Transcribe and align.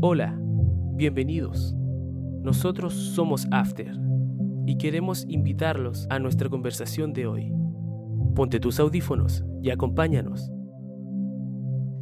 Hola, 0.00 0.36
bienvenidos. 0.94 1.74
Nosotros 2.42 2.94
somos 2.94 3.46
After 3.50 3.92
y 4.66 4.78
queremos 4.78 5.24
invitarlos 5.28 6.06
a 6.10 6.18
nuestra 6.18 6.48
conversación 6.48 7.12
de 7.12 7.26
hoy. 7.26 7.52
Ponte 8.34 8.60
tus 8.60 8.78
audífonos 8.80 9.44
y 9.62 9.70
acompáñanos. 9.70 10.50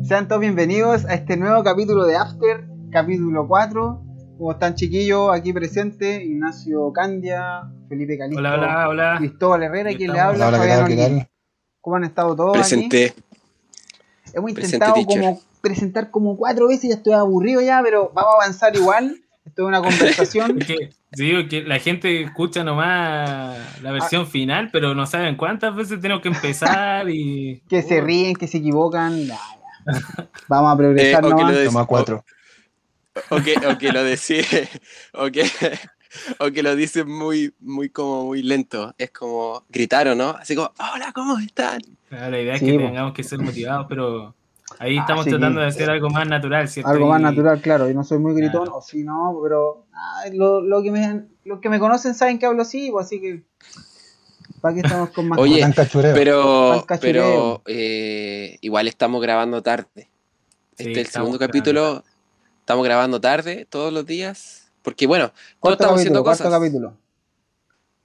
Sean 0.03 0.29
todos 0.29 0.40
bienvenidos 0.40 1.04
a 1.06 1.14
este 1.14 1.37
nuevo 1.37 1.62
capítulo 1.64 2.04
de 2.04 2.17
After, 2.17 2.69
capítulo 2.90 3.46
4. 3.49 4.03
Como 4.37 4.53
están 4.53 4.74
chiquillos 4.74 5.31
aquí 5.33 5.53
presentes, 5.54 6.22
Ignacio 6.22 6.92
Candia, 6.92 7.63
Felipe 7.88 8.19
Calisto, 8.19 8.38
Hola, 8.40 8.54
hola, 8.56 8.88
hola. 8.88 9.15
Cristóbal 9.19 9.63
Herrera, 9.63 9.94
quien 9.97 10.13
le 10.13 10.21
habla, 10.21 10.49
Hola, 10.49 10.58
¿qué 10.58 10.69
Fabián 10.69 10.78
tal? 10.81 10.88
¿Qué 10.88 11.03
Holguín. 11.04 11.19
tal? 11.21 11.28
¿Cómo 11.81 11.97
han 11.97 12.04
estado 12.04 12.37
todos 12.37 12.53
Presenté. 12.53 13.04
aquí? 13.06 13.22
Hemos 14.35 14.53
Presente, 14.53 14.76
intentado 14.87 14.94
teacher. 14.94 15.21
como 15.22 15.40
presentar 15.67 16.10
como 16.10 16.37
cuatro 16.37 16.69
veces, 16.69 16.91
ya 16.91 16.96
estoy 16.96 17.14
aburrido 17.14 17.60
ya, 17.60 17.80
pero 17.82 18.10
vamos 18.14 18.34
a 18.34 18.45
avanzar 18.45 18.77
igual. 18.77 19.16
Esto 19.45 19.62
es 19.62 19.68
una 19.68 19.80
conversación. 19.80 20.58
Que, 20.58 20.91
digo 21.12 21.48
que 21.48 21.62
la 21.62 21.78
gente 21.78 22.22
escucha 22.22 22.64
nomás 22.64 23.56
la 23.80 23.92
versión 23.92 24.27
final, 24.27 24.70
pero 24.72 24.94
no 24.94 25.06
saben 25.06 25.36
cuántas 25.36 25.74
veces 25.74 26.00
tenemos 26.00 26.22
que 26.22 26.28
empezar 26.28 27.08
y. 27.08 27.62
que 27.68 27.82
se 27.82 28.00
ríen, 28.00 28.34
que 28.34 28.48
se 28.48 28.58
equivocan. 28.58 29.27
ya, 29.27 29.38
ya. 29.38 30.28
Vamos 30.48 30.72
a 30.72 30.77
progresar 30.78 31.24
Eh, 31.24 31.27
o 31.27 31.36
que 31.36 31.42
nomás. 31.42 31.64
Toma 31.64 31.86
cuatro. 31.86 32.24
O 33.30 33.36
que, 33.41 33.55
o 33.66 33.78
que 33.78 33.92
lo 33.92 34.05
decía, 34.05 34.44
o 35.14 35.30
que, 35.30 35.44
o 36.38 36.50
que 36.50 36.62
lo 36.62 36.77
dicen 36.77 37.08
muy, 37.08 37.55
muy 37.60 37.88
como 37.88 38.27
muy 38.27 38.42
lento. 38.42 38.94
Es 38.98 39.10
como 39.10 39.64
gritaron, 39.69 40.19
¿no? 40.19 40.30
Así 40.30 40.55
como, 40.55 40.70
hola, 40.78 41.12
¿cómo 41.14 41.38
están? 41.38 41.80
Claro, 42.08 42.30
la 42.33 42.41
idea 42.41 42.55
es 42.55 42.60
Sí, 42.60 42.66
que 42.66 42.78
tengamos 42.78 43.14
que 43.14 43.22
ser 43.22 43.38
motivados, 43.38 43.86
pero 43.88 44.34
ahí 44.78 44.96
Ah, 44.98 45.00
estamos 45.00 45.24
sí, 45.24 45.30
tratando 45.30 45.60
sí. 45.60 45.62
de 45.64 45.68
hacer 45.68 45.90
algo 45.90 46.10
más 46.10 46.26
natural, 46.28 46.68
¿cierto? 46.68 46.90
Algo 46.90 47.08
más 47.08 47.20
Y- 47.20 47.24
natural, 47.24 47.60
claro. 47.60 47.88
Yo 47.88 47.94
no 47.94 48.04
soy 48.04 48.18
muy 48.18 48.34
gritón, 48.34 48.62
Claro. 48.64 48.76
o 48.78 48.82
sí, 48.82 49.02
no, 49.04 49.38
pero 49.42 49.86
ah, 49.92 50.24
lo, 50.32 50.60
lo 50.60 50.83
que 50.83 50.91
me, 50.91 51.24
los 51.44 51.60
que 51.60 51.68
me 51.68 51.78
conocen 51.78 52.14
saben 52.14 52.38
que 52.38 52.46
hablo 52.46 52.62
así, 52.62 52.91
pues, 52.91 53.06
así 53.06 53.20
que. 53.20 53.42
¿Para 54.60 54.74
qué 54.74 54.80
estamos 54.80 55.10
con 55.10 55.28
más 55.28 55.38
Oye, 55.38 55.60
Tan 55.60 55.72
cachureo. 55.72 56.14
Pero, 56.14 56.84
pero 57.00 57.62
eh, 57.66 58.56
igual 58.62 58.88
estamos 58.88 59.20
grabando 59.22 59.62
tarde. 59.62 59.88
Sí, 59.94 60.08
este 60.88 60.92
es 60.92 60.98
el 60.98 61.06
segundo 61.06 61.38
grabando 61.38 61.52
capítulo. 61.52 62.05
Estamos 62.61 62.84
grabando 62.84 63.20
tarde 63.20 63.66
todos 63.68 63.92
los 63.92 64.05
días. 64.06 64.72
Porque 64.83 65.06
bueno, 65.06 65.33
todos 65.61 65.74
estamos 65.74 65.77
capítulo, 65.77 65.94
haciendo 66.00 66.24
cuarto 66.24 66.44
cosas. 66.44 66.61
capítulo. 66.61 66.96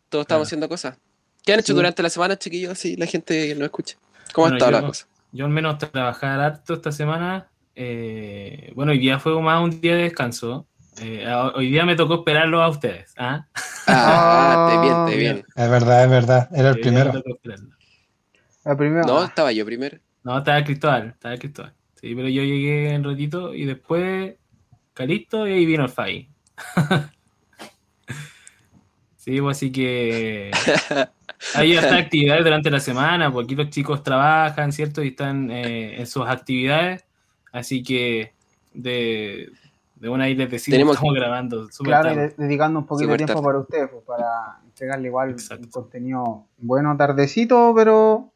Todos 0.10 0.24
estamos 0.24 0.28
Claro. 0.28 0.44
haciendo 0.44 0.70
cosas. 0.70 0.98
¿Qué 1.44 1.54
han 1.54 1.60
hecho 1.60 1.68
Sí. 1.74 1.74
durante 1.74 2.04
la 2.04 2.10
semana, 2.10 2.38
chiquillos? 2.38 2.78
Si 2.78 2.96
la 2.96 3.06
gente 3.08 3.56
no 3.56 3.66
escucha. 3.66 3.98
¿Cómo 4.34 4.46
Bueno, 4.50 4.56
ha 4.56 4.58
estado 4.58 4.72
yo- 4.74 4.82
la 4.82 4.88
cosa? 4.88 5.08
Yo 5.32 5.46
al 5.46 5.52
menos 5.52 5.78
trabajar 5.78 6.40
harto 6.40 6.74
esta 6.74 6.92
semana. 6.92 7.48
eh, 7.76 8.72
bueno, 8.76 8.92
hoy 8.92 9.00
día 9.00 9.20
fue 9.20 9.40
más 9.42 9.64
un 9.64 9.82
día 9.82 9.96
de 9.96 10.04
descanso. 10.04 10.68
Eh, 11.02 11.26
hoy 11.56 11.72
día 11.72 11.86
me 11.86 11.96
tocó 11.96 12.16
esperarlo 12.16 12.62
a 12.62 12.70
ustedes. 12.70 13.14
¿ah? 13.18 13.48
Ah, 13.88 14.68
te 14.70 14.78
bien, 14.82 15.06
te 15.06 15.18
bien. 15.18 15.46
Es 15.56 15.70
verdad, 15.70 16.04
es 16.04 16.10
verdad. 16.10 16.50
Era 16.54 16.70
el 16.70 16.80
primero. 16.80 17.14
No, 19.08 19.24
estaba 19.24 19.52
yo 19.52 19.66
primero. 19.66 19.98
No, 20.24 20.38
estaba 20.38 20.64
Cristóbal, 20.64 21.08
estaba 21.08 21.38
Cristóbal. 21.38 21.74
Sí, 21.96 22.14
pero 22.16 22.28
yo 22.28 22.44
llegué 22.44 22.94
en 22.94 23.04
ratito 23.04 23.54
y 23.54 23.66
después 23.66 24.36
Calisto 24.94 25.48
y 25.48 25.54
ahí 25.54 25.66
vino 25.66 25.84
el 25.84 25.90
Fai. 25.90 26.30
sí, 29.16 29.40
pues 29.42 29.58
así 29.58 29.72
que 29.72 30.52
hay 31.56 31.76
hasta 31.78 31.98
actividades 31.98 32.44
durante 32.44 32.70
la 32.72 32.80
semana, 32.80 33.32
porque 33.32 33.54
aquí 33.54 33.56
los 33.56 33.70
chicos 33.70 34.04
trabajan, 34.04 34.72
¿cierto? 34.72 35.04
Y 35.04 35.10
están 35.10 35.50
eh, 35.52 36.00
en 36.00 36.08
sus 36.08 36.28
actividades. 36.28 37.04
Así 37.52 37.84
que 37.84 38.34
de, 38.74 39.50
de 39.96 40.10
una 40.10 40.26
ahí 40.26 40.36
les 40.36 40.50
decimos 40.50 40.74
Tenemos- 40.76 40.92
que 40.94 40.98
estamos 40.98 41.16
grabando. 41.16 41.68
Claro, 41.84 42.10
tarde. 42.10 42.22
de- 42.30 42.34
dedicando 42.46 42.80
un 42.80 42.86
poquito 42.86 43.12
de 43.12 43.18
tiempo 43.18 43.34
tarde. 43.34 43.46
para 43.46 43.60
ustedes, 43.60 43.90
pues, 43.92 44.04
para 44.06 44.60
entregarle 44.66 45.08
igual 45.08 45.30
Exacto. 45.32 45.66
un 45.66 45.72
contenido 45.72 46.46
bueno, 46.58 46.96
tardecito, 46.98 47.74
pero 47.76 48.32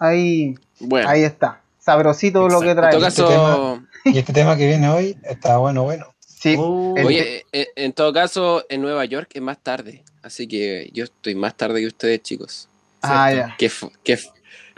ahí, 0.00 0.54
Bueno, 0.80 1.08
ahí 1.08 1.22
está. 1.22 1.60
Sabrosito 1.78 2.48
lo 2.48 2.60
que 2.60 2.70
Exacto. 2.72 2.98
trae. 2.98 3.08
en 3.08 3.14
todo 3.14 3.78
caso, 3.78 3.82
Y 4.04 4.18
este 4.18 4.32
tema 4.32 4.56
que 4.56 4.66
viene 4.66 4.88
hoy 4.88 5.16
está 5.22 5.58
bueno, 5.58 5.84
bueno. 5.84 6.06
Sí, 6.18 6.56
Oh, 6.58 6.94
el- 6.96 7.06
oye, 7.06 7.44
en 7.52 7.92
todo 7.92 8.12
caso, 8.12 8.64
en 8.68 8.82
Nueva 8.82 9.04
York 9.04 9.30
es 9.34 9.42
más 9.42 9.58
tarde. 9.62 10.04
Así 10.26 10.48
que 10.48 10.90
yo 10.92 11.04
estoy 11.04 11.34
más 11.36 11.54
tarde 11.56 11.80
que 11.80 11.86
ustedes, 11.86 12.20
chicos. 12.22 12.68
ah, 13.02 13.28
cierto. 13.30 13.48
ya. 13.48 13.56
Qué, 13.56 13.70
qué, 14.02 14.16
qué 14.16 14.20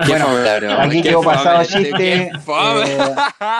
Bueno, 0.06 0.26
fome 0.26 0.72
Aquí 0.74 1.02
quedó 1.02 1.22
pasado 1.22 1.60
qué 1.60 1.66
chiste. 1.66 2.30
fome. 2.44 2.84
eh, 2.92 3.14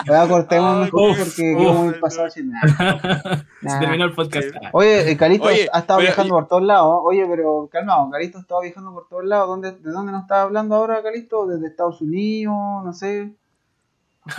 voy 0.07 0.15
a 0.15 0.27
cortemos 0.27 0.85
mejor 0.85 1.09
Uf, 1.11 1.17
porque 1.17 1.35
quedó 1.57 1.73
muy 1.73 1.93
pasado 1.95 2.27
chiste. 2.29 2.43
Nah, 2.43 3.37
Se 3.73 3.79
terminó 3.79 4.05
el 4.05 4.13
podcast. 4.13 4.47
Oye, 4.71 5.09
el 5.11 5.17
Calisto 5.17 5.47
Oye, 5.47 5.67
ha 5.73 5.79
estado 5.79 5.97
pero- 5.99 6.07
viajando 6.09 6.35
por 6.35 6.47
todos 6.47 6.63
lados. 6.63 6.99
Oye, 7.03 7.25
pero 7.27 7.67
calmado, 7.71 8.07
Calisto 8.11 8.37
ha 8.37 8.41
estado 8.41 8.61
viajando 8.61 8.93
por 8.93 9.07
todos 9.09 9.25
lados. 9.25 9.47
¿Dónde, 9.47 9.71
¿De 9.71 9.89
dónde 9.91 10.11
nos 10.11 10.21
está 10.21 10.43
hablando 10.43 10.75
ahora, 10.75 11.01
Calisto? 11.01 11.47
¿Desde 11.47 11.67
Estados 11.67 11.99
Unidos? 12.01 12.53
No 12.85 12.93
sé. 12.93 13.31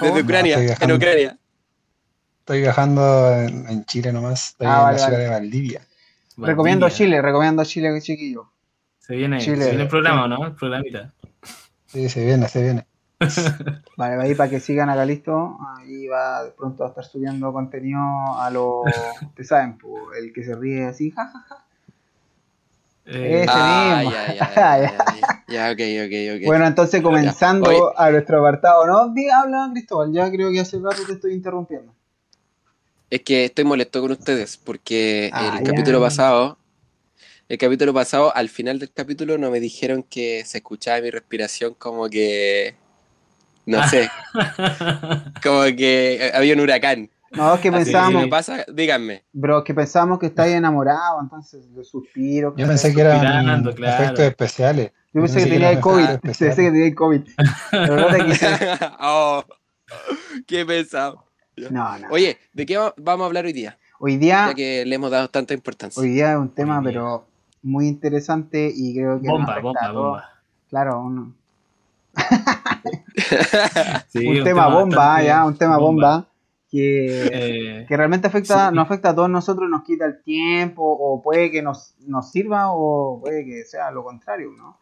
Desde 0.00 0.22
Ucrania, 0.22 0.56
en. 0.58 0.92
Ucrania. 0.92 1.36
Estoy 2.38 2.60
viajando 2.60 3.32
en, 3.32 3.68
en 3.68 3.84
Chile 3.86 4.12
nomás. 4.12 4.50
Estoy 4.50 4.66
Ah, 4.68 4.70
en 4.70 4.82
vale, 4.84 4.92
la 4.92 4.98
ciudad 4.98 5.12
vale. 5.18 5.24
de 5.24 5.30
Valdivia. 5.30 5.80
Recomiendo. 6.46 6.88
Chile, 6.88 7.20
recomiendo 7.22 7.64
Chile, 7.64 8.00
chiquillo. 8.00 8.50
Se 8.98 9.16
viene, 9.16 9.38
Chile. 9.38 9.62
se 9.64 9.68
viene 9.70 9.82
el 9.84 9.88
programa, 9.88 10.28
¿no? 10.28 10.46
El 10.46 10.54
programita. 10.54 11.12
Sí, 11.86 12.08
se 12.08 12.24
viene, 12.24 12.48
se 12.48 12.62
viene. 12.62 12.86
Vale, 13.96 14.22
ahí 14.22 14.34
para 14.34 14.48
que 14.48 14.60
sigan 14.60 14.88
a 14.88 14.94
Calisto, 14.94 15.58
ahí 15.76 16.06
va 16.06 16.44
de 16.44 16.52
pronto 16.52 16.84
a 16.84 16.88
estar 16.88 17.04
subiendo 17.04 17.52
contenido 17.52 18.00
a 18.38 18.48
lo, 18.50 18.80
ustedes 19.22 19.48
saben, 19.48 19.76
pues, 19.76 20.18
el 20.22 20.32
que 20.32 20.42
se 20.44 20.54
ríe 20.54 20.86
así, 20.86 21.10
jajaja. 21.10 21.66
Eh, 23.06 23.42
Ese 23.42 23.46
Ah, 23.52 23.96
mismo. 23.98 24.12
ya, 24.12 24.26
ya, 24.34 24.34
ya, 24.34 24.54
ya, 24.54 24.86
ya, 24.86 25.44
ya, 25.48 25.72
ok, 25.72 25.80
ok, 26.06 26.36
ok. 26.40 26.46
Bueno, 26.46 26.66
entonces 26.66 27.02
comenzando 27.02 27.98
a 27.98 28.10
nuestro 28.10 28.38
apartado, 28.38 28.86
¿no? 28.86 29.12
Habla 29.34 29.68
Cristóbal, 29.72 30.12
ya 30.12 30.30
creo 30.30 30.50
que 30.52 30.60
hace 30.60 30.78
rato 30.78 31.02
te 31.06 31.14
estoy 31.14 31.32
interrumpiendo. 31.34 31.92
Es 33.10 33.22
que 33.22 33.44
estoy 33.46 33.64
molesto 33.64 34.00
con 34.00 34.12
ustedes 34.12 34.56
porque 34.56 35.30
Ah, 35.32 35.56
el 35.58 35.64
ya. 35.66 35.70
capítulo 35.72 36.00
pasado, 36.00 36.58
el 37.48 37.58
capítulo 37.58 37.92
pasado, 37.92 38.34
al 38.36 38.48
final 38.48 38.78
del 38.78 38.92
capítulo 38.92 39.36
no 39.36 39.50
me 39.50 39.58
dijeron 39.60 40.02
que 40.04 40.44
se 40.44 40.58
escuchaba 40.58 41.00
mi 41.00 41.10
respiración 41.10 41.74
como 41.74 42.08
que, 42.08 42.76
no 43.66 43.86
sé, 43.88 44.08
como 45.42 45.62
que 45.76 46.30
había 46.34 46.54
un 46.54 46.60
huracán. 46.60 47.10
No, 47.32 47.54
es 47.54 47.60
que 47.60 47.70
que 47.70 47.78
si 47.78 47.84
pensábamos, 47.84 48.22
me 48.22 48.28
pasa, 48.28 48.64
díganme. 48.72 49.24
bro, 49.32 49.58
es 49.58 49.64
que 49.64 49.72
pensábamos 49.74 50.18
que 50.18 50.26
estáis 50.26 50.54
enamorado, 50.54 51.20
entonces 51.20 51.64
los 51.74 51.88
suspiros. 51.88 52.54
Yo 52.56 52.66
pensé 52.66 52.92
que 52.94 53.00
eran 53.00 53.64
claro. 53.74 54.04
efectos 54.04 54.24
especiales. 54.24 54.90
Yo 55.12 55.20
pensé 55.22 55.38
que 55.44 55.44
pensé 55.44 55.44
que 55.44 55.50
tenía 55.50 55.70
el 55.70 55.80
COVID, 55.80 56.18
pensé 56.22 56.48
que 56.50 56.54
tenía 56.54 56.86
el 56.86 56.94
COVID. 56.94 57.20
Pero 57.70 57.96
no 57.96 58.06
te 58.08 58.24
quise. 58.24 58.48
oh, 59.00 59.44
qué 60.46 60.64
pesado. 60.66 61.24
No, 61.70 61.98
no. 61.98 62.08
Oye, 62.10 62.38
¿de 62.54 62.66
qué 62.66 62.76
va- 62.78 62.94
vamos 62.96 63.24
a 63.24 63.26
hablar 63.26 63.44
hoy 63.44 63.52
día? 63.52 63.78
Hoy 63.98 64.16
día, 64.16 64.46
Ya 64.48 64.54
que 64.54 64.84
le 64.86 64.94
hemos 64.94 65.10
dado 65.10 65.28
tanta 65.28 65.52
importancia. 65.54 66.00
hoy 66.00 66.10
día 66.10 66.32
es 66.32 66.38
un 66.38 66.48
tema, 66.54 66.78
Hoy 66.78 66.84
día. 66.84 66.92
pero 66.92 67.26
muy 67.62 67.86
interesante 67.88 68.72
y 68.74 68.94
creo 68.94 69.20
que 69.20 69.26
nos 69.26 69.36
bomba, 69.38 69.52
afecta 69.52 69.92
bomba, 69.92 69.92
bomba. 69.92 70.30
Claro, 70.70 71.00
uno- 71.00 71.34
Sí, 74.08 74.26
un, 74.26 74.44
tema 74.44 74.68
bomba, 74.68 74.96
bastante 74.96 75.26
ya, 75.26 75.44
un 75.44 75.56
tema 75.56 75.76
bomba, 75.78 76.26
que, 76.70 77.26
Eh, 77.32 77.86
que 77.88 77.96
realmente 77.96 78.26
afecta, 78.28 78.68
sí. 78.70 78.74
nos 78.74 78.86
afecta 78.86 79.10
a 79.10 79.14
todos 79.14 79.28
nosotros, 79.30 79.68
nos 79.68 79.82
quita 79.84 80.06
el 80.06 80.22
tiempo, 80.22 80.82
o 80.84 81.20
puede 81.22 81.50
que 81.50 81.62
nos, 81.62 81.94
nos 82.06 82.30
sirva, 82.30 82.72
o 82.72 83.20
puede 83.20 83.44
que 83.44 83.64
sea 83.64 83.90
lo 83.90 84.02
contrario, 84.04 84.50
¿no? 84.56 84.78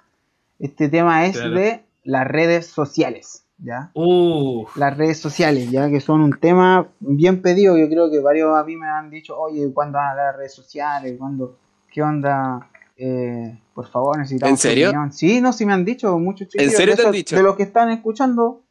Este 0.58 0.88
tema 0.88 1.26
es 1.26 1.36
Claro. 1.36 1.54
de 1.54 1.82
las 2.04 2.26
redes 2.26 2.66
sociales, 2.66 3.44
¿ya? 3.58 3.90
uh, 3.94 4.66
Las 4.76 4.96
redes 4.96 5.18
sociales, 5.18 5.70
ya 5.70 5.88
que 5.90 6.00
son 6.00 6.20
un 6.20 6.38
tema 6.38 6.88
bien 7.00 7.42
pedido, 7.42 7.76
yo 7.76 7.88
creo 7.88 8.10
que 8.10 8.20
varios 8.20 8.56
a 8.56 8.64
mí 8.64 8.76
me 8.76 8.86
han 8.88 9.10
dicho, 9.10 9.38
oye, 9.38 9.72
¿cuándo 9.72 9.98
van 9.98 10.12
a 10.12 10.14
las 10.14 10.36
redes 10.36 10.54
sociales? 10.54 11.14
¿Cuándo? 11.18 11.58
¿Qué 11.92 12.02
onda? 12.02 12.68
Eh, 12.96 13.58
por 13.74 13.88
favor, 13.88 14.18
necesitamos 14.18 14.50
¿En 14.52 14.56
serio? 14.56 14.88
opinión. 14.88 15.12
Sí, 15.12 15.40
no, 15.40 15.52
sí 15.52 15.64
me 15.64 15.72
han 15.72 15.84
dicho 15.84 16.18
muchos 16.18 16.48
chicos. 16.48 16.72
serio 16.72 16.96
te 16.96 17.06
han 17.06 17.12
dicho? 17.12 17.36
de 17.36 17.42
los 17.42 17.56
que 17.56 17.62
están 17.62 17.90
escuchando, 17.90 18.62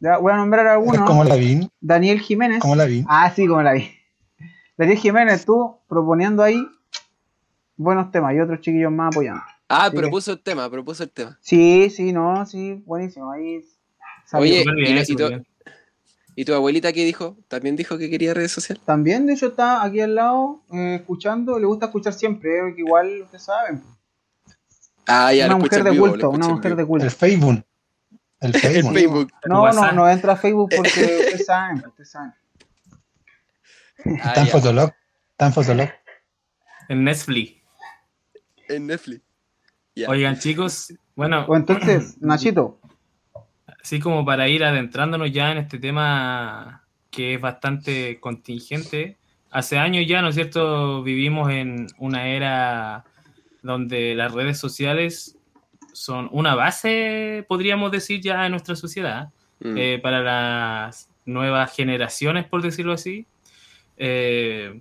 ya 0.00 0.18
voy 0.18 0.32
a 0.32 0.36
nombrar 0.36 0.66
algunos. 0.68 1.08
como 1.08 1.24
la 1.24 1.34
vi, 1.36 1.68
Daniel 1.80 2.20
Jiménez. 2.20 2.60
como 2.60 2.76
la 2.76 2.84
vi. 2.84 3.04
Ah, 3.08 3.30
sí, 3.34 3.46
como 3.46 3.62
la 3.62 3.72
vi. 3.72 3.88
Daniel 4.76 4.98
Jiménez, 4.98 5.44
tú 5.44 5.76
proponiendo 5.88 6.42
ahí 6.42 6.66
buenos 7.76 8.10
temas 8.10 8.34
y 8.34 8.40
otros 8.40 8.60
chiquillos 8.60 8.92
más 8.92 9.08
apoyando. 9.14 9.42
Ah, 9.68 9.88
Sí. 9.90 9.96
propuso 9.96 10.32
el 10.32 10.42
tema, 10.42 10.68
propuso 10.70 11.02
el 11.02 11.10
tema. 11.10 11.38
Sí, 11.40 11.88
sí, 11.90 12.12
no, 12.12 12.44
sí, 12.46 12.82
buenísimo. 12.86 13.30
Ahí. 13.32 13.60
Oye, 14.32 14.64
y- 14.76 14.82
y 15.00 15.04
súper 15.04 15.16
tú- 15.26 15.28
bien. 15.28 15.46
¿Y 16.34 16.44
tu 16.46 16.54
abuelita 16.54 16.92
qué 16.94 17.04
dijo? 17.04 17.36
¿También 17.48 17.76
dijo 17.76 17.98
que 17.98 18.08
quería 18.08 18.32
redes 18.32 18.52
sociales? 18.52 18.82
También, 18.86 19.26
de 19.26 19.34
hecho, 19.34 19.48
está 19.48 19.82
aquí 19.84 20.00
al 20.00 20.14
lado 20.14 20.62
eh, 20.72 20.96
escuchando. 21.00 21.58
Le 21.58 21.66
gusta 21.66 21.86
escuchar 21.86 22.14
siempre, 22.14 22.50
eh, 22.70 22.74
que 22.74 22.80
igual 22.80 23.22
ustedes 23.22 23.42
saben. 23.44 23.82
Ah, 25.06 25.32
ya 25.34 25.46
una 25.46 25.56
mujer 25.56 25.84
de 25.84 25.90
vivo, 25.90 26.08
culto, 26.08 26.30
una 26.30 26.48
mujer 26.48 26.74
de 26.76 26.86
culto. 26.86 27.04
El 27.04 27.10
Facebook. 27.10 27.62
El 28.40 28.54
El 28.56 28.84
Facebook. 28.94 29.30
No, 29.46 29.70
no, 29.72 29.92
no 29.92 30.08
entra 30.08 30.32
a 30.32 30.36
Facebook 30.36 30.70
porque 30.74 30.90
ustedes 31.04 31.44
saben, 31.46 31.84
ustedes 31.86 32.10
saben. 32.10 32.32
Ah, 34.22 34.28
Está 34.28 34.40
en. 34.40 34.46
Fotolog. 34.48 34.90
Está 35.32 35.46
en 35.46 35.52
Fotolog. 35.52 35.88
En 36.88 37.04
Netflix. 37.04 37.52
En 38.68 38.86
Netflix. 38.86 39.20
Oigan, 40.08 40.38
chicos, 40.38 40.94
bueno, 41.14 41.44
O 41.46 41.56
entonces, 41.56 42.16
Nachito, 42.22 42.80
así 43.82 44.00
como 44.00 44.24
para 44.24 44.48
ir 44.48 44.64
adentrándonos 44.64 45.32
ya 45.32 45.52
en 45.52 45.58
este 45.58 45.78
tema 45.78 46.84
que 47.10 47.34
es 47.34 47.40
bastante 47.40 48.18
contingente. 48.20 49.16
Hace 49.50 49.78
años 49.78 50.06
ya, 50.06 50.22
¿no 50.22 50.28
es 50.28 50.34
cierto? 50.34 51.02
Vivimos 51.02 51.50
en 51.50 51.86
una 51.98 52.28
era 52.28 53.04
donde 53.62 54.14
las 54.14 54.32
redes 54.32 54.58
sociales 54.58 55.36
son 55.92 56.28
una 56.32 56.54
base, 56.54 57.44
podríamos 57.48 57.92
decir, 57.92 58.20
ya 58.20 58.46
en 58.46 58.52
nuestra 58.52 58.76
sociedad. 58.76 59.30
Mm. 59.64 59.76
eh, 59.78 60.00
para 60.02 60.20
las 60.22 61.08
nuevas 61.24 61.74
generaciones, 61.74 62.46
por 62.46 62.62
decirlo 62.62 62.92
así. 62.92 63.26
Eh, 63.96 64.80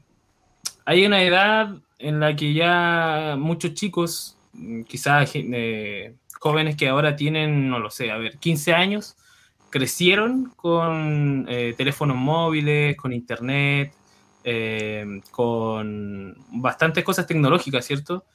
hay 0.86 1.06
una 1.06 1.22
edad 1.22 1.76
en 2.00 2.20
la 2.20 2.36
que 2.36 2.54
ya 2.54 3.36
muchos 3.38 3.76
chicos, 3.76 4.38
mm, 4.54 4.82
quizás 4.84 5.32
eh, 5.36 6.16
jóvenes 6.42 6.76
que 6.76 6.88
ahora 6.88 7.16
tienen, 7.16 7.70
no 7.70 7.78
lo 7.78 7.92
sé, 7.92 8.10
a 8.10 8.18
ver, 8.18 8.40
15 8.40 8.74
años, 8.74 9.16
crecieron 9.70 10.52
con 10.56 11.46
eh, 11.48 11.76
teléfonos 11.78 12.18
móviles, 12.18 12.98
con 12.98 13.14
internet, 13.14 13.94
eh, 14.44 15.22
con 15.30 16.36
bastantes 16.52 17.04
cosas 17.04 17.28
tecnológicas, 17.28 17.86
¿cierto? 17.86 18.26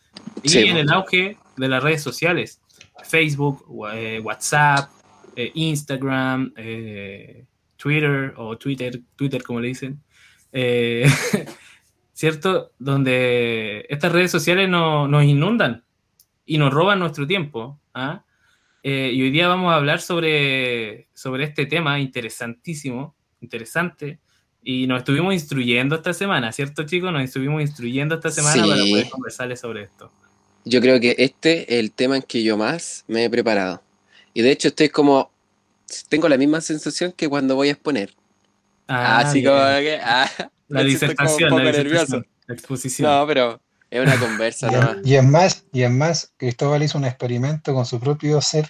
Y 0.45 0.49
Sí, 0.49 0.61
en 0.61 0.77
el 0.77 0.91
auge 0.93 1.37
de 1.57 1.69
las 1.69 1.83
redes 1.83 2.01
sociales, 2.01 2.61
Facebook, 3.03 3.65
eh, 3.93 4.21
WhatsApp, 4.23 4.89
eh, 5.35 5.51
Instagram, 5.55 6.55
Twitter 7.77 8.33
o 8.37 8.57
Twitter, 8.57 9.01
Twitter 9.17 9.43
como 9.43 9.61
le 9.61 9.69
dicen, 9.69 10.01
¿cierto? 12.13 12.71
Donde 12.79 13.85
estas 13.89 14.13
redes 14.13 14.31
sociales 14.31 14.69
no- 14.69 15.09
nos 15.09 15.25
inundan 15.25 15.85
y 16.47 16.59
nos 16.59 16.73
roban 16.73 16.99
nuestro 17.01 17.27
tiempo. 17.27 17.81
¿Ah? 17.97 18.25
Eh, 18.83 19.11
y 19.15 19.23
hoy 19.23 19.31
día 19.31 19.49
vamos 19.49 19.73
a 19.73 19.77
hablar 19.77 20.01
sobre, 20.01 21.09
sobre 21.15 21.45
este 21.45 21.67
tema 21.67 21.99
interesantísimo, 21.99 23.17
interesante, 23.41 24.21
y 24.63 24.87
nos 24.87 24.99
estuvimos 24.99 25.33
instruyendo 25.35 25.97
esta 25.97 26.13
semana, 26.13 26.53
¿cierto 26.53 26.85
chicos? 26.85 27.11
Nos 27.13 27.23
estuvimos 27.23 27.61
instruyendo 27.63 28.15
esta 28.17 28.31
semana 28.31 28.63
Sí. 28.63 28.69
para 28.69 28.83
poder 28.83 29.09
conversarles 29.11 29.61
sobre 29.61 29.83
esto. 29.85 30.13
Yo 30.65 30.81
creo 30.81 31.01
que 31.01 31.15
este 31.19 31.63
es 31.75 31.81
el 31.81 31.93
tema 31.93 32.17
en 32.17 32.23
que 32.23 32.43
yo 32.43 32.57
más 32.57 33.05
me 33.09 33.25
he 33.25 33.31
preparado. 33.31 33.83
Y 34.35 34.43
de 34.43 34.51
hecho 34.53 34.69
estoy 34.69 34.89
como... 34.89 35.31
Tengo 36.09 36.29
la 36.29 36.37
misma 36.37 36.61
sensación 36.61 37.13
que 37.13 37.29
cuando 37.29 37.55
voy 37.55 37.69
a 37.69 37.73
exponer. 37.73 38.13
Ah, 38.89 39.19
Así 39.19 39.41
bien. 39.41 39.53
como 39.53 39.63
que... 39.79 40.01
ah, 40.03 40.29
la 40.69 40.83
siento 40.83 41.15
como 41.17 41.29
disertación, 41.31 41.53
un 41.53 41.59
la 41.65 41.65
poco 41.65 41.77
disertación, 41.79 42.21
nervioso. 42.21 42.25
la 42.49 42.55
exposición. 42.55 43.11
No, 43.11 43.27
pero 43.29 43.61
es 43.91 44.03
una 44.03 44.19
conversa 44.19 44.69
Y, 44.69 44.73
nomás. 44.73 44.97
y 45.05 45.15
es 45.15 45.25
más, 45.25 45.65
y 45.73 45.83
es 45.83 45.91
más, 45.91 46.33
Cristóbal 46.37 46.83
hizo 46.83 46.99
un 46.99 47.05
experimento 47.05 47.75
con 47.75 47.87
su 47.87 48.01
propio 48.01 48.41
ser. 48.41 48.69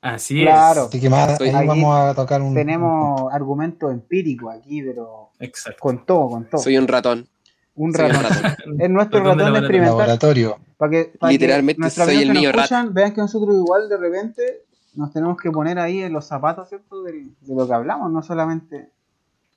Así 0.00 0.42
Claro. 0.42 0.82
Así 0.84 1.00
que 1.00 1.08
más 1.08 1.40
ahí 1.40 1.48
Aquí 1.50 1.66
vamos 1.66 1.96
a 1.96 2.14
tocar 2.14 2.42
un. 2.42 2.54
tenemos 2.54 3.32
argumentos 3.32 3.90
empíricos 3.92 4.54
aquí, 4.54 4.82
pero 4.82 5.30
es. 5.38 5.48
Exacto. 5.48 5.78
con 5.80 6.04
todo, 6.04 6.28
con 6.28 6.44
todo. 6.48 6.60
Soy 6.60 6.76
un 6.76 6.88
ratón. 6.88 7.26
un 7.74 7.94
ratón. 7.94 8.22
ratón. 8.22 8.56
Es 8.80 8.90
nuestro 8.90 9.20
Ratón 9.20 9.38
de 9.38 9.44
ratón 9.44 9.72
de 9.72 9.78
laboratorio. 9.78 10.58
Para 10.76 10.90
que, 10.90 11.12
para 11.18 11.32
Literalmente 11.32 11.82
que 11.82 11.90
soy 11.90 12.22
el 12.22 12.32
niño 12.32 12.50
escuchan 12.50 12.92
vean 12.92 13.14
que 13.14 13.20
nosotros 13.20 13.54
igual 13.54 13.88
de 13.88 13.96
repente 13.96 14.64
nos 14.94 15.12
tenemos 15.12 15.36
que 15.38 15.50
poner 15.50 15.78
ahí 15.78 16.02
en 16.02 16.12
los 16.12 16.26
zapatos, 16.26 16.68
¿cierto? 16.68 17.02
De, 17.02 17.26
lo 17.48 17.66
que 17.66 17.74
hablamos, 17.74 18.12
no 18.12 18.22
solamente 18.22 18.90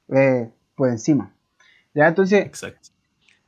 eh, 0.09 0.49
por 0.75 0.89
encima. 0.89 1.33
Ya, 1.93 2.07
entonces, 2.07 2.45
Exacto. 2.45 2.89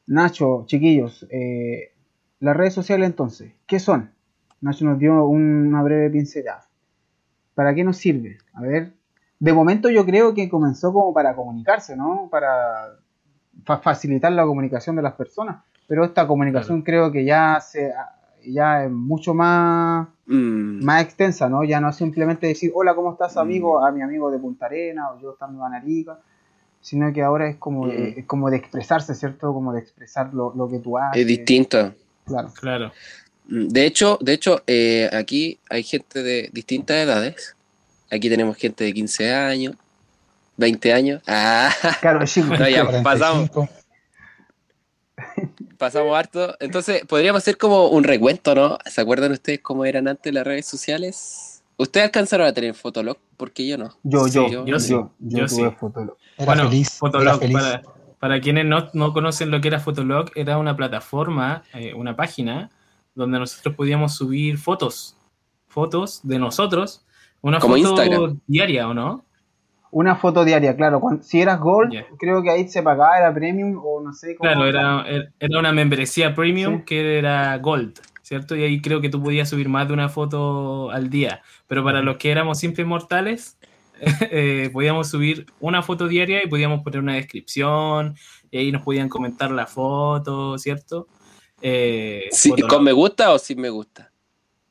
Nacho, 0.09 0.63
chiquillos, 0.65 1.25
eh, 1.29 1.91
las 2.39 2.55
redes 2.57 2.73
sociales 2.73 3.07
entonces, 3.07 3.53
¿qué 3.67 3.79
son? 3.79 4.11
Nacho 4.61 4.83
nos 4.85 4.97
dio 4.99 5.25
una 5.25 5.81
breve 5.83 6.09
pincelada. 6.09 6.65
¿Para 7.53 7.73
qué 7.75 7.83
nos 7.83 7.97
sirve? 7.97 8.37
A 8.53 8.61
ver, 8.61 8.93
de 9.39 9.53
momento 9.53 9.89
yo 9.89 10.05
creo 10.05 10.33
que 10.33 10.49
comenzó 10.49 10.91
como 10.91 11.13
para 11.13 11.35
comunicarse, 11.35 11.95
¿no? 11.95 12.27
Para 12.31 12.97
fa- 13.65 13.77
facilitar 13.79 14.31
la 14.31 14.45
comunicación 14.45 14.95
de 14.95 15.01
las 15.03 15.13
personas, 15.13 15.63
pero 15.87 16.03
esta 16.05 16.25
comunicación 16.27 16.81
creo 16.81 17.11
que 17.11 17.23
ya 17.25 17.59
se 17.61 17.93
ya 18.45 18.85
es 18.85 18.91
mucho 18.91 19.33
más 19.33 20.07
Mm, 20.25 20.83
más 20.85 21.01
extensa, 21.03 21.49
¿no? 21.49 21.63
Ya 21.63 21.81
no 21.81 21.89
es 21.89 21.95
simplemente 21.95 22.45
decir, 22.47 22.71
hola, 22.75 22.93
¿cómo 22.95 23.11
estás, 23.13 23.35
Mm. 23.35 23.39
amigo? 23.39 23.83
A 23.83 23.91
mi 23.91 24.01
amigo 24.03 24.29
de 24.31 24.37
Punta 24.39 24.67
Arena, 24.67 25.11
o 25.11 25.19
yo 25.19 25.31
estando 25.33 25.65
en 25.67 25.73
Arica, 25.73 26.19
sino 26.81 27.11
que 27.13 27.21
ahora 27.21 27.49
es 27.49 27.57
como, 27.57 27.85
Mm. 27.85 27.89
de, 27.89 28.09
es 28.19 28.25
como 28.25 28.49
de 28.49 28.57
expresarse, 28.57 29.13
¿cierto? 29.15 29.53
Como 29.53 29.73
de 29.73 29.79
expresar 29.81 30.33
lo, 30.33 30.53
lo 30.55 30.69
que 30.69 30.79
tú 30.79 30.97
haces. 30.97 31.21
es 31.21 31.27
distinto. 31.27 31.93
Claro. 32.25 32.51
Claro. 32.59 32.91
Mm, 33.47 33.67
De 33.67 33.85
hecho, 33.85 34.17
de 34.21 34.33
hecho 34.33 34.61
eh, 34.67 35.09
aquí 35.11 35.59
hay 35.69 35.83
gente 35.83 36.21
de 36.23 36.49
distintas 36.53 36.97
edades. 36.97 37.55
Aquí 38.11 38.29
tenemos 38.29 38.55
gente 38.57 38.83
de 38.83 38.93
15 38.93 39.33
años, 39.33 39.75
20 40.57 40.93
años. 40.93 41.21
Ah, 41.27 41.71
Claro, 42.01 42.25
chico. 42.25 42.47
No, 42.57 42.67
ya. 42.69 42.85
45. 42.85 43.03
pasamos. 43.03 43.49
pasamos 45.77 46.17
harto. 46.17 46.55
Entonces, 46.59 47.03
podríamos 47.07 47.41
hacer 47.41 47.57
como 47.57 47.87
un 47.89 48.03
recuento, 48.03 48.55
¿no? 48.55 48.77
¿Se 48.85 49.01
acuerdan 49.01 49.31
ustedes 49.31 49.59
cómo 49.61 49.85
eran 49.85 50.07
antes 50.07 50.33
las 50.33 50.45
redes 50.45 50.65
sociales? 50.65 51.61
¿Ustedes 51.77 52.05
alcanzaron 52.05 52.47
a 52.47 52.53
tener 52.53 52.73
Fotolog? 52.73 53.17
Porque 53.37 53.65
yo 53.65 53.77
no. 53.77 53.95
Yo, 54.03 54.25
Sí, 54.27 54.33
yo, 54.33 54.47
yo 54.49 54.65
yo, 54.65 54.79
sí. 54.79 54.89
yo, 54.91 55.11
Yo 55.19 55.45
tuve 55.45 55.69
sí. 55.69 55.75
Fotolog. 55.79 56.17
Era 56.39 56.45
bueno, 56.45 56.63
feliz. 56.69 56.87
era 56.89 56.97
Fotolog, 56.99 57.39
feliz. 57.39 57.53
para, 57.53 57.81
para 58.19 58.41
quienes 58.41 58.65
no, 58.65 58.87
no 58.93 59.13
conocen 59.13 59.51
lo 59.51 59.61
que 59.61 59.67
era 59.67 59.79
Fotolog, 59.79 60.31
era 60.35 60.57
una 60.57 60.75
plataforma, 60.75 61.63
eh, 61.73 61.93
una 61.93 62.15
página 62.15 62.69
donde 63.15 63.37
nosotros 63.39 63.75
podíamos 63.75 64.15
subir 64.15 64.57
fotos, 64.57 65.15
fotos 65.67 66.21
de 66.23 66.39
nosotros, 66.39 67.05
una 67.41 67.59
Como 67.59 67.75
foto 67.75 67.89
Instagram. 68.03 68.39
diaria, 68.47 68.87
¿o 68.87 68.93
no? 68.93 69.23
Una 69.91 70.15
foto 70.15 70.45
diaria, 70.45 70.75
claro. 70.75 71.01
si 71.21 71.41
eras 71.41 71.59
Gold, 71.59 71.93
creo 72.19 72.43
que 72.43 72.51
ahí 72.51 72.67
se 72.67 72.83
pagaba, 72.83 73.17
era 73.17 73.33
Premium 73.33 73.81
o 73.83 74.01
no 74.01 74.13
sé 74.13 74.35
cómo. 74.35 74.49
Claro, 74.51 74.67
era, 74.67 75.03
era 75.39 75.59
una 75.59 75.71
membresía 75.71 76.35
premium 76.35 76.77
Sí. 76.79 76.83
que 76.85 77.17
era 77.17 77.57
Gold, 77.57 77.99
¿cierto? 78.21 78.55
Y 78.55 78.63
ahí 78.63 78.81
creo 78.81 79.01
que 79.01 79.09
tú 79.09 79.21
podías 79.23 79.49
subir 79.49 79.67
más 79.67 79.87
de 79.87 79.93
una 79.95 80.07
foto 80.07 80.91
al 80.91 81.09
día. 81.09 81.41
Pero 81.67 81.83
para 81.83 82.01
los 82.03 82.17
que 82.17 82.29
éramos 82.31 82.59
simples 82.59 82.85
mortales, 82.85 83.57
eh, 84.31 84.69
podíamos 84.71 85.09
subir 85.09 85.45
una 85.59 85.81
foto 85.83 86.07
diaria 86.07 86.43
y 86.43 86.47
podíamos 86.47 86.81
poner 86.83 86.99
una 86.99 87.13
descripción, 87.15 88.15
y 88.51 88.57
ahí 88.57 88.71
nos 88.71 88.81
podían 88.81 89.09
comentar 89.09 89.51
la 89.51 89.65
foto, 89.67 90.57
¿cierto? 90.57 91.07
Eh, 91.61 92.25
Sí. 92.31 92.51
¿Con 92.69 92.83
me 92.83 92.91
gusta 92.91 93.31
o 93.33 93.39
sin 93.39 93.59
me 93.61 93.69
gusta? 93.69 94.11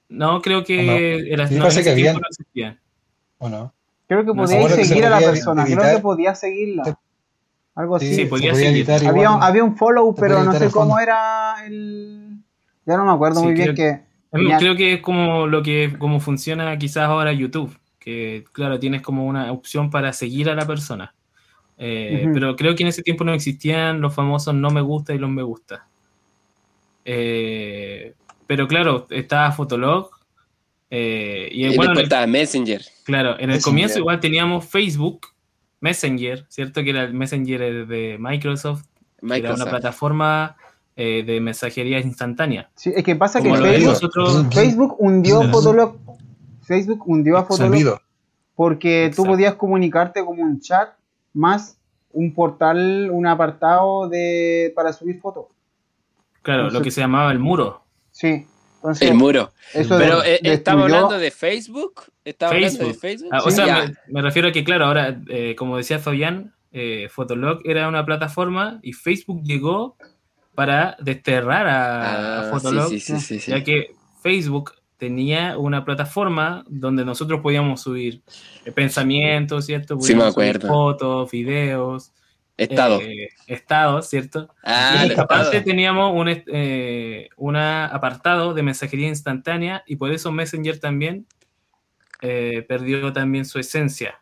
No, 0.08 0.40
creo 0.40 0.60
No. 0.60 0.64
que 0.64 0.82
no, 0.82 1.36
parece 1.38 1.54
en 1.54 1.62
ese 1.66 1.82
que 1.84 1.90
habían- 1.90 2.16
no 2.16 2.22
existía. 2.28 2.78
¿O 3.38 3.48
no? 3.48 3.74
Creo 4.06 4.20
que 4.20 4.26
No, 4.28 4.34
podías 4.44 4.74
que 4.74 4.84
seguir 4.86 5.04
a 5.04 5.10
la 5.10 5.18
persona, 5.20 5.64
creo 5.66 5.96
que 5.96 6.02
podías 6.02 6.40
seguirla. 6.40 6.98
Algo 7.74 7.96
así. 7.96 8.14
Sí, 8.14 8.24
podía 8.24 8.52
podía 8.52 8.54
seguir. 8.66 8.76
editar 8.78 9.06
había, 9.06 9.22
igual. 9.24 9.38
había 9.42 9.62
un 9.64 9.76
follow, 9.76 10.14
pero 10.14 10.42
no 10.42 10.52
sé 10.54 10.70
cómo 10.70 10.98
era 10.98 11.54
el. 11.66 12.38
Ya 12.86 12.96
no 12.96 13.04
me 13.04 13.12
acuerdo 13.12 13.40
Sí, 13.40 13.46
muy 13.46 13.54
bien 13.54 13.74
que. 13.74 14.00
Creo 14.58 14.74
que 14.76 14.94
es 14.94 15.00
como 15.02 15.46
lo 15.46 15.62
que 15.62 15.94
como 15.98 16.18
funciona 16.20 16.76
quizás 16.78 17.04
ahora 17.04 17.32
YouTube, 17.32 17.76
que 18.08 18.44
claro, 18.52 18.78
tienes 18.78 19.02
como 19.02 19.26
una 19.26 19.52
opción 19.52 19.90
para 19.90 20.12
seguir 20.12 20.48
a 20.48 20.54
la 20.54 20.66
persona. 20.66 21.14
Eh. 21.76 22.26
Pero 22.32 22.56
creo 22.56 22.74
que 22.74 22.82
en 22.82 22.88
ese 22.88 23.02
tiempo 23.02 23.22
no 23.24 23.32
existían 23.34 24.00
los 24.00 24.14
famosos 24.14 24.54
no 24.54 24.70
me 24.70 24.80
gusta 24.80 25.14
y 25.14 25.18
los 25.18 25.30
me 25.30 25.42
gusta. 25.42 25.86
Eh, 27.04 28.14
pero 28.46 28.66
claro, 28.66 29.06
estaba 29.10 29.52
Fotolog. 29.52 30.10
eh, 30.90 31.48
y 31.52 31.66
Y 31.66 31.76
bueno, 31.76 31.90
después 31.92 32.04
estaba 32.04 32.26
Messenger. 32.26 32.82
claro, 33.04 33.38
en 33.38 33.50
el 33.50 33.60
comienzo 33.62 33.98
igual 33.98 34.20
teníamos 34.20 34.64
Facebook, 34.64 35.26
Messenger, 35.80 36.46
¿cierto? 36.48 36.82
Que 36.82 36.90
era 36.90 37.04
el 37.04 37.14
Messenger 37.14 37.86
de 37.86 38.16
Microsoft, 38.18 38.84
que 39.20 39.36
era 39.36 39.54
una 39.54 39.66
plataforma 39.66 40.56
eh, 40.96 41.22
de 41.24 41.40
mensajería 41.40 42.00
instantánea. 42.00 42.70
Sí, 42.74 42.90
es 42.96 43.04
que 43.04 43.14
pasa 43.14 43.40
que 43.40 43.48
Como 43.50 43.60
Facebook- 43.62 43.84
nosotros. 43.92 44.46
Facebook 44.52 44.96
hundió. 44.98 45.42
Fotolog. 45.50 45.96
Facebook 46.68 47.02
hundió 47.06 47.36
a 47.38 47.44
Fotolog 47.44 48.00
porque 48.54 49.10
tú 49.16 49.24
podías 49.24 49.54
comunicarte 49.54 50.24
como 50.24 50.42
un 50.42 50.60
chat 50.60 50.90
más 51.32 51.76
un 52.12 52.32
portal, 52.34 53.10
un 53.12 53.26
apartado 53.26 54.08
de 54.08 54.72
para 54.74 54.92
subir 54.92 55.20
fotos. 55.20 55.46
Claro, 56.42 56.70
lo 56.70 56.80
que 56.80 56.90
se 56.90 57.00
llamaba 57.00 57.30
el 57.32 57.38
muro. 57.38 57.82
Sí. 58.10 58.46
Entonces, 58.76 59.10
El 59.10 59.16
muro. 59.16 59.50
eso 59.74 59.98
Pero 59.98 60.20
de- 60.22 60.34
eh, 60.36 60.40
¿estamos 60.42 60.84
destruyó- 60.84 61.04
hablando 61.06 61.18
de 61.18 61.30
Facebook? 61.30 62.02
¿Estamos 62.24 62.54
hablando 62.54 62.78
de 62.78 62.84
Facebook. 62.94 63.00
Facebook? 63.00 63.28
Ah, 63.32 63.38
o 63.44 63.50
Sí, 63.50 63.56
sea, 63.56 63.86
me, 64.06 64.12
me 64.14 64.22
refiero 64.22 64.48
a 64.48 64.52
que, 64.52 64.64
claro, 64.64 64.86
ahora, 64.86 65.20
eh, 65.28 65.54
como 65.56 65.76
decía 65.76 65.98
Fabián, 65.98 66.54
eh, 66.72 67.08
Fotolog 67.10 67.60
era 67.64 67.88
una 67.88 68.04
plataforma 68.06 68.78
y 68.82 68.92
Facebook 68.92 69.42
llegó 69.42 69.96
para 70.54 70.96
desterrar 71.00 71.66
a, 71.66 72.02
a 72.02 72.40
Ah, 72.40 72.50
Fotolog, 72.52 72.88
sí, 72.88 73.00
sí, 73.00 73.14
sí, 73.14 73.20
sí, 73.20 73.40
sí. 73.40 73.50
ya 73.50 73.62
que 73.64 73.94
Facebook 74.22 74.72
tenía 74.98 75.56
una 75.56 75.84
plataforma 75.84 76.64
donde 76.68 77.04
nosotros 77.04 77.40
podíamos 77.40 77.80
subir 77.80 78.22
eh, 78.64 78.72
pensamientos, 78.72 79.64
¿cierto? 79.66 79.94
Sí, 80.00 80.12
me 80.14 80.18
Podíamos 80.20 80.34
subir 80.34 80.48
acuerdo. 80.56 80.68
fotos, 80.68 81.30
videos, 81.30 82.12
Estado. 82.56 83.00
eh, 83.00 83.28
estados, 83.46 84.08
¿cierto? 84.08 84.52
ah, 84.64 85.04
y 85.08 85.12
aparte 85.12 85.44
estado. 85.58 85.64
teníamos 85.64 86.12
un 86.14 86.28
eh, 86.28 87.28
una 87.36 87.86
apartado 87.86 88.52
de 88.52 88.62
mensajería 88.64 89.06
instantánea 89.08 89.84
y 89.86 89.94
por 89.96 90.10
eso 90.12 90.32
Messenger 90.32 90.78
también 90.80 91.24
eh, 92.20 92.64
perdió 92.68 93.12
también 93.12 93.44
su 93.44 93.60
esencia. 93.60 94.20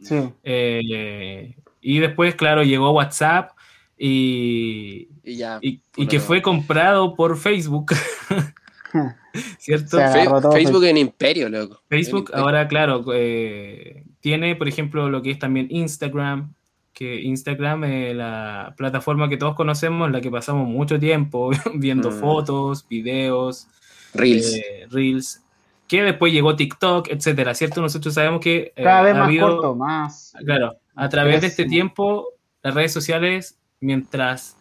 Sí. 0.00 0.16
Eh, 0.44 1.56
y 1.80 1.98
después, 1.98 2.36
claro, 2.36 2.62
llegó 2.62 2.92
WhatsApp 2.92 3.50
y, 3.98 5.08
Y 5.24 5.36
ya. 5.36 5.58
y- 5.60 5.68
y 5.68 5.80
Bueno, 5.96 6.10
que 6.10 6.20
fue 6.20 6.42
comprado 6.42 7.14
por 7.16 7.36
Facebook, 7.36 7.92
¿cierto? 9.58 9.98
Fe- 9.98 10.28
Facebook 10.52 10.84
en 10.84 10.96
imperio, 10.98 11.48
loco. 11.48 11.80
Facebook 11.88 12.26
imperio. 12.28 12.42
ahora, 12.44 12.68
claro, 12.68 13.04
eh, 13.14 14.04
tiene, 14.20 14.56
por 14.56 14.68
ejemplo, 14.68 15.08
lo 15.10 15.22
que 15.22 15.30
es 15.32 15.38
también 15.38 15.66
Instagram, 15.70 16.52
que 16.92 17.20
Instagram 17.22 17.84
es 17.84 18.14
la 18.14 18.72
plataforma 18.76 19.28
que 19.28 19.36
todos 19.36 19.54
conocemos, 19.56 20.06
en 20.06 20.12
la 20.12 20.20
que 20.20 20.30
pasamos 20.30 20.68
mucho 20.68 20.98
tiempo 20.98 21.50
viendo 21.74 22.10
Mm. 22.10 22.20
fotos, 22.20 22.86
videos, 22.88 23.66
Reels. 24.14 24.54
eh, 24.54 24.86
reels, 24.90 25.42
que 25.88 26.02
después 26.02 26.32
llegó 26.32 26.54
TikTok, 26.56 27.08
etcétera, 27.10 27.54
¿cierto? 27.54 27.80
Nosotros 27.82 28.14
sabemos 28.14 28.40
que 28.40 28.72
eh, 28.76 28.82
Cada 28.84 29.02
vez 29.02 29.14
ha 29.14 29.18
más 29.18 29.26
habido- 29.28 29.46
corto, 29.48 29.74
más. 29.74 30.32
Claro, 30.44 30.76
a 30.94 31.08
través 31.08 31.40
de 31.40 31.48
este 31.48 31.64
tiempo, 31.66 32.28
las 32.62 32.74
redes 32.74 32.92
sociales, 32.92 33.58
mientras 33.80 34.56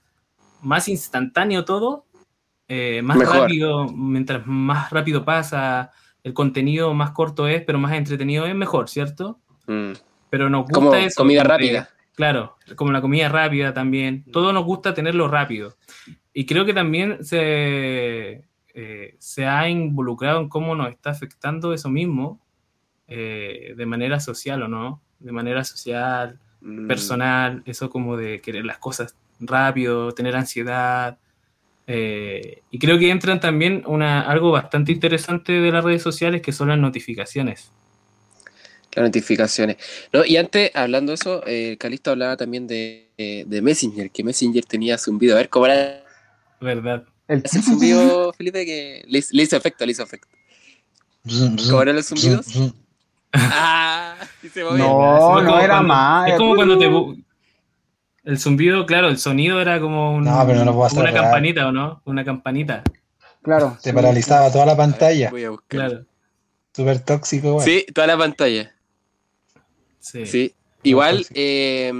más 0.61 0.87
instantáneo 0.89 1.63
todo, 1.65 2.05
eh, 2.67 3.01
más 3.03 3.17
Mejor. 3.17 3.37
rápido, 3.37 3.87
mientras 3.89 4.45
más 4.45 4.89
rápido 4.91 5.23
pasa, 5.25 5.91
el 6.23 6.33
contenido 6.33 6.93
más 6.93 7.11
corto 7.11 7.47
es, 7.47 7.61
pero 7.63 7.79
más 7.79 7.93
entretenido 7.93 8.45
es, 8.45 8.55
mejor, 8.55 8.89
¿cierto? 8.89 9.39
Mm. 9.67 9.91
Pero 10.29 10.49
nos 10.49 10.61
gusta 10.63 10.73
Como 10.75 10.95
eso. 10.95 11.21
comida 11.21 11.43
rápida. 11.43 11.89
claro, 12.15 12.55
como 12.75 12.91
la 12.91 13.01
comida 13.01 13.29
rápida 13.29 13.73
también. 13.73 14.23
Todo 14.31 14.51
nos 14.53 14.63
gusta 14.65 14.93
tenerlo 14.93 15.27
rápido. 15.27 15.75
Y 16.33 16.45
creo 16.45 16.65
que 16.65 16.73
también 16.73 17.23
se, 17.23 18.43
eh, 18.73 19.15
se 19.19 19.45
ha 19.45 19.69
involucrado 19.69 20.39
en 20.41 20.49
cómo 20.49 20.75
nos 20.75 20.89
está 20.89 21.11
afectando 21.11 21.73
eso 21.73 21.89
mismo 21.89 22.39
eh, 23.07 23.73
de 23.77 23.85
manera 23.85 24.19
social 24.19 24.63
o 24.63 24.67
no, 24.67 25.01
de 25.19 25.31
manera 25.31 25.63
social, 25.63 26.39
Mm. 26.65 26.87
personal, 26.87 27.61
eso 27.65 27.89
como 27.89 28.15
de 28.15 28.39
querer 28.39 28.63
las 28.63 28.77
cosas 28.77 29.17
rápido, 29.41 30.13
tener 30.13 30.33
ansiedad. 30.35 31.19
Eh, 31.87 32.61
y 32.71 32.79
creo 32.79 32.97
que 32.97 33.09
entran 33.09 33.39
también 33.39 33.83
una, 33.85 34.21
algo 34.21 34.51
bastante 34.51 34.91
interesante 34.91 35.51
de 35.53 35.71
las 35.71 35.83
redes 35.83 36.01
sociales 36.01 36.41
que 36.41 36.51
son 36.51 36.69
las 36.69 36.77
notificaciones. 36.77 37.69
Las 38.95 39.05
notificaciones. 39.05 39.77
No, 40.13 40.23
y 40.23 40.37
antes, 40.37 40.71
hablando 40.75 41.11
de 41.11 41.15
eso, 41.15 41.43
eh, 41.47 41.77
Calisto 41.79 42.11
hablaba 42.11 42.37
también 42.37 42.67
de, 42.67 43.09
eh, 43.17 43.43
de 43.47 43.61
Messenger, 43.61 44.11
que 44.11 44.23
Messenger 44.23 44.63
tenía 44.65 44.97
zumbido. 44.97 45.33
A 45.35 45.37
ver, 45.39 45.49
¿cómo 45.49 45.65
era 45.65 46.03
¿Verdad? 46.61 47.03
El 47.27 47.43
zumbido, 47.47 48.31
Felipe? 48.37 48.65
Que 48.65 49.03
le, 49.07 49.23
le 49.31 49.43
hizo 49.43 49.57
efecto, 49.57 49.85
le 49.85 49.91
hizo 49.93 50.03
efecto. 50.03 50.27
¿Cómo 51.69 51.81
eran 51.81 51.95
los 51.95 52.05
zumbidos? 52.07 52.45
¡Ah! 53.33 54.15
Y 54.43 54.49
se 54.49 54.63
movía. 54.63 54.83
No, 54.85 55.41
no 55.41 55.59
era 55.59 55.67
cuando- 55.75 55.87
más. 55.87 56.29
Es 56.29 56.37
como 56.37 56.55
cuando 56.55 56.77
te... 56.77 56.85
El 58.23 58.39
zumbido, 58.39 58.85
claro, 58.85 59.09
el 59.09 59.17
sonido 59.17 59.59
era 59.61 59.79
como 59.81 60.15
un- 60.15 60.23
No, 60.23 60.43
pero 60.45 60.59
no 60.59 60.65
lo 60.65 60.73
puedo 60.75 60.89
como 60.89 61.01
una 61.01 61.13
campanita, 61.13 61.67
¿o 61.67 61.71
no? 61.71 62.01
Una 62.05 62.23
campanita, 62.23 62.83
Claro. 63.41 63.77
Te 63.81 63.89
sí. 63.89 63.95
paralizaba 63.95 64.49
toda 64.51 64.65
la 64.65 64.71
A 64.71 64.75
ver, 64.75 64.85
pantalla. 64.89 65.29
voy 65.29 65.43
a 65.43 65.49
buscar. 65.49 65.67
claro. 65.89 66.05
Súper 66.73 66.99
tóxico, 66.99 67.47
igual. 67.49 67.65
Sí, 67.65 67.85
toda 67.93 68.07
la 68.07 68.17
pantalla. 68.17 68.71
Sí. 69.99 70.25
Sí. 70.25 70.53
Igual, 70.83 71.25
eh, 71.33 71.91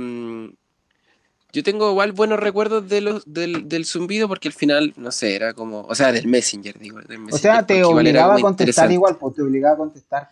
yo 1.51 1.63
tengo 1.63 1.91
igual 1.91 2.11
buenos 2.13 2.39
recuerdos 2.39 2.87
de 2.89 3.01
los, 3.01 3.23
del, 3.31 3.67
del 3.69 3.85
zumbido 3.85 4.27
porque 4.27 4.47
al 4.47 4.53
final, 4.53 4.93
no 4.97 5.11
sé, 5.11 5.35
era 5.35 5.53
como, 5.53 5.81
o 5.81 5.93
sea, 5.95 6.11
del 6.11 6.27
Messenger, 6.27 6.79
digo. 6.79 6.99
del 7.01 7.19
O 7.31 7.37
sea, 7.37 7.65
te 7.65 7.83
obligaba 7.83 8.35
a 8.35 8.39
contestar 8.39 8.91
igual, 8.91 9.17
pues 9.17 9.35
te 9.35 9.41
obligaba 9.43 9.75
a 9.75 9.77
contestar. 9.77 10.29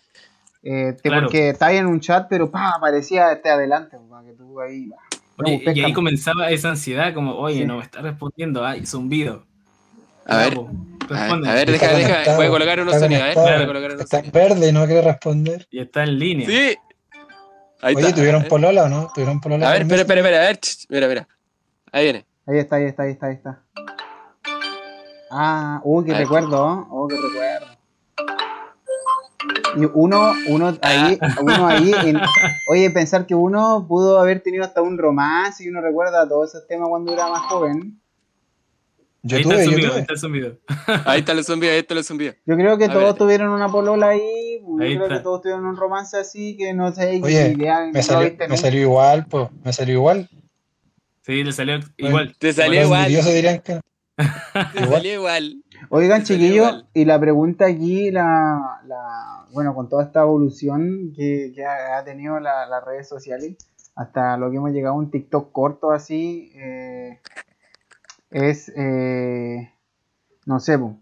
Eh, 0.63 0.93
te- 1.01 1.09
Claro. 1.09 1.27
Porque 1.27 1.55
en 1.59 1.85
un 1.85 1.99
chat, 1.99 2.27
pero 2.29 2.49
pa, 2.49 2.71
aparecía 2.71 3.31
este 3.31 3.49
adelante, 3.49 3.97
para 4.09 4.25
que 4.25 4.33
tú 4.33 4.59
ahí. 4.61 4.87
bah, 4.87 4.97
Oye, 5.43 5.63
no, 5.65 5.71
y 5.73 5.83
ahí 5.83 5.93
comenzaba 5.93 6.49
esa 6.49 6.69
ansiedad, 6.69 7.13
como, 7.13 7.35
oye, 7.35 7.59
Sí. 7.59 7.65
no 7.65 7.77
me 7.77 7.83
está 7.83 8.01
respondiendo, 8.01 8.65
ay, 8.65 8.85
zumbido. 8.85 9.45
A 10.25 10.37
ver, 10.37 10.55
Vamos, 10.55 10.71
a 10.71 11.13
ver, 11.15 11.19
responde. 11.19 11.49
a 11.49 11.53
ver, 11.53 11.69
Está 11.71 11.87
deja, 11.95 12.17
deja, 12.19 12.35
voy 12.35 12.45
a 12.45 12.49
colocar 12.49 12.79
unos 12.79 12.99
sonidos, 12.99 13.21
a 13.23 13.25
ver, 13.25 13.33
conectado. 13.35 13.55
voy 13.57 13.63
a 13.63 13.67
colocar 13.67 13.91
unos 13.91 14.01
Está 14.01 14.21
verde 14.31 14.69
y 14.69 14.71
no 14.71 14.85
quiere 14.85 15.01
responder. 15.01 15.67
Y 15.71 15.79
está 15.79 16.03
en 16.03 16.19
línea. 16.19 16.47
Sí. 16.47 16.77
Ahí 17.81 17.95
Oye, 17.95 18.05
está. 18.07 18.15
¿tuvieron 18.17 18.43
polola 18.43 18.83
o 18.83 18.89
no? 18.89 19.11
¿Tuvieron 19.13 19.41
polola? 19.41 19.67
A 19.69 19.71
ver, 19.73 19.81
espera, 19.81 20.01
espera, 20.01 20.19
espera, 20.21 20.37
a 20.37 20.47
ver, 20.47 20.59
mira, 20.89 21.07
mira. 21.07 21.27
Ahí 21.91 22.03
viene. 22.03 22.25
Ahí 22.45 22.57
está, 22.59 22.75
ahí 22.75 22.85
está, 22.85 23.03
ahí 23.03 23.11
está, 23.11 23.27
ahí 23.27 23.33
está. 23.35 23.63
Ah, 25.31 25.79
uh, 25.83 26.03
qué 26.03 26.13
recuerdo, 26.13 26.63
¿oh? 26.63 26.87
oh, 26.91 27.07
qué 27.07 27.15
recuerdo. 27.15 27.67
Y 29.77 29.85
uno, 29.93 30.33
uno 30.49 30.77
ahí, 30.81 31.17
Ah. 31.21 31.35
uno 31.41 31.67
ahí, 31.67 31.91
en- 32.05 32.19
oye, 32.69 32.89
pensar 32.91 33.25
que 33.25 33.35
uno 33.35 33.85
pudo 33.87 34.19
haber 34.19 34.41
tenido 34.41 34.63
hasta 34.63 34.81
un 34.81 34.97
romance 34.97 35.63
y 35.63 35.69
uno 35.69 35.81
recuerda 35.81 36.27
todos 36.27 36.49
esos 36.53 36.67
temas 36.67 36.89
cuando 36.89 37.13
era 37.13 37.27
más 37.29 37.41
joven. 37.49 37.97
Yo 39.23 39.37
ahí 39.37 39.43
está 39.43 39.53
tuve, 39.53 39.63
el 39.63 39.69
yo 39.69 39.71
zumbido, 39.71 39.87
ahí 39.87 39.91
tuve. 39.93 40.01
está 40.01 40.13
el 40.13 40.19
zumbido. 40.19 40.57
Ahí 41.05 41.19
está 41.19 41.33
los 41.35 41.45
zumbidos, 41.45 41.73
ahí 41.73 41.79
está 41.79 41.93
los 41.95 42.07
zumbidos. 42.07 42.35
Yo 42.45 42.55
creo 42.55 42.77
que 42.77 42.85
A 42.85 42.91
todos 42.91 43.03
ver. 43.05 43.15
tuvieron 43.15 43.49
una 43.49 43.67
polola 43.69 44.09
ahí, 44.09 44.61
yo 44.61 44.83
Ahí 44.83 44.95
creo 44.95 45.03
está. 45.03 45.17
que 45.17 45.23
todos 45.23 45.41
tuvieron 45.43 45.65
un 45.67 45.77
romance 45.77 46.17
así, 46.17 46.57
que 46.57 46.73
no 46.73 46.91
sé, 46.91 47.19
que 47.19 47.25
Oye, 47.25 47.55
no 47.55 47.91
Me 47.93 48.01
salió, 48.03 48.35
me 48.49 48.57
salió 48.57 48.81
igual, 48.81 49.25
pues. 49.29 49.47
Me 49.63 49.71
salió 49.73 49.93
igual. 49.95 50.27
Sí, 51.23 51.43
le 51.43 51.51
salió 51.51 51.79
igual. 51.97 52.35
Te 52.39 52.51
salió 52.51 52.81
igual. 52.81 53.07
que. 53.63 53.79
Te 54.73 54.87
salió 54.87 55.13
igual. 55.13 55.63
Oigan, 55.93 56.23
chiquillos, 56.23 56.85
y 56.93 57.03
la 57.05 57.19
pregunta 57.19 57.65
aquí, 57.65 58.11
la, 58.11 58.79
la, 58.87 59.45
bueno, 59.51 59.75
con 59.75 59.89
toda 59.89 60.03
esta 60.03 60.21
evolución 60.21 61.11
que, 61.15 61.51
que 61.53 61.65
ha, 61.65 62.01
tenido 62.05 62.39
la- 62.39 62.65
las 62.65 62.83
redes 62.85 63.09
sociales, 63.09 63.57
hasta 63.95 64.37
lo 64.37 64.49
que 64.49 64.57
hemos 64.57 64.71
llegado 64.71 64.95
a 64.95 64.97
un 64.97 65.11
TikTok 65.11 65.51
corto 65.51 65.91
así, 65.91 66.51
eh, 66.55 67.19
es, 68.29 68.71
eh, 68.75 69.69
no 70.45 70.59
sé. 70.61 70.73
¿en 70.73 70.93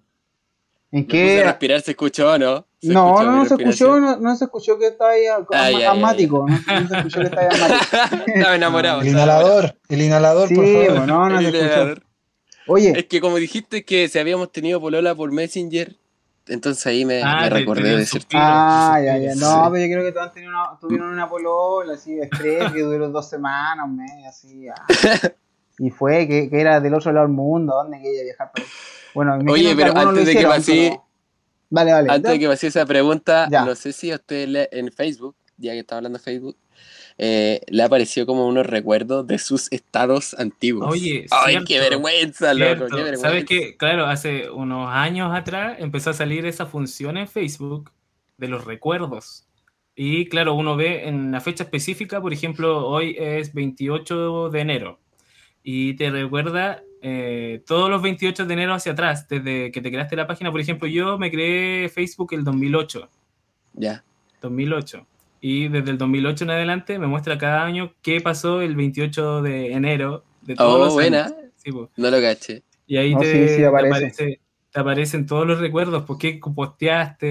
Me 0.92 1.04
puse 1.04 1.08
qué? 1.08 1.42
a 1.42 1.44
respirar, 1.44 1.82
¿se 1.82 1.92
escuchó 1.92 2.32
o 2.34 2.38
no? 2.40 2.66
¿Se 2.82 2.92
No, 2.92 3.10
escuchó 3.10 3.26
no, 3.26 3.32
no 3.38 3.46
se 3.46 3.54
escuchó, 3.56 4.00
no, 4.00 4.18
no 4.18 4.36
se 4.36 4.46
escuchó 4.46 4.80
que 4.80 4.88
estaba 4.88 5.12
ahí 5.12 5.26
Ah, 5.28 5.92
asmático, 5.92 6.48
no, 6.48 6.82
no 6.82 6.88
se 6.88 6.96
escuchó 6.98 7.20
que 7.22 7.28
estaba 7.28 7.42
ahí 7.44 7.50
asmático. 7.62 8.32
Estaba 8.34 8.56
enamorado. 8.56 9.02
El 9.02 9.10
inhalador, 9.10 9.76
el 9.88 10.02
inhalador, 10.02 10.48
Sí, 10.48 10.56
por 10.56 10.66
favor. 10.66 11.08
no, 11.08 11.30
no 11.30 11.40
El 11.40 11.52
se 11.52 11.60
escuchó. 11.60 12.09
Oye, 12.70 12.94
Es 12.98 13.06
que 13.06 13.20
como 13.20 13.38
dijiste 13.38 13.84
que 13.84 14.08
si 14.08 14.20
habíamos 14.20 14.52
tenido 14.52 14.80
polola 14.80 15.16
por 15.16 15.32
Messenger, 15.32 15.96
entonces 16.48 16.86
ahí 16.88 17.06
me, 17.06 17.22
Ah, 17.24 17.42
me 17.42 17.50
recordé 17.50 17.96
de 17.98 18.06
suspiro, 18.06 18.42
Ah, 18.44 19.00
ya, 19.04 19.18
ya. 19.18 19.36
No, 19.36 19.70
pero 19.72 19.86
yo 19.86 19.92
creo 19.94 20.04
que 20.04 20.12
todos 20.12 20.32
tuvieron 20.32 20.54
una, 20.56 20.80
tuvieron 20.80 21.10
una 21.10 21.30
polola 21.30 21.94
así 21.94 22.16
de 22.16 22.24
estrés 22.24 22.72
que 22.72 22.82
duró 22.82 23.10
dos 23.10 23.30
semanas, 23.30 23.86
un 23.86 23.98
mes, 23.98 24.12
así. 24.28 24.68
ah. 24.70 24.86
Y 25.82 25.92
fue 25.92 26.28
que, 26.28 26.50
que 26.50 26.60
era 26.60 26.82
del 26.82 26.94
otro 26.94 27.14
lado 27.14 27.26
del 27.26 27.34
mundo, 27.36 27.74
¿dónde 27.74 28.02
quería 28.02 28.24
viajar? 28.24 28.52
Por 28.52 28.62
ahí? 28.64 28.68
Bueno, 29.16 29.38
me 29.42 29.52
Oye, 29.54 29.74
pero 29.78 29.96
antes 29.98 30.26
de 30.26 30.34
que 30.34 30.40
pero- 30.40 31.06
Vale, 31.70 31.94
vale. 31.94 32.12
Antes 32.12 32.32
de 32.32 32.40
que 32.40 32.48
pase 32.50 32.68
esa 32.68 32.86
pregunta, 32.86 33.48
Ya. 33.50 33.64
no 33.64 33.76
sé 33.76 33.94
si 33.94 34.12
a 34.12 34.16
usted 34.16 34.48
le- 34.50 34.68
en 34.74 34.92
Facebook, 34.92 35.36
ya 35.58 35.72
que 35.74 35.80
estaba 35.80 35.98
hablando 36.00 36.18
de 36.18 36.24
Facebook, 36.24 36.58
eh, 37.22 37.60
le 37.68 37.84
apareció 37.84 38.26
como 38.26 38.48
unos 38.48 38.66
recuerdos 38.66 39.28
de 39.28 39.40
sus 39.40 39.70
estados 39.74 40.34
antiguos. 40.40 40.90
Oye, 40.90 41.26
¡Ay, 41.32 41.52
cierto, 41.52 41.68
qué 41.68 41.80
vergüenza, 41.80 42.54
Cierto. 42.56 42.86
loco! 42.86 42.96
¡Qué 42.96 43.04
vergüenza! 43.04 43.28
¿Sabes 43.28 43.44
qué? 43.46 43.76
Claro, 43.76 44.06
hace 44.06 44.50
unos 44.50 44.90
años 44.90 45.36
atrás 45.36 45.76
empezó 45.80 46.12
a 46.12 46.14
salir 46.14 46.46
esa 46.46 46.66
función 46.66 47.18
en 47.18 47.28
Facebook 47.28 47.92
de 48.38 48.48
los 48.48 48.64
recuerdos. 48.64 49.46
Y 49.96 50.28
claro, 50.28 50.54
uno 50.54 50.78
ve 50.78 51.10
en 51.10 51.34
la 51.34 51.42
fecha 51.42 51.66
específica, 51.66 52.22
por 52.22 52.32
ejemplo, 52.32 52.88
hoy 52.88 53.18
es 53.20 53.54
28 53.54 54.50
de 54.50 54.60
enero. 54.62 55.00
Y 55.62 55.96
te 55.96 56.10
recuerda 56.10 56.82
eh, 57.02 57.62
todos 57.68 57.90
los 57.90 58.02
28 58.02 58.46
de 58.46 58.54
enero 58.54 58.74
hacia 58.74 58.94
atrás, 58.94 59.28
desde 59.28 59.74
que 59.74 59.82
te 59.82 59.92
creaste 59.92 60.16
la 60.16 60.26
página. 60.26 60.52
Por 60.52 60.62
ejemplo, 60.62 60.88
yo 60.88 61.18
me 61.18 61.30
creé 61.30 61.90
Facebook 61.90 62.34
el 62.34 62.46
2008. 62.46 63.10
Ya. 63.74 64.06
2008. 64.42 65.06
Y 65.42 65.68
desde 65.70 65.92
el 65.92 65.98
2008 65.98 66.44
en 66.44 66.50
adelante 66.52 67.00
me 67.00 67.08
muestra 67.08 67.38
cada 67.38 67.64
año 67.66 67.94
qué 68.02 68.20
pasó 68.22 68.62
el 68.62 68.76
28 68.76 69.42
de 69.42 69.72
enero 69.74 70.24
de 70.42 70.56
todos 70.56 70.76
Oh, 70.76 70.86
los 70.86 70.94
buena. 70.94 71.26
años. 71.26 71.36
Sí. 71.58 71.72
No 71.72 72.10
lo 72.12 72.22
caché. 72.22 72.64
Y 72.88 72.98
ahí 72.98 73.14
No, 73.14 73.22
te, 73.22 73.32
sí, 73.32 73.54
sí, 73.56 73.58
te 73.62 73.66
aparece. 73.66 73.90
aparece- 74.08 74.40
te 74.72 74.80
aparecen 74.80 75.26
todos 75.26 75.48
los 75.48 75.60
recuerdos, 75.60 76.04
por 76.04 76.20
qué 76.20 76.40
posteaste, 76.56 77.28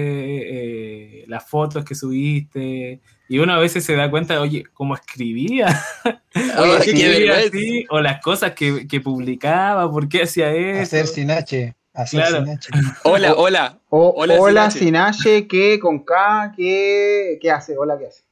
eh, 1.21 1.25
las 1.27 1.47
fotos 1.47 1.85
que 1.85 1.95
subiste. 1.95 2.99
Y 3.29 3.39
uno 3.39 3.53
a 3.53 3.59
veces 3.59 3.83
se 3.85 3.95
da 3.95 4.09
cuenta, 4.09 4.41
oye, 4.41 4.63
cómo 4.73 4.93
escribía, 4.95 5.67
Oye, 6.03 6.75
¿Por 6.75 6.81
qué 6.83 6.91
qué 6.93 7.07
escribía 7.07 7.37
así? 7.37 7.85
o 7.89 8.01
las 8.01 8.21
cosas 8.21 8.51
que, 8.53 8.87
que 8.87 8.99
publicaba, 9.01 9.89
por 9.89 10.09
qué 10.09 10.23
hacía 10.23 10.53
eso. 10.53 10.81
Hacer 10.81 11.07
sin 11.07 11.31
H. 11.31 11.75
Hacer 11.93 12.21
Claro. 12.21 12.45
sin 12.45 12.49
H. 12.53 12.69
Hola, 13.03 13.33
hola. 13.35 13.79
O, 13.89 14.09
Hola, 14.15 14.35
hola, 14.39 14.71
sin 14.71 14.81
sin 14.83 14.95
H, 14.95 15.47
¿qué? 15.47 15.79
Con 15.79 15.99
K, 16.05 16.53
¿qué? 16.55 17.37
¿Qué 17.41 17.51
hace? 17.51 17.77
Hola, 17.77 17.97
¿qué 17.97 18.07
hace? 18.07 18.23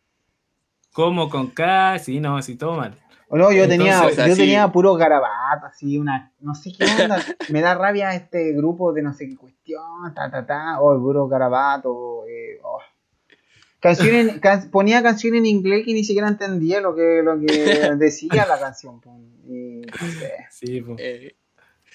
¿Cómo 0.93 1.29
con 1.29 1.47
K? 1.51 1.99
Sí, 1.99 2.19
no, 2.19 2.41
sí, 2.41 2.55
todo 2.55 2.73
mal. 2.77 2.95
O 3.29 3.35
no, 3.37 3.51
yo 3.51 3.67
tenía, 3.67 4.09
yo 4.09 4.23
así- 4.23 4.37
tenía 4.37 4.71
puro 4.71 4.93
garabato, 4.95 5.65
así, 5.65 5.97
una, 5.97 6.31
no 6.39 6.55
sé 6.55 6.71
qué 6.77 6.85
onda, 6.85 7.17
me 7.49 7.59
da 7.61 7.73
rabia 7.75 8.13
este 8.13 8.53
grupo 8.53 8.93
de 8.93 9.01
no 9.01 9.13
sé 9.13 9.27
qué 9.27 9.35
cuestión, 9.35 10.13
ta, 10.15 10.31
ta, 10.31 10.45
ta, 10.45 10.79
o 10.79 10.93
el 10.93 10.99
puro 11.01 11.27
garabato, 11.27 12.25
eh, 12.27 12.59
oh. 12.63 12.79
Canciones, 13.81 14.39
can- 14.41 14.69
ponía 14.71 15.03
canciones 15.03 15.39
en 15.39 15.45
inglés 15.45 15.83
que 15.85 15.93
ni 15.93 16.05
siquiera 16.05 16.29
entendía 16.29 16.79
lo 16.79 16.95
que, 16.95 17.21
lo 17.21 17.37
que 17.37 17.45
decía 17.97 18.45
la 18.47 18.57
canción, 18.57 19.01
po, 19.01 19.19
y, 19.45 19.81
no 19.81 20.07
sé, 20.19 20.31
Sí, 20.49 20.81
po. 20.81 20.95
Eh, 20.97 21.35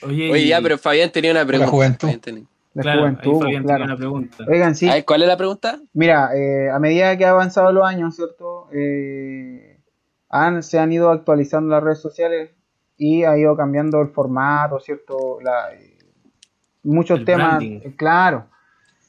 Oye, 0.02 0.30
oye, 0.30 0.42
y- 0.42 0.48
ya, 0.48 0.60
pero 0.60 0.78
Fabián 0.78 1.10
tenía 1.10 1.30
una 1.32 1.44
pregunta. 1.46 1.70
juventud. 1.70 1.98
Fabián 2.08 2.20
tenía- 2.20 2.44
la 2.74 2.82
claro, 2.82 3.00
juventud, 3.00 3.40
Fabián 3.40 3.62
claro. 3.64 3.78
tenía 3.80 3.84
una 3.94 3.96
pregunta. 3.96 4.36
Oigan, 4.48 4.74
sí, 4.74 4.88
A 4.88 4.94
ver, 4.94 5.04
¿cuál 5.04 5.22
es 5.22 5.28
la 5.28 5.36
pregunta? 5.36 5.80
Mira, 5.92 6.30
eh, 6.34 6.70
a 6.70 6.78
medida 6.78 7.16
que 7.18 7.24
han 7.24 7.32
avanzado 7.32 7.70
los 7.72 7.84
años, 7.86 8.16
¿cierto? 8.16 8.68
Eh, 8.72 9.78
han, 10.30 10.62
se 10.62 10.78
han 10.78 10.90
ido 10.92 11.10
actualizando 11.10 11.68
las 11.68 11.82
redes 11.82 11.98
sociales 12.00 12.50
y 12.96 13.24
ha 13.24 13.36
ido 13.36 13.54
cambiando 13.56 14.00
el 14.00 14.08
formato, 14.08 14.80
¿cierto? 14.80 15.38
La, 15.42 15.74
eh, 15.74 15.98
muchos 16.82 17.18
El 17.20 17.24
temas, 17.26 17.58
branding. 17.58 17.80
eh, 17.84 17.94
claro. 17.96 18.46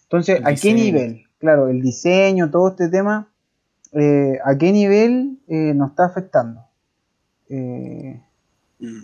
Entonces, 0.04 0.40
El 0.40 0.48
¿a 0.48 0.56
qué 0.56 0.74
nivel? 0.74 1.24
Claro, 1.40 1.70
el 1.70 1.82
diseño, 1.82 2.52
todo 2.52 2.70
este 2.70 2.90
tema, 2.90 3.30
eh, 3.94 4.40
¿a 4.44 4.58
qué 4.58 4.72
nivel 4.74 5.40
eh, 5.48 5.74
nos 5.74 5.92
está 5.92 6.06
afectando? 6.06 6.66
Eh. 7.50 8.22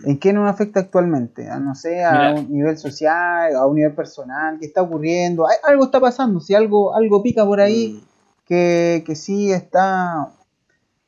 ¿En 0.04 0.18
qué 0.18 0.32
nos 0.32 0.50
afecta 0.50 0.80
actualmente? 0.80 1.48
A, 1.48 1.58
no 1.58 1.74
sé, 1.74 2.04
a 2.04 2.12
Mira. 2.12 2.30
un 2.32 2.52
nivel 2.52 2.76
social, 2.76 3.56
a 3.56 3.66
un 3.66 3.76
nivel 3.76 3.92
personal, 3.94 4.58
¿qué 4.60 4.66
está 4.66 4.82
ocurriendo? 4.82 5.46
Algo 5.64 5.84
está 5.84 6.00
pasando, 6.00 6.38
si 6.40 6.54
algo, 6.54 6.94
algo 6.94 7.22
pica 7.22 7.44
por 7.46 7.60
ahí 7.60 8.00
Mm. 8.02 8.06
que, 8.46 9.02
que 9.06 9.14
sí 9.16 9.50
está, 9.52 10.28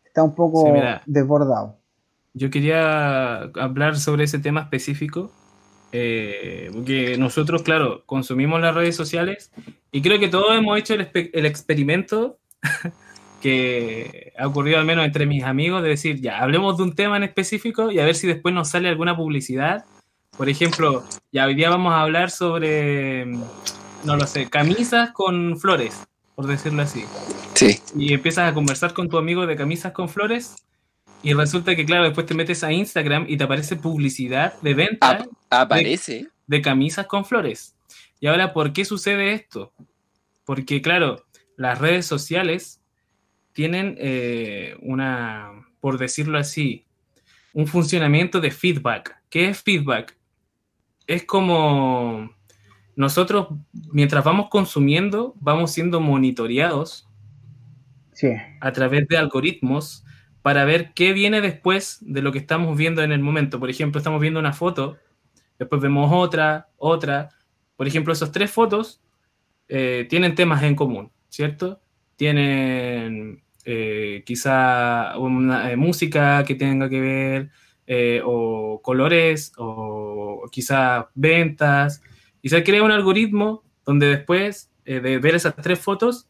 está 0.07 0.23
un 0.23 0.35
poco 0.35 0.64
Sí, 0.67 1.00
desbordado. 1.07 1.76
Yo 2.35 2.49
quería 2.50 3.43
hablar 3.43 3.99
sobre 3.99 4.25
ese 4.25 4.38
tema 4.38 4.62
específico, 4.62 5.31
eh, 5.93 6.71
porque 6.73 7.19
nosotros, 7.19 7.62
claro, 7.62 8.05
consumimos 8.07 8.59
las 8.62 8.75
redes 8.75 8.97
sociales 8.97 9.50
y 9.91 10.00
creo 10.00 10.19
que 10.19 10.29
todos 10.29 10.57
hemos 10.57 10.79
hecho 10.79 10.95
el, 10.95 11.11
el 11.12 11.45
experimento 11.45 12.38
que 13.42 14.32
ha 14.38 14.46
ocurrido 14.46 14.78
al 14.78 14.84
menos 14.84 15.04
entre 15.04 15.26
mis 15.26 15.42
amigos 15.42 15.82
de 15.82 15.88
decir, 15.90 16.20
ya, 16.20 16.38
hablemos 16.38 16.76
de 16.76 16.84
un 16.84 16.94
tema 16.94 17.16
en 17.16 17.25
específico 17.25 17.90
y 17.90 17.99
a 17.99 18.04
ver 18.04 18.14
si 18.14 18.26
después 18.28 18.54
nos 18.54 18.68
sale 18.70 18.88
alguna 18.88 19.16
publicidad. 19.16 19.84
Por 20.37 20.49
ejemplo, 20.49 21.04
ya 21.32 21.44
hoy 21.46 21.54
día 21.54 21.68
vamos 21.68 21.92
a 21.92 22.02
hablar 22.02 22.30
sobre, 22.30 23.26
mm, 23.26 23.42
no 24.04 24.16
lo 24.16 24.26
sé, 24.26 24.49
camisas 24.49 25.11
con 25.11 25.58
flores, 25.58 26.04
por 26.37 26.46
decirlo 26.46 26.82
así 26.82 27.04
Sí. 27.54 27.80
y 27.96 28.14
empiezas 28.14 28.50
a 28.50 28.54
conversar 28.54 28.94
con 28.94 29.08
tu 29.08 29.18
amigo 29.18 29.44
de 29.46 29.56
camisas 29.56 29.92
con 29.92 30.08
flores 30.08 30.54
y 31.22 31.34
resulta 31.34 31.75
que, 31.76 31.84
claro, 31.84 32.04
después 32.04 32.26
te 32.26 32.34
metes 32.34 32.62
a 32.64 32.72
Instagram 32.72 33.26
y 33.28 33.37
te 33.37 33.44
aparece 33.44 33.76
publicidad 33.76 34.54
de 34.62 34.75
venta 34.75 35.26
Aparece. 35.50 36.28
de 36.46 36.62
camisas 36.62 37.06
con 37.06 37.25
flores. 37.25 37.75
Y 38.20 38.28
ahora, 38.28 38.52
¿por 38.52 38.72
qué 38.72 38.84
sucede 38.84 39.32
esto? 39.32 39.72
Porque, 40.44 40.80
claro, 40.80 41.25
las 41.56 41.78
redes 41.80 42.06
sociales 42.06 42.80
tienen 43.52 43.97
eh, 43.99 44.76
una, 44.80 45.66
por 45.80 45.99
decirlo 45.99 46.38
así, 46.38 46.87
un 47.52 47.66
funcionamiento 47.66 48.40
de 48.40 48.50
feedback. 48.50 49.16
¿Qué 49.28 49.49
es 49.49 49.62
feedback? 49.62 50.16
Es 51.06 51.25
como 51.25 52.35
nosotros, 52.97 53.49
mientras 53.92 54.25
vamos 54.25 54.49
consumiendo, 54.50 55.35
vamos 55.40 55.73
siendo 55.73 56.00
monitoreados 56.00 57.09
Sí, 58.12 58.28
a 58.61 58.73
través 58.73 59.09
de 59.09 59.16
algoritmos 59.16 60.04
para 60.42 60.64
ver 60.64 60.92
qué 60.94 61.12
viene 61.12 61.40
después 61.40 61.99
de 62.02 62.21
lo 62.21 62.32
que 62.32 62.38
estamos 62.38 62.76
viendo 62.76 63.02
en 63.02 63.12
el 63.12 63.21
momento. 63.21 63.59
Por 63.59 63.71
ejemplo, 63.71 63.99
estamos 63.99 64.21
viendo 64.21 64.40
una 64.40 64.52
foto, 64.52 64.99
después 65.59 65.80
vemos 65.80 66.11
otra, 66.12 66.68
otra. 66.76 67.31
Por 67.77 67.87
ejemplo, 67.87 68.12
esas 68.12 68.33
tres 68.33 68.50
fotos 68.50 69.00
eh, 69.68 70.07
tienen 70.11 70.35
temas 70.35 70.62
en 70.62 70.74
común, 70.74 71.11
¿cierto? 71.29 71.81
Tienen 72.22 73.42
eh, 73.64 74.22
quizá 74.24 75.18
una 75.18 75.72
eh, 75.72 75.76
música 75.76 76.44
que 76.44 76.54
tenga 76.54 76.88
que 76.88 77.00
ver, 77.00 77.50
eh, 77.88 78.22
o 78.24 78.80
colores, 78.80 79.52
o 79.56 80.48
quizá 80.52 81.11
ventas. 81.16 82.00
Y 82.40 82.50
se 82.50 82.62
crea 82.62 82.85
un 82.85 82.92
algoritmo 82.92 83.64
donde 83.85 84.06
después 84.06 84.70
de 84.85 85.18
ver 85.18 85.35
esas 85.35 85.56
tres 85.56 85.80
fotos, 85.80 86.28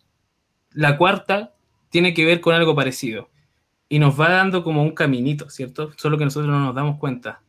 la 0.70 0.96
cuarta 0.96 1.52
tiene 1.90 2.14
que 2.14 2.24
ver 2.24 2.40
con 2.40 2.54
algo 2.54 2.74
parecido. 2.74 3.28
Y 3.90 3.98
nos 3.98 4.18
va 4.18 4.30
dando 4.30 4.64
como 4.64 4.82
un 4.82 4.92
caminito, 4.92 5.50
¿cierto? 5.50 5.92
Solo 5.98 6.16
que 6.16 6.24
nosotros 6.24 6.50
no 6.50 6.58
nos 6.58 6.74
damos 6.74 6.98
cuenta. 6.98 7.42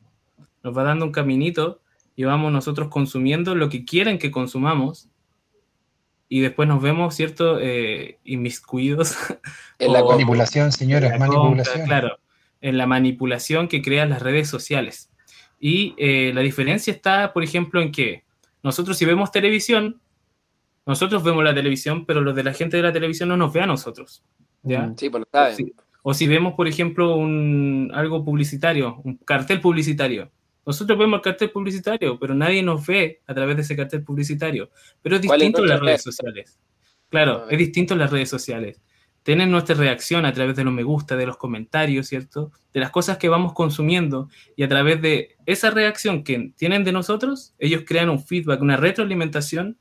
Nos 0.64 0.78
va 0.78 0.84
dando 0.84 1.06
un 1.06 1.14
caminito 1.14 1.80
y 2.14 2.26
vamos 2.26 2.52
nosotros 2.52 2.90
consumiendo 2.90 3.56
lo 3.56 3.70
que 3.70 3.86
quieren 3.86 4.20
que 4.20 4.32
consumamos. 4.32 5.08
Y 6.36 6.40
después 6.40 6.68
nos 6.68 6.82
vemos, 6.82 7.14
¿cierto? 7.14 7.60
Eh, 7.62 8.18
inmiscuidos 8.24 9.16
En 9.80 9.94
la 9.94 10.00
O- 10.00 10.06
compra. 10.06 10.16
Manipulación, 10.16 10.72
señores, 10.72 11.12
la 11.12 11.18
compra, 11.20 11.38
manipulación. 11.40 11.86
claro, 11.86 12.18
en 12.62 12.78
la 12.80 12.88
manipulación 12.88 13.68
que 13.68 13.84
crean 13.84 14.10
las 14.10 14.22
redes 14.24 14.48
sociales. 14.50 15.12
Y 15.60 15.94
eh, 15.98 16.32
la 16.34 16.42
diferencia 16.42 16.92
está, 16.92 17.34
por 17.34 17.44
ejemplo, 17.44 17.82
en 17.82 17.92
que 17.92 18.24
nosotros 18.64 18.98
si 18.98 19.06
vemos 19.06 19.32
televisión, 19.32 20.02
nosotros 20.88 21.24
vemos 21.24 21.44
la 21.44 21.54
televisión, 21.54 22.06
pero 22.08 22.22
los 22.22 22.36
de 22.36 22.44
la 22.44 22.54
gente 22.54 22.78
de 22.78 22.84
la 22.84 22.92
televisión 22.94 23.30
no 23.30 23.38
nos 23.38 23.54
ve 23.54 23.62
a 23.62 23.68
nosotros. 23.68 24.24
¿ya? 24.64 24.88
Mm. 24.88 24.98
Sí, 24.98 25.10
pues 25.12 25.22
lo 25.22 25.28
saben. 25.32 25.56
Sí. 25.56 25.74
O 26.02 26.14
si 26.16 26.26
vemos, 26.28 26.54
por 26.56 26.68
ejemplo, 26.68 27.16
un, 27.16 27.92
algo 27.94 28.26
publicitario, 28.26 29.00
un 29.04 29.18
cartel 29.18 29.62
publicitario. 29.62 30.32
Nosotros 30.66 30.98
vemos 30.98 31.18
el 31.18 31.24
cartel 31.24 31.52
publicitario, 31.52 32.18
pero 32.18 32.34
nadie 32.34 32.64
nos 32.64 32.86
ve 32.86 33.22
a 33.28 33.34
través 33.34 33.56
de 33.58 33.62
ese 33.64 33.76
cartel 33.76 34.04
publicitario. 34.04 34.70
Pero 35.02 35.18
es 35.18 35.26
¿Cuál 35.26 35.42
es 35.42 35.48
distinto 35.48 35.62
en 35.62 35.70
las 35.70 35.82
nuestra 35.82 35.88
redes 35.88 36.04
sociales. 36.04 36.60
Claro, 37.10 37.50
es 37.50 37.58
distinto 37.58 37.94
en 37.94 38.00
las 38.00 38.12
redes 38.12 38.30
sociales. 38.30 38.82
Tienen 39.24 39.52
nuestra 39.52 39.76
reacción 39.76 40.26
a 40.26 40.34
través 40.34 40.56
de 40.56 40.64
los 40.64 40.74
me 40.74 40.84
gusta, 40.84 41.16
de 41.16 41.26
los 41.26 41.38
comentarios, 41.38 42.08
¿cierto? 42.08 42.52
De 42.74 42.80
las 42.80 42.92
cosas 42.92 43.18
que 43.18 43.30
vamos 43.30 43.54
consumiendo 43.54 44.30
y 44.56 44.64
a 44.64 44.68
través 44.68 45.02
de 45.02 45.38
esa 45.46 45.70
reacción 45.70 46.24
que 46.24 46.54
tienen 46.58 46.84
de 46.84 46.92
nosotros, 46.92 47.54
ellos 47.60 47.84
crean 47.86 48.10
un 48.10 48.24
feedback, 48.24 48.62
una 48.62 48.78
retroalimentación 48.78 49.78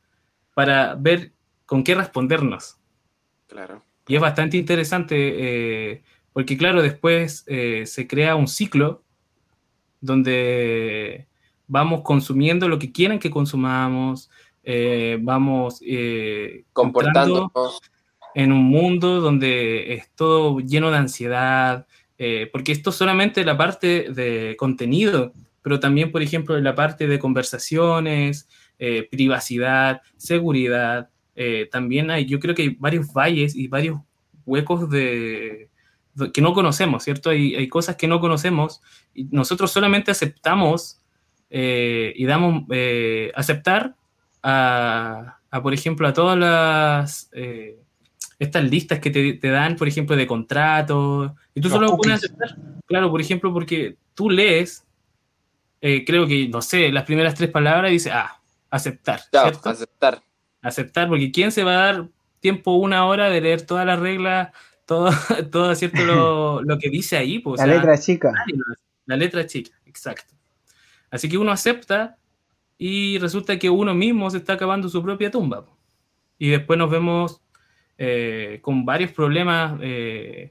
para 0.55 0.95
ver 0.95 1.33
con 1.66 1.83
qué 1.83 1.95
respondernos. 1.95 2.77
Claro. 3.49 3.83
Y 4.07 4.16
es 4.16 4.21
bastante 4.21 4.57
interesante 4.57 5.14
eh, 5.16 6.03
porque, 6.33 6.57
claro, 6.57 6.83
después 6.83 7.45
eh, 7.47 7.85
se 7.87 8.07
crea 8.07 8.37
un 8.37 8.49
ciclo 8.49 9.03
donde 10.03 11.27
vamos 11.67 12.03
consumiendo 12.03 12.69
lo 12.69 12.79
que 12.79 12.93
quieren 12.93 13.19
que 13.19 13.31
consumamos, 13.31 14.29
eh, 14.62 15.19
vamos 15.23 15.81
eh, 15.87 16.65
Comportándonos. 16.75 17.81
en 18.35 18.53
un 18.53 18.65
mundo 18.65 19.21
donde 19.21 19.95
es 19.95 20.11
todo 20.15 20.59
lleno 20.61 20.91
de 20.91 20.99
ansiedad, 20.99 21.87
eh, 22.19 22.49
porque 22.53 22.73
esto 22.73 22.91
es 22.91 22.97
solamente 22.97 23.45
la 23.45 23.57
parte 23.57 24.11
de 24.12 24.55
contenido, 24.59 25.33
pero 25.62 25.81
también, 25.81 26.12
por 26.12 26.21
ejemplo, 26.23 26.59
en 26.59 26.65
la 26.65 26.75
parte 26.75 27.07
de 27.07 27.19
conversaciones, 27.19 28.49
eh, 28.79 29.09
privacidad, 29.11 30.03
seguridad, 30.17 31.09
también 31.71 32.11
hay, 32.11 32.27
yo 32.27 32.38
creo 32.38 32.55
que 32.55 32.62
hay 32.62 32.77
varios 32.79 33.11
valles 33.12 33.57
y 33.57 33.67
varios 33.67 33.99
huecos 34.45 34.91
de- 34.91 35.71
que 36.33 36.40
no 36.42 36.53
conocemos, 36.53 37.05
¿cierto? 37.05 37.31
Hay, 37.31 37.55
hay 37.55 37.68
cosas 37.68 37.96
que 37.96 38.07
no 38.09 38.20
conocemos 38.20 38.81
y 39.14 39.25
nosotros 39.25 39.70
solamente 39.70 40.11
aceptamos 40.11 41.01
eh, 41.51 42.12
y 42.16 42.25
damos 42.27 42.64
eh, 42.70 43.33
aceptar 43.35 43.94
a, 44.42 45.38
a, 45.51 45.62
por 45.62 45.75
ejemplo, 45.75 46.07
a 46.09 46.12
todas 46.12 46.38
las 46.38 47.29
eh, 47.33 47.79
estas 48.38 48.64
listas 48.64 48.98
que 48.98 49.11
te, 49.11 49.35
te 49.35 49.48
dan, 49.48 49.77
por 49.77 49.87
ejemplo, 49.87 50.16
de 50.16 50.27
contratos, 50.27 51.33
y 51.55 51.61
tú 51.61 51.68
Los 51.68 51.77
solo 51.77 51.90
cookies. 51.92 52.14
aceptar. 52.14 52.57
Claro, 52.87 53.11
por 53.11 53.20
ejemplo, 53.20 53.53
porque 53.53 53.96
tú 54.14 54.29
lees, 54.31 54.85
eh, 55.81 56.05
creo 56.05 56.27
que, 56.27 56.48
no 56.48 56.61
sé, 56.61 56.90
las 56.90 57.05
primeras 57.05 57.35
tres 57.35 57.51
palabras 57.51 57.90
y 57.90 57.94
dices, 57.94 58.12
ah, 58.14 58.40
aceptar, 58.70 59.20
aceptar. 59.64 60.22
aceptar, 60.61 61.09
porque 61.09 61.31
¿quién 61.31 61.53
se 61.53 61.62
va 61.62 61.72
a 61.72 61.92
dar 61.92 62.09
tiempo 62.40 62.72
una 62.72 63.07
hora 63.07 63.31
de 63.31 63.40
leer 63.40 63.62
todas 63.62 63.87
las 63.87 64.01
reglas, 64.01 64.51
todo, 64.87 65.11
todo 65.51 65.75
cierto 65.75 66.05
lo, 66.05 66.62
lo 66.64 66.79
que 66.79 66.90
dice 66.90 67.16
ahí? 67.16 67.38
Pues, 67.38 67.61
o 67.61 67.64
la 67.66 67.73
sea, 67.73 67.81
letra 67.81 67.99
chica. 67.99 68.33
La 69.07 69.16
letra 69.16 69.47
chica, 69.47 69.71
exacto. 69.87 70.35
Así 71.11 71.29
que 71.29 71.37
uno 71.38 71.53
acepta 71.53 72.16
y 72.79 73.18
resulta 73.18 73.59
que 73.59 73.68
uno 73.71 73.95
mismo 73.95 74.31
se 74.31 74.38
está 74.38 74.55
acabando 74.55 74.88
su 74.88 75.03
propia 75.03 75.31
tumba. 75.31 75.66
Y 76.38 76.51
después 76.51 76.79
nos 76.79 76.90
vemos 76.90 77.40
eh, 77.99 78.59
con 78.62 78.85
varios 78.85 79.12
problemas, 79.12 79.79
eh, 79.83 80.51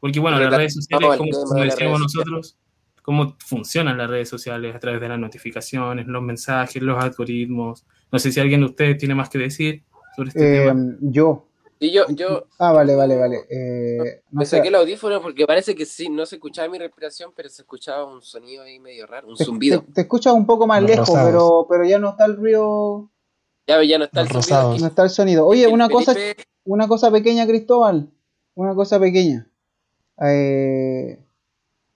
porque 0.00 0.20
bueno, 0.20 0.38
las 0.38 0.52
redes 0.54 0.74
sociales, 0.74 1.16
como, 1.16 1.30
como 1.30 1.62
decíamos 1.62 2.00
sociales. 2.00 2.26
nosotros, 2.26 2.58
cómo 3.02 3.36
funcionan 3.38 3.96
las 3.96 4.10
redes 4.10 4.28
sociales 4.28 4.74
a 4.74 4.78
través 4.78 5.00
de 5.00 5.08
las 5.08 5.18
notificaciones, 5.18 6.06
los 6.06 6.22
mensajes, 6.22 6.82
los 6.82 7.02
algoritmos. 7.02 7.86
No 8.10 8.18
sé 8.18 8.32
si 8.32 8.40
alguien 8.40 8.60
de 8.60 8.66
ustedes 8.66 8.98
tiene 8.98 9.14
más 9.14 9.28
que 9.30 9.38
decir 9.38 9.82
sobre 10.16 10.28
este 10.30 10.64
Eh, 10.64 10.66
tema. 10.66 10.96
yo, 11.00 11.46
Y 11.80 11.90
yo, 11.90 12.04
yo 12.10 12.46
Ah, 12.58 12.72
vale, 12.72 12.94
vale, 12.96 13.16
vale. 13.16 13.38
Eh, 13.50 14.22
no 14.30 14.38
me 14.40 14.46
sé, 14.46 14.56
saqué 14.58 14.68
el 14.68 14.74
audífono 14.76 15.20
porque 15.20 15.46
parece 15.46 15.74
que 15.74 15.84
sí, 15.84 16.08
no 16.08 16.24
se 16.24 16.36
escuchaba 16.36 16.68
mi 16.68 16.78
respiración, 16.78 17.32
pero 17.36 17.48
se 17.48 17.62
escuchaba 17.62 18.04
un 18.04 18.22
sonido 18.22 18.62
ahí 18.62 18.78
medio 18.78 19.06
raro, 19.06 19.28
un 19.28 19.36
te, 19.36 19.44
zumbido. 19.44 19.80
te- 19.82 19.92
te 19.92 20.00
escuchas 20.02 20.32
un 20.32 20.46
poco 20.46 20.66
más 20.66 20.82
lejos, 20.82 21.08
rosados. 21.08 21.30
pero, 21.30 21.66
pero 21.68 21.84
ya 21.84 21.98
no 21.98 22.10
está 22.10 22.24
el 22.26 22.36
ruido, 22.36 23.10
Ya, 23.66 23.82
ya 23.82 23.98
no 23.98 24.04
está 24.04 24.20
el 24.22 24.28
rosados. 24.28 24.72
aquí. 24.74 24.82
no 24.82 24.88
está 24.88 25.02
el 25.02 25.10
sonido. 25.10 25.46
Oye, 25.46 25.64
El 25.66 25.72
una 25.72 25.88
cosa, 25.88 26.14
una 26.64 26.88
cosa 26.88 27.10
pequeña, 27.10 27.46
Cristóbal, 27.46 28.08
una 28.54 28.74
cosa 28.74 28.98
pequeña. 29.00 29.50
Eh, 30.22 31.20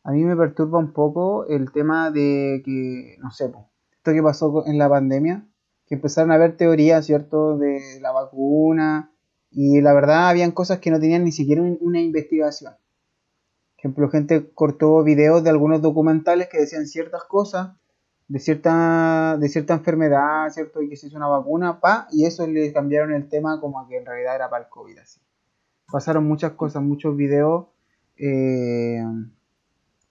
a 0.05 0.11
mí 0.12 0.25
me 0.25 0.37
perturba 0.37 0.79
un 0.79 0.93
poco 0.93 1.47
el 1.47 1.71
tema 1.73 2.11
de 2.11 2.62
que, 2.64 3.17
no 3.21 3.31
sé, 3.31 3.45
esto 3.45 4.12
que 4.12 4.23
pasó 4.23 4.64
en 4.67 4.77
la 4.79 4.88
pandemia, 4.88 5.47
que 5.87 5.95
empezaron 5.95 6.33
a 6.33 6.35
haber 6.35 6.57
teorías, 6.57 7.07
¿cierto?, 7.07 7.57
de 7.57 7.81
la 8.01 8.12
vacuna, 8.12 9.12
y 9.50 9.80
la 9.80 9.92
verdad 9.94 10.28
habían 10.28 10.52
cosas 10.52 10.78
que 10.78 10.90
no 10.90 11.00
tenían 11.00 11.24
ni 11.24 11.32
siquiera 11.32 11.62
un- 11.62 11.78
una 11.80 12.00
investigación. 12.00 12.74
Por 12.74 13.78
ejemplo, 13.80 14.11
gente 14.11 14.50
cortó 14.54 15.02
videos 15.04 15.44
de 15.44 15.50
algunos 15.50 15.80
documentales 15.82 16.48
que 16.48 16.58
decían 16.58 16.87
ciertas 16.87 17.24
cosas 17.24 17.76
de 18.26 18.40
cierta, 18.40 19.37
de 19.38 19.48
cierta 19.48 19.72
enfermedad, 19.74 20.50
¿cierto? 20.50 20.82
Y 20.82 20.88
que 20.90 20.96
se 20.96 21.06
hizo 21.06 21.16
una 21.16 21.28
vacuna, 21.28 21.80
pa, 21.80 22.08
y 22.12 22.26
eso 22.26 22.46
le 22.46 22.72
cambiaron 22.72 23.12
el 23.14 23.28
tema 23.28 23.58
como 23.61 23.80
a 23.80 23.88
que 23.88 23.96
en 23.96 24.04
realidad 24.04 24.34
era 24.37 24.50
para 24.50 24.64
el 24.64 24.70
COVID, 24.70 24.98
así. 24.98 25.20
Pasaron 25.90 26.26
muchas 26.26 26.52
cosas, 26.52 26.82
muchos 26.82 27.16
videos 27.16 27.68
eh, 28.16 29.02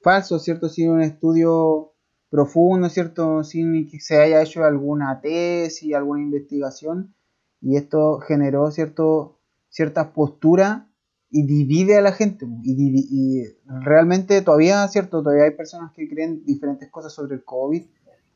falsos, 0.01 0.43
¿cierto? 0.43 0.69
Sin 0.69 0.89
un 0.89 1.01
estudio 1.01 1.93
profundo, 2.29 2.89
¿cierto? 2.89 3.43
Sin 3.43 3.87
que 3.87 3.99
se 3.99 4.17
haya 4.19 4.41
hecho 4.41 4.63
alguna 4.63 5.21
tesis, 5.21 5.93
alguna 5.93 6.21
investigación, 6.21 7.13
y 7.61 7.77
esto 7.77 8.19
generó, 8.19 8.71
¿cierto? 8.71 9.39
Ciertas 9.69 10.07
posturas 10.07 10.83
y 11.29 11.45
divide 11.45 11.97
a 11.97 12.01
la 12.01 12.11
gente. 12.11 12.47
Y, 12.63 13.43
realmente 13.65 14.41
todavía, 14.41 14.87
¿cierto? 14.87 15.21
Todavía 15.21 15.45
hay 15.45 15.51
personas 15.51 15.91
que 15.93 16.07
creen 16.07 16.43
diferentes 16.45 16.89
cosas 16.89 17.13
sobre 17.13 17.35
el 17.35 17.43
COVID, 17.43 17.83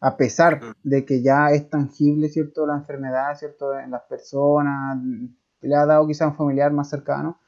a 0.01 0.17
pesar 0.17 0.61
de 0.83 1.05
que 1.05 1.21
ya 1.21 1.51
es 1.51 1.69
tangible, 1.69 2.29
¿cierto? 2.29 2.65
La 2.65 2.75
enfermedad, 2.75 3.35
¿cierto? 3.37 3.77
En 3.77 3.91
las 3.91 4.03
personas, 4.03 4.97
le 5.61 5.75
ha 5.75 5.85
dado 5.85 6.07
quizá 6.07 6.27
un 6.27 6.35
familiar 6.35 6.71
más 6.71 6.89
cercano, 6.89 7.39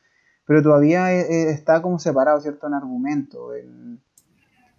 pero 0.46 0.62
todavía 0.62 1.14
eh, 1.14 1.22
eh, 1.22 1.50
está 1.52 1.82
como 1.82 2.00
separado, 2.00 2.40
¿cierto? 2.42 2.68
En 2.68 2.74
argumento. 2.76 3.56
en- 3.56 4.02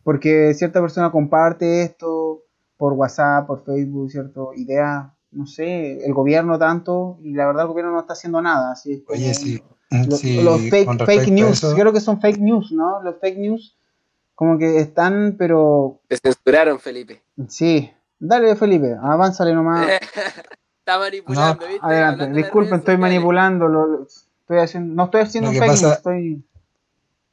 porque 0.03 0.53
cierta 0.53 0.81
persona 0.83 1.11
comparte 1.11 1.83
esto 1.83 2.43
por 2.77 2.93
WhatsApp, 2.93 3.47
por 3.47 3.65
Facebook, 3.65 4.11
¿cierto? 4.11 4.53
Ideas, 4.55 5.14
no 5.35 5.47
sé, 5.47 6.05
el 6.07 6.13
gobierno 6.15 6.59
tanto, 6.59 7.19
y 7.23 7.33
la 7.35 7.47
verdad 7.47 7.63
el 7.63 7.69
gobierno 7.69 7.93
no 7.93 8.01
está 8.01 8.13
haciendo 8.15 8.41
nada. 8.41 8.73
Así 8.73 9.05
Oye, 9.09 9.35
sí. 9.35 9.63
lo- 9.91 10.17
sí, 10.17 10.41
los 10.43 10.61
fake, 10.71 11.05
fake 11.05 11.29
news, 11.31 11.59
eso, 11.65 11.75
creo 11.75 11.93
que 11.93 12.01
son 12.01 12.21
fake 12.21 12.39
news, 12.39 12.73
¿no? 12.73 13.03
Los 13.03 13.17
fake 13.21 13.39
news 13.39 13.77
como 14.35 14.59
que 14.59 14.79
están, 14.79 15.37
pero 15.39 16.01
Te 16.09 16.17
censuraron, 16.17 16.79
Felipe. 16.81 17.23
sí. 17.49 17.91
Dale, 18.19 18.57
Felipe, 18.57 18.97
avánzale 19.03 19.53
nomás. 19.55 19.89
Está 20.81 20.99
manipulando, 20.99 21.65
No, 21.65 21.69
¿viste? 21.73 21.87
Adelante, 21.87 22.29
disculpen, 22.33 22.79
estoy 22.79 22.97
manipulando, 22.99 23.69
lo, 23.69 23.87
lo- 23.87 24.03
estoy 24.07 24.59
haciendo, 24.59 24.95
no 24.95 25.05
estoy 25.05 25.21
haciendo 25.23 25.51
Lo 25.51 25.51
un 25.51 25.61
que 25.61 25.67
fake 25.67 25.83
news, 25.83 25.97
estoy... 25.97 26.45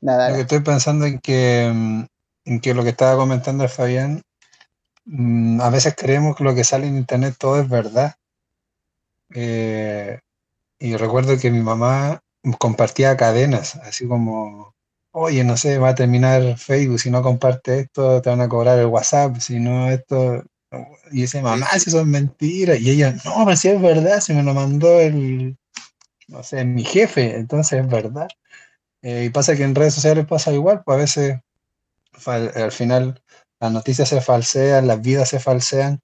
Nada, 0.02 0.30
Lo 0.30 0.36
que 0.36 0.42
estoy 0.42 0.60
pensando 0.62 1.06
en 1.06 1.20
que, 1.20 1.72
mm, 1.74 2.04
en 2.46 2.60
que 2.60 2.74
lo 2.74 2.84
que 2.84 2.90
estaba 2.90 3.16
comentando 3.18 3.64
el 3.64 3.70
Fabián, 3.70 4.16
mm, 4.16 4.22
a 5.60 5.70
veces 5.70 5.96
creemos 5.98 6.36
que 6.36 6.44
lo 6.44 6.56
que 6.56 6.64
sale 6.64 6.88
en 6.88 6.98
internet 6.98 7.36
todo 7.38 7.60
es 7.60 7.70
verdad. 7.70 8.16
Eh, 9.34 10.20
y 10.80 10.96
recuerdo 10.96 11.38
que 11.38 11.52
mi 11.52 11.62
mamá 11.62 12.22
compartía 12.60 13.18
cadenas, 13.18 13.76
así 13.76 14.08
como, 14.08 14.76
oye, 15.12 15.44
no 15.44 15.58
sé, 15.58 15.78
va 15.78 15.90
a 15.90 15.96
terminar 15.96 16.58
Facebook, 16.58 17.00
si 17.00 17.12
no 17.12 17.22
compartes 17.22 17.86
esto, 17.86 18.22
te 18.22 18.30
van 18.30 18.42
a 18.42 18.50
cobrar 18.50 18.80
el 18.80 18.88
WhatsApp, 18.88 19.38
si 19.38 19.60
no 19.60 19.90
esto... 19.90 20.44
Y 21.12 21.22
dice, 21.22 21.42
mamá, 21.42 21.68
si 21.78 21.90
eso 21.90 22.00
es 22.00 22.06
mentira. 22.06 22.78
Y 22.78 22.92
ella, 22.92 23.14
no, 23.26 23.44
pero 23.44 23.58
si 23.58 23.68
es 23.68 23.82
verdad, 23.82 24.22
si 24.22 24.34
me 24.34 24.42
lo 24.42 24.54
mandó 24.54 25.02
el, 25.02 25.58
no 26.30 26.44
sé, 26.44 26.64
mi 26.64 26.84
jefe, 26.86 27.36
entonces 27.36 27.82
es 27.82 27.88
verdad. 27.90 28.30
Eh, 29.02 29.26
y 29.26 29.30
pasa 29.30 29.56
que 29.56 29.64
en 29.64 29.76
redes 29.76 29.96
sociales 29.96 30.26
pasa 30.26 30.54
igual, 30.54 30.82
pues 30.86 30.96
a 30.96 31.02
veces 31.02 31.40
al 32.56 32.72
final 32.72 33.21
las 33.62 33.72
noticias 33.72 34.10
se 34.10 34.20
falsean, 34.22 34.88
las 34.88 35.02
vidas 35.02 35.30
se 35.30 35.40
falsean, 35.40 36.02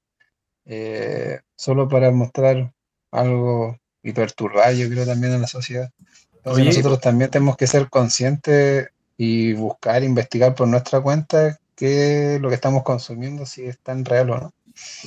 eh, 0.66 1.40
solo 1.56 1.90
para 1.90 2.12
mostrar 2.12 2.72
algo 3.12 3.78
y 4.04 4.14
perturbar, 4.14 4.74
yo 4.76 4.88
creo, 4.90 5.06
también 5.06 5.34
en 5.34 5.42
la 5.42 5.48
sociedad. 5.48 5.90
Entonces 6.36 6.62
Oye, 6.62 6.66
nosotros 6.66 7.02
también 7.02 7.32
tenemos 7.32 7.58
que 7.58 7.68
ser 7.68 7.90
conscientes 7.90 8.90
y 9.18 9.54
buscar, 9.54 10.04
investigar 10.04 10.54
por 10.56 10.68
nuestra 10.68 11.02
cuenta 11.02 11.60
qué 11.76 12.36
es 12.36 12.42
lo 12.42 12.50
que 12.50 12.56
estamos 12.56 12.84
consumiendo, 12.84 13.46
si 13.46 13.64
es 13.66 13.80
tan 13.80 14.06
real 14.06 14.30
o 14.30 14.38
no. 14.40 14.54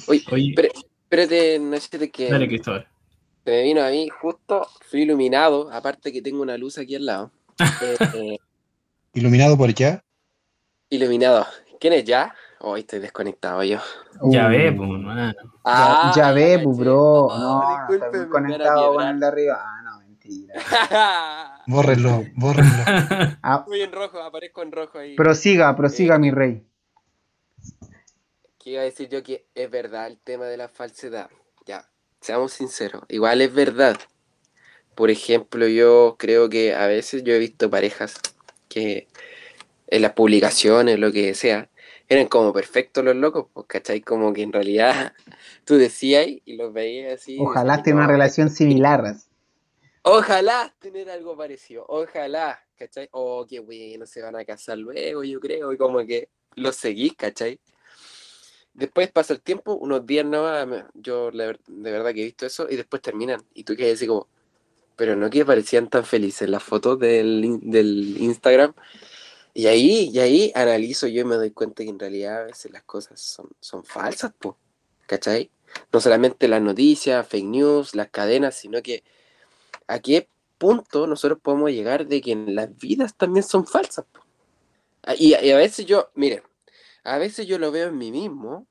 Oye, 0.08 0.22
Oye, 0.32 0.52
pero- 0.56 0.72
espérate, 1.04 1.58
no 1.60 1.78
sé 1.78 1.98
de 1.98 2.10
qué. 2.10 2.30
dale, 2.30 2.48
Cristóbal. 2.48 2.86
Se 3.44 3.50
me 3.52 3.62
vino 3.62 3.82
a 3.82 3.90
mí 3.90 4.08
justo, 4.08 4.68
fui 4.90 5.02
iluminado, 5.02 5.72
aparte 5.72 6.12
que 6.12 6.20
tengo 6.20 6.42
una 6.42 6.58
luz 6.58 6.78
aquí 6.78 6.96
al 6.96 7.06
lado. 7.06 7.30
Eh, 7.80 7.96
eh, 8.34 8.38
Iluminado 9.14 9.56
por 9.56 9.72
ya, 9.74 10.02
iluminado. 10.88 11.46
¿Quién 11.80 11.94
es 11.94 12.04
ya? 12.04 12.34
Hoy 12.60 12.80
estoy 12.80 12.98
desconectado 12.98 13.64
yo. 13.64 13.78
Ya 14.24 14.48
ve, 14.48 14.70
pues, 14.70 14.88
mano. 14.90 15.32
Ah, 15.64 16.12
ya, 16.14 16.26
ya 16.26 16.32
ve, 16.32 16.60
pues, 16.62 16.76
bro. 16.76 17.26
Oh, 17.26 17.38
no, 17.38 17.62
no, 17.64 17.70
disculpe, 17.70 18.04
estoy 18.18 18.28
conectado 18.28 18.94
con 18.94 19.06
el 19.08 19.18
de 19.18 19.26
arriba. 19.26 19.62
Ah, 19.64 19.82
no, 19.82 19.98
mentira. 20.00 20.54
bórrenlo, 21.66 22.24
bórrenlo. 22.36 22.84
Ah, 23.42 23.62
Estoy 23.64 23.80
en 23.80 23.92
rojo, 23.92 24.18
aparezco 24.20 24.60
en 24.62 24.70
rojo 24.72 24.98
ahí. 24.98 25.16
prosiga, 25.16 25.74
prosiga, 25.74 26.16
Eh, 26.16 26.18
mi 26.18 26.30
rey. 26.30 26.62
que 28.58 28.70
iba 28.72 28.82
a 28.82 28.84
decir 28.84 29.08
yo 29.08 29.22
que 29.22 29.46
es 29.54 29.70
verdad 29.70 30.06
el 30.08 30.18
tema 30.18 30.44
de 30.44 30.58
la 30.58 30.68
falsedad. 30.68 31.30
Ya, 31.64 31.88
seamos 32.20 32.52
sinceros, 32.52 33.02
igual 33.08 33.40
es 33.40 33.54
verdad. 33.54 33.96
Por 34.94 35.08
ejemplo, 35.10 35.66
yo 35.68 36.16
creo 36.18 36.50
que 36.50 36.74
a 36.74 36.86
veces 36.86 37.24
yo 37.24 37.32
he 37.32 37.38
visto 37.38 37.70
parejas 37.70 38.20
que 38.68 39.08
en 39.90 40.02
las 40.02 40.12
publicaciones, 40.12 40.98
lo 40.98 41.12
que 41.12 41.34
sea, 41.34 41.68
eran 42.08 42.26
como 42.28 42.52
perfectos 42.52 43.04
los 43.04 43.16
locos, 43.16 43.46
pues, 43.52 43.66
¿cachai? 43.66 44.00
Como 44.00 44.32
que 44.32 44.42
en 44.42 44.52
realidad 44.52 45.12
tú 45.64 45.76
decías 45.76 46.26
y 46.26 46.56
los 46.56 46.72
veías 46.72 47.14
así. 47.14 47.36
Ojalá 47.38 47.82
tenga 47.82 47.98
una 47.98 48.06
"No, 48.06 48.12
relación 48.12 48.50
similar. 48.50 49.16
Ojalá 50.02 50.74
tener 50.78 51.10
algo 51.10 51.36
parecido, 51.36 51.84
ojalá, 51.88 52.58
¿cachai? 52.78 53.08
Oh, 53.12 53.46
qué 53.46 53.60
bueno, 53.60 54.06
se 54.06 54.22
van 54.22 54.34
a 54.36 54.44
casar 54.44 54.78
luego, 54.78 55.22
yo 55.24 55.38
creo, 55.40 55.72
y 55.72 55.76
como 55.76 55.98
que 56.06 56.28
los 56.54 56.76
seguís, 56.76 57.14
¿cachai? 57.14 57.60
Después 58.72 59.10
pasa 59.10 59.34
el 59.34 59.42
tiempo, 59.42 59.74
unos 59.74 60.06
días 60.06 60.24
nada 60.24 60.64
más, 60.64 60.84
yo 60.94 61.30
la 61.32 61.48
de 61.66 61.92
verdad 61.92 62.14
que 62.14 62.22
he 62.22 62.24
visto 62.24 62.46
eso, 62.46 62.66
y 62.70 62.76
después 62.76 63.02
terminan, 63.02 63.42
y 63.52 63.64
tú 63.64 63.76
quedas 63.76 63.94
así 63.94 64.06
como, 64.06 64.26
pero 64.96 65.16
no 65.16 65.28
que 65.28 65.44
parecían 65.44 65.88
tan 65.90 66.04
felices 66.04 66.48
las 66.48 66.62
fotos 66.62 66.98
del, 66.98 67.58
del 67.62 68.16
Instagram, 68.18 68.72
y 69.52 69.66
ahí, 69.66 70.10
y 70.12 70.18
ahí 70.18 70.52
analizo 70.54 71.06
yo 71.06 71.22
y 71.22 71.24
me 71.24 71.36
doy 71.36 71.50
cuenta 71.50 71.82
que 71.82 71.90
en 71.90 71.98
realidad 71.98 72.42
a 72.42 72.44
veces 72.44 72.70
las 72.70 72.82
cosas 72.84 73.20
son, 73.20 73.48
son 73.60 73.84
falsas, 73.84 74.32
po, 74.38 74.56
¿cachai? 75.06 75.50
No 75.92 76.00
solamente 76.00 76.48
las 76.48 76.62
noticias, 76.62 77.26
fake 77.26 77.44
news, 77.44 77.94
las 77.94 78.10
cadenas, 78.10 78.54
sino 78.54 78.82
que 78.82 79.02
a 79.86 79.98
qué 79.98 80.28
punto 80.58 81.06
nosotros 81.06 81.40
podemos 81.42 81.70
llegar 81.70 82.06
de 82.06 82.20
que 82.20 82.36
las 82.36 82.76
vidas 82.76 83.16
también 83.16 83.42
son 83.42 83.66
falsas. 83.66 84.04
po? 84.12 84.20
Ah, 85.02 85.14
Y, 85.16 85.34
y 85.34 85.50
a 85.50 85.56
veces 85.56 85.86
yo, 85.86 86.10
miren, 86.14 86.42
a 87.02 87.18
veces 87.18 87.46
yo 87.46 87.58
lo 87.58 87.72
veo 87.72 87.88
en 87.88 87.98
mí 87.98 88.12
mismo, 88.12 88.66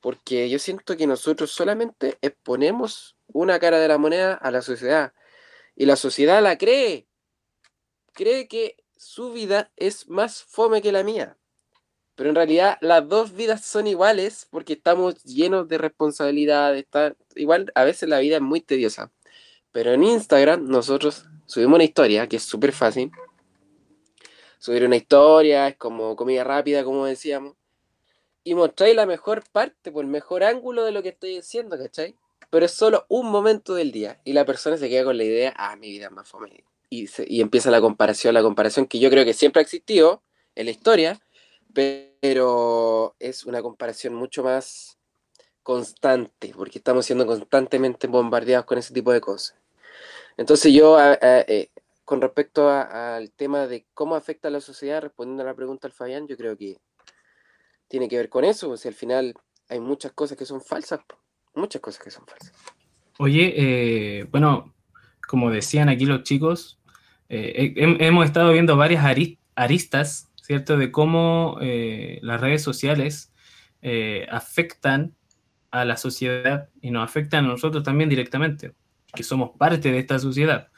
porque 0.00 0.48
yo 0.48 0.58
siento 0.58 0.96
que 0.96 1.06
nosotros 1.06 1.50
solamente 1.50 2.16
exponemos 2.22 3.16
una 3.28 3.58
cara 3.58 3.80
de 3.80 3.88
la 3.88 3.98
moneda 3.98 4.34
a 4.34 4.50
la 4.50 4.62
sociedad, 4.62 5.12
y 5.74 5.84
la 5.84 5.96
sociedad 5.96 6.42
la 6.42 6.56
cree, 6.56 7.06
cree 8.12 8.48
que 8.48 8.76
su 8.96 9.32
vida 9.32 9.70
es 9.76 10.08
más 10.08 10.42
fome 10.42 10.82
que 10.82 10.92
la 10.92 11.02
mía. 11.02 11.36
Pero 12.14 12.30
en 12.30 12.34
realidad 12.34 12.78
las 12.80 13.06
dos 13.08 13.34
vidas 13.34 13.64
son 13.64 13.86
iguales 13.86 14.48
porque 14.50 14.72
estamos 14.72 15.22
llenos 15.22 15.68
de 15.68 15.78
responsabilidades. 15.78 16.86
Igual 17.34 17.70
a 17.74 17.84
veces 17.84 18.08
la 18.08 18.18
vida 18.20 18.36
es 18.36 18.42
muy 18.42 18.62
tediosa. 18.62 19.12
Pero 19.70 19.92
en 19.92 20.02
Instagram 20.02 20.66
nosotros 20.66 21.26
subimos 21.44 21.76
una 21.76 21.84
historia 21.84 22.26
que 22.26 22.36
es 22.36 22.42
súper 22.42 22.72
fácil. 22.72 23.10
Subir 24.58 24.84
una 24.84 24.96
historia 24.96 25.68
es 25.68 25.76
como 25.76 26.16
comida 26.16 26.42
rápida, 26.42 26.82
como 26.82 27.04
decíamos. 27.04 27.54
Y 28.42 28.54
mostráis 28.54 28.96
la 28.96 29.06
mejor 29.06 29.44
parte, 29.52 29.92
por 29.92 30.04
el 30.04 30.10
mejor 30.10 30.42
ángulo 30.44 30.84
de 30.84 30.92
lo 30.92 31.02
que 31.02 31.10
estoy 31.10 31.34
diciendo, 31.36 31.76
¿cachai? 31.76 32.14
Pero 32.48 32.64
es 32.64 32.72
solo 32.72 33.04
un 33.08 33.30
momento 33.30 33.74
del 33.74 33.92
día. 33.92 34.20
Y 34.24 34.32
la 34.32 34.46
persona 34.46 34.78
se 34.78 34.88
queda 34.88 35.04
con 35.04 35.18
la 35.18 35.24
idea, 35.24 35.52
ah, 35.56 35.76
mi 35.76 35.90
vida 35.90 36.06
es 36.06 36.12
más 36.12 36.28
fome. 36.28 36.64
Y, 36.88 37.08
empieza 37.40 37.70
la 37.70 37.80
comparación, 37.80 38.34
la 38.34 38.42
comparación 38.42 38.86
que 38.86 38.98
yo 38.98 39.10
creo 39.10 39.24
que 39.24 39.34
siempre 39.34 39.60
ha 39.60 39.62
existido 39.64 40.22
en 40.54 40.66
la 40.66 40.70
historia, 40.70 41.20
pero 41.72 43.14
es 43.18 43.44
una 43.44 43.60
comparación 43.62 44.14
mucho 44.14 44.42
más 44.42 44.98
constante, 45.62 46.52
porque 46.56 46.78
estamos 46.78 47.06
siendo 47.06 47.26
constantemente 47.26 48.06
bombardeados 48.06 48.66
con 48.66 48.78
ese 48.78 48.94
tipo 48.94 49.12
de 49.12 49.20
cosas. 49.20 49.56
Entonces 50.36 50.72
yo, 50.72 50.96
eh, 51.00 51.70
con 52.04 52.20
respecto 52.20 52.70
al 52.70 53.32
tema 53.32 53.66
de 53.66 53.84
cómo 53.92 54.14
afecta 54.14 54.48
a 54.48 54.52
la 54.52 54.60
sociedad, 54.60 55.02
respondiendo 55.02 55.42
a 55.42 55.46
la 55.46 55.54
pregunta 55.54 55.88
del 55.88 55.96
Fabián, 55.96 56.28
yo 56.28 56.36
creo 56.36 56.56
que 56.56 56.78
tiene 57.88 58.08
que 58.08 58.16
ver 58.16 58.28
con 58.28 58.44
eso, 58.44 58.68
pues, 58.68 58.80
si 58.80 58.88
al 58.88 58.94
final 58.94 59.34
hay 59.68 59.80
muchas 59.80 60.12
cosas 60.12 60.38
que 60.38 60.46
son 60.46 60.60
falsas, 60.60 61.00
muchas 61.54 61.82
cosas 61.82 62.02
que 62.02 62.10
son 62.10 62.26
falsas. 62.26 62.52
Oye, 63.18 63.54
eh, 63.56 64.24
bueno, 64.30 64.74
como 65.26 65.50
decían 65.50 65.88
aquí 65.88 66.06
los 66.06 66.22
chicos, 66.22 66.78
eh, 67.28 67.72
he- 67.76 68.06
hemos 68.06 68.24
estado 68.26 68.52
viendo 68.52 68.76
varias 68.76 69.04
ari- 69.04 69.38
aristas, 69.54 70.30
¿cierto? 70.42 70.76
De 70.76 70.90
cómo 70.92 71.58
eh, 71.60 72.18
las 72.22 72.40
redes 72.40 72.62
sociales 72.62 73.32
eh, 73.82 74.26
afectan 74.30 75.14
a 75.70 75.84
la 75.84 75.96
sociedad 75.96 76.68
y 76.80 76.90
nos 76.90 77.04
afectan 77.04 77.44
a 77.44 77.48
nosotros 77.48 77.82
también 77.82 78.08
directamente, 78.08 78.72
que 79.14 79.22
somos 79.22 79.50
parte 79.58 79.90
de 79.92 79.98
esta 79.98 80.18
sociedad. 80.18 80.68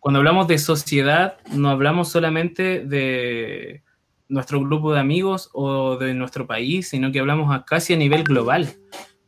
Cuando 0.00 0.18
hablamos 0.18 0.48
de 0.48 0.58
sociedad, 0.58 1.38
no 1.52 1.70
hablamos 1.70 2.08
solamente 2.10 2.84
de 2.84 3.82
nuestro 4.28 4.60
grupo 4.60 4.92
de 4.92 5.00
amigos 5.00 5.50
o 5.52 5.96
de 5.96 6.14
nuestro 6.14 6.46
país, 6.46 6.88
sino 6.88 7.12
que 7.12 7.20
hablamos 7.20 7.54
a 7.54 7.64
casi 7.64 7.94
a 7.94 7.96
nivel 7.96 8.24
global, 8.24 8.68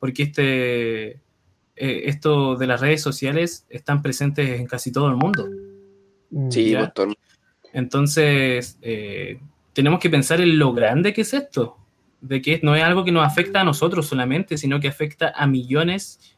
porque 0.01 0.25
este, 0.25 1.21
eh, 1.77 2.03
esto 2.07 2.57
de 2.57 2.67
las 2.67 2.81
redes 2.81 3.01
sociales 3.03 3.67
están 3.69 4.03
presentes 4.03 4.61
en 4.61 4.67
casi 4.67 4.93
todo 4.93 5.09
el 5.09 5.17
mundo. 5.17 5.49
Sí, 6.51 6.71
Ya. 6.71 6.93
pues, 6.95 7.09
el- 7.09 7.17
Entonces, 7.73 8.79
eh, 8.83 9.41
tenemos 9.73 9.99
que 10.01 10.11
pensar 10.11 10.41
en 10.41 10.59
lo 10.59 10.73
grande 10.75 11.13
que 11.13 11.23
es 11.23 11.33
esto, 11.35 11.79
de 12.21 12.41
que 12.43 12.61
no 12.63 12.77
es 12.77 12.83
algo 12.83 13.05
que 13.05 13.13
nos 13.13 13.27
afecta 13.27 13.61
a 13.63 13.65
nosotros 13.65 14.07
solamente, 14.07 14.57
sino 14.59 14.79
que 14.81 14.89
afecta 14.89 15.33
a 15.35 15.47
millones, 15.47 16.37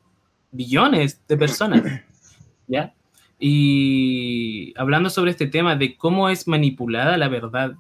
billones 0.52 1.20
de 1.26 1.36
personas. 1.36 1.82
¿Ya? 2.68 2.94
Y 3.38 4.72
hablando 4.78 5.10
sobre 5.10 5.32
este 5.32 5.46
tema 5.46 5.76
de 5.76 5.96
cómo 5.96 6.28
es 6.30 6.46
manipulada 6.48 7.16
la 7.18 7.28
verdad 7.28 7.74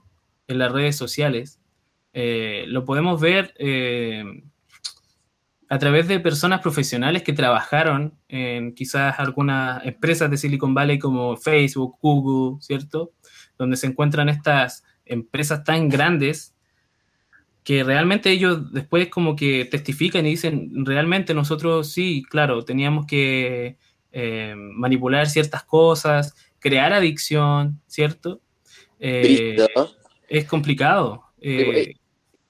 en 0.48 0.58
las 0.58 0.72
redes 0.72 0.96
sociales, 0.96 1.58
eh, 2.12 2.64
lo 2.68 2.84
podemos 2.84 3.20
ver 3.20 3.54
eh, 3.58 4.42
a 5.68 5.78
través 5.78 6.08
de 6.08 6.20
personas 6.20 6.60
profesionales 6.60 7.22
que 7.22 7.32
trabajaron 7.32 8.14
en 8.28 8.74
quizás 8.74 9.18
algunas 9.18 9.84
empresas 9.86 10.30
de 10.30 10.36
Silicon 10.36 10.74
Valley 10.74 10.98
como 10.98 11.36
Facebook, 11.36 11.96
Google, 12.00 12.60
¿cierto? 12.60 13.12
Donde 13.58 13.76
se 13.76 13.86
encuentran 13.86 14.28
estas 14.28 14.84
empresas 15.06 15.64
tan 15.64 15.88
grandes 15.88 16.54
que 17.62 17.82
realmente 17.82 18.30
ellos 18.30 18.72
después 18.72 19.08
como 19.08 19.36
que 19.36 19.64
testifican 19.64 20.26
y 20.26 20.30
dicen, 20.30 20.84
realmente 20.84 21.32
nosotros 21.32 21.90
sí, 21.90 22.22
claro, 22.28 22.62
teníamos 22.64 23.06
que 23.06 23.78
eh, 24.12 24.54
manipular 24.56 25.26
ciertas 25.28 25.64
cosas, 25.64 26.34
crear 26.58 26.92
adicción, 26.92 27.80
¿cierto? 27.86 28.40
Eh, 29.00 29.56
es 30.28 30.44
complicado. 30.44 31.24
eh, 31.40 31.94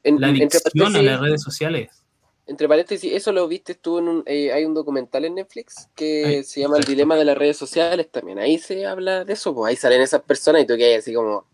En- 0.02 0.20
la 0.20 0.28
adicción 0.28 0.96
a 0.96 1.02
las 1.02 1.20
redes 1.20 1.42
sociales. 1.42 2.03
Entre 2.46 2.68
paréntesis, 2.68 3.10
eso 3.12 3.32
lo 3.32 3.48
viste 3.48 3.74
tú 3.74 3.98
en 3.98 4.08
un, 4.08 4.22
eh, 4.26 4.52
hay 4.52 4.64
un 4.66 4.74
documental 4.74 5.24
en 5.24 5.36
Netflix 5.36 5.88
que 5.94 6.26
Ay, 6.26 6.44
se 6.44 6.60
llama 6.60 6.76
El 6.76 6.84
dilema 6.84 7.16
de 7.16 7.24
las 7.24 7.38
redes 7.38 7.56
sociales 7.56 8.10
también. 8.10 8.38
Ahí 8.38 8.58
se 8.58 8.86
habla 8.86 9.24
de 9.24 9.32
eso, 9.32 9.54
pues 9.54 9.70
ahí 9.70 9.76
salen 9.76 10.02
esas 10.02 10.22
personas 10.22 10.62
y 10.62 10.66
tú 10.66 10.76
que 10.76 10.96
así 10.96 11.14
como 11.14 11.46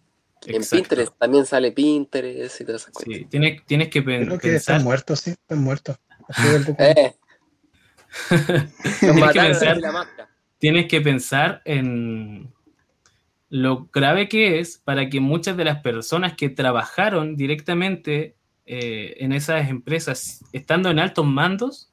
en 0.47 0.57
Exacto. 0.57 0.77
Pinterest 0.77 1.19
también 1.19 1.47
sale 1.47 1.71
Pinterest 1.71 2.61
y 2.61 2.65
todas 2.65 2.83
esas 2.83 2.93
cosas. 2.95 3.09
Sí, 3.13 3.25
tienes, 3.27 3.65
tienes 3.67 3.89
que 3.89 4.03
pen- 4.03 4.27
Creo 4.27 4.39
que 4.39 4.49
pensar, 4.49 4.77
están 4.77 4.85
muertos, 4.85 5.21
sí, 5.21 5.31
están 5.31 5.59
muertos. 5.63 5.97
Eh, 6.79 7.15
tienes 9.01 9.33
que 9.33 9.41
pensar, 9.41 9.79
tienes 10.59 10.87
que 10.89 11.01
pensar 11.01 11.63
en 11.65 12.53
lo 13.49 13.89
grave 13.93 14.29
que 14.29 14.59
es 14.59 14.79
para 14.79 15.09
que 15.09 15.21
muchas 15.21 15.57
de 15.57 15.65
las 15.65 15.81
personas 15.81 16.35
que 16.35 16.49
trabajaron 16.49 17.37
directamente 17.37 18.37
eh, 18.73 19.17
en 19.25 19.33
esas 19.33 19.69
empresas, 19.69 20.45
estando 20.53 20.91
en 20.91 21.01
altos 21.01 21.27
mandos, 21.27 21.93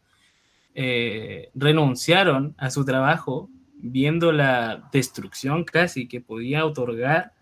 eh, 0.76 1.50
renunciaron 1.56 2.54
a 2.60 2.70
su 2.70 2.86
trabajo 2.86 3.50
viendo 3.80 4.32
la 4.32 4.88
destrucción 4.92 5.64
casi 5.64 6.08
que 6.08 6.22
podía 6.22 6.68
otorgar 6.68 7.34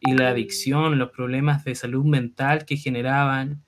y 0.00 0.14
la 0.14 0.30
adicción, 0.30 0.98
los 0.98 1.10
problemas 1.10 1.62
de 1.62 1.74
salud 1.74 2.06
mental 2.06 2.64
que 2.64 2.78
generaban, 2.78 3.62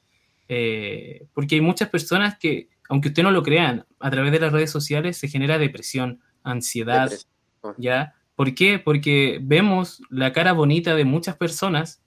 eh, 0.49 1.27
porque 1.35 1.57
hay 1.57 1.61
muchas 1.61 1.91
personas 1.91 2.39
que, 2.39 2.71
aunque 2.89 3.09
usted 3.09 3.23
no 3.23 3.33
lo 3.33 3.43
crean, 3.43 3.85
a 4.01 4.11
través 4.11 4.33
de 4.33 4.41
las 4.41 4.51
redes 4.51 4.71
sociales 4.71 5.19
se 5.19 5.29
genera 5.29 5.59
depresión, 5.59 6.23
ansiedad, 6.43 7.11
Depresión. 7.11 7.75
¿ya? 7.77 8.15
¿Por 8.35 8.55
qué? 8.55 8.79
Porque 8.79 9.41
vemos 9.43 10.01
la 10.09 10.33
cara 10.33 10.55
bonita 10.55 10.95
de 10.95 11.05
muchas 11.05 11.37
personas, 11.37 12.03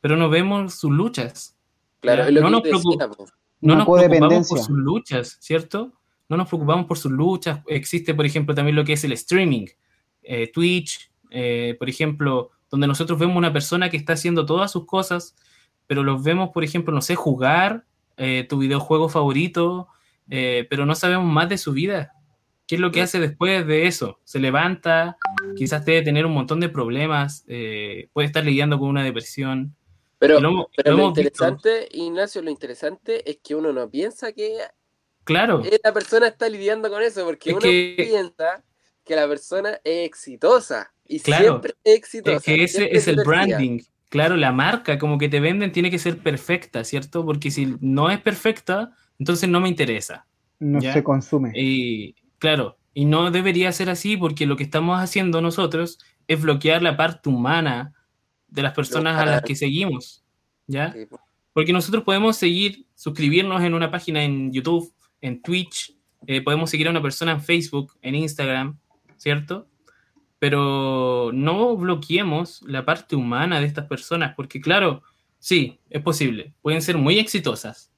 pero 0.00 0.16
no 0.16 0.30
vemos 0.30 0.74
sus 0.74 0.92
luchas. 0.92 1.53
Claro, 2.04 2.22
Ya, 2.22 2.28
es 2.28 2.34
lo 2.34 2.50
no 2.50 2.62
que 2.62 2.70
nos 2.70 2.82
decía, 2.82 3.08
pues. 3.08 3.32
No 3.60 3.76
nos 3.76 3.86
preocupamos 3.86 4.48
por 4.48 4.58
sus 4.58 4.76
luchas, 4.76 5.38
¿cierto? 5.40 5.92
No 6.28 6.36
nos 6.36 6.48
preocupamos 6.48 6.86
por 6.86 6.98
sus 6.98 7.10
luchas. 7.10 7.60
Existe, 7.66 8.14
por 8.14 8.26
ejemplo, 8.26 8.54
también 8.54 8.76
lo 8.76 8.84
que 8.84 8.92
es 8.92 9.04
el 9.04 9.12
streaming, 9.12 9.66
eh, 10.22 10.50
Twitch, 10.52 11.10
eh, 11.30 11.74
por 11.78 11.88
ejemplo, 11.88 12.50
donde 12.70 12.86
nosotros 12.86 13.18
vemos 13.18 13.36
una 13.36 13.52
persona 13.52 13.88
que 13.88 13.96
está 13.96 14.12
haciendo 14.12 14.44
todas 14.44 14.70
sus 14.70 14.84
cosas, 14.84 15.34
pero 15.86 16.02
los 16.02 16.22
vemos, 16.22 16.50
por 16.50 16.62
ejemplo, 16.62 16.94
no 16.94 17.00
sé, 17.00 17.14
jugar 17.14 17.86
eh, 18.16 18.46
tu 18.48 18.58
videojuego 18.58 19.08
favorito, 19.08 19.88
eh, 20.28 20.66
pero 20.70 20.86
no 20.86 20.94
sabemos 20.94 21.32
más 21.32 21.48
de 21.48 21.58
su 21.58 21.72
vida. 21.72 22.12
¿Qué 22.66 22.76
es 22.76 22.80
lo 22.80 22.90
que 22.90 23.02
hace 23.02 23.20
después 23.20 23.66
de 23.66 23.86
eso? 23.86 24.20
Se 24.24 24.38
levanta, 24.38 25.16
quizás 25.56 25.84
debe 25.84 26.02
tener 26.02 26.24
un 26.24 26.32
montón 26.32 26.60
de 26.60 26.68
problemas, 26.68 27.44
eh, 27.46 28.08
puede 28.12 28.26
estar 28.26 28.44
lidiando 28.44 28.78
con 28.78 28.88
una 28.88 29.02
depresión. 29.02 29.74
Pero, 30.26 30.40
Lo 30.40 30.70
pero 30.76 30.90
lo 30.92 30.96
lo, 30.96 31.02
hemos 31.04 31.14
visto. 31.14 31.44
interesante, 31.46 31.88
Ignacio, 31.92 32.42
lo 32.42 32.50
interesante 32.50 33.30
es 33.30 33.38
que 33.42 33.54
uno 33.54 33.72
no 33.72 33.90
piensa 33.90 34.32
que 34.32 34.56
Claro, 35.24 35.62
la 35.82 35.92
persona 35.92 36.28
está 36.28 36.48
lidiando 36.48 36.90
con 36.90 37.02
eso, 37.02 37.24
porque 37.24 37.50
Es 37.50 37.56
uno 37.56 37.62
que- 37.62 37.94
piensa 37.96 38.62
que 39.04 39.16
la 39.16 39.26
persona 39.28 39.80
es 39.84 40.06
exitosa. 40.06 40.92
Y 41.06 41.20
Claro. 41.20 41.44
siempre 41.44 41.74
es 41.84 41.94
exitosa. 41.96 42.36
Es 42.38 42.42
que 42.42 42.64
ese 42.64 42.96
es 42.96 43.06
el 43.08 43.16
branding. 43.16 43.80
Claro, 44.08 44.36
la 44.36 44.52
marca 44.52 44.98
como 44.98 45.18
que 45.18 45.28
te 45.28 45.40
venden 45.40 45.72
tiene 45.72 45.90
que 45.90 45.98
ser 45.98 46.18
perfecta, 46.18 46.84
¿cierto? 46.84 47.24
Porque 47.26 47.50
si 47.50 47.74
no 47.80 48.10
es 48.10 48.20
perfecta, 48.20 48.92
entonces 49.18 49.48
no 49.48 49.60
me 49.60 49.68
interesa. 49.68 50.26
No 50.60 50.80
Ya. 50.80 50.92
se 50.94 51.02
consume. 51.02 51.52
Y 51.54 52.14
claro, 52.38 52.76
y 52.94 53.04
no 53.06 53.30
debería 53.30 53.72
ser 53.72 53.90
así 53.90 54.16
porque 54.16 54.46
lo 54.46 54.56
que 54.56 54.62
estamos 54.62 54.98
haciendo 55.00 55.40
nosotros 55.40 55.98
es 56.28 56.40
bloquear 56.40 56.80
la 56.82 56.96
parte 56.96 57.28
humana 57.28 57.92
de 58.54 58.62
las 58.62 58.72
personas 58.72 59.20
a 59.20 59.26
las 59.26 59.42
que 59.42 59.56
seguimos, 59.56 60.24
¿ya? 60.68 60.92
Pues. 60.92 61.20
Porque 61.52 61.72
nosotros 61.72 62.04
podemos 62.04 62.36
seguir, 62.36 62.86
suscribirnos 62.94 63.62
en 63.62 63.74
una 63.74 63.90
página 63.90 64.22
en 64.22 64.52
YouTube, 64.52 64.92
en 65.20 65.42
Twitch, 65.42 65.92
eh, 66.26 66.40
podemos 66.40 66.70
seguir 66.70 66.86
a 66.86 66.90
una 66.90 67.02
persona 67.02 67.32
en 67.32 67.42
Facebook, 67.42 67.94
en 68.00 68.14
Instagram, 68.14 68.78
¿cierto? 69.16 69.66
Pero 70.38 71.32
no 71.34 71.76
bloqueemos 71.76 72.62
la 72.62 72.84
parte 72.84 73.16
humana 73.16 73.58
de 73.58 73.66
estas 73.66 73.86
personas, 73.86 74.34
porque 74.36 74.60
claro, 74.60 75.02
sí, 75.40 75.80
es 75.90 76.02
posible, 76.02 76.54
pueden 76.62 76.80
ser 76.80 76.96
muy 76.96 77.18
exitosas. 77.18 77.92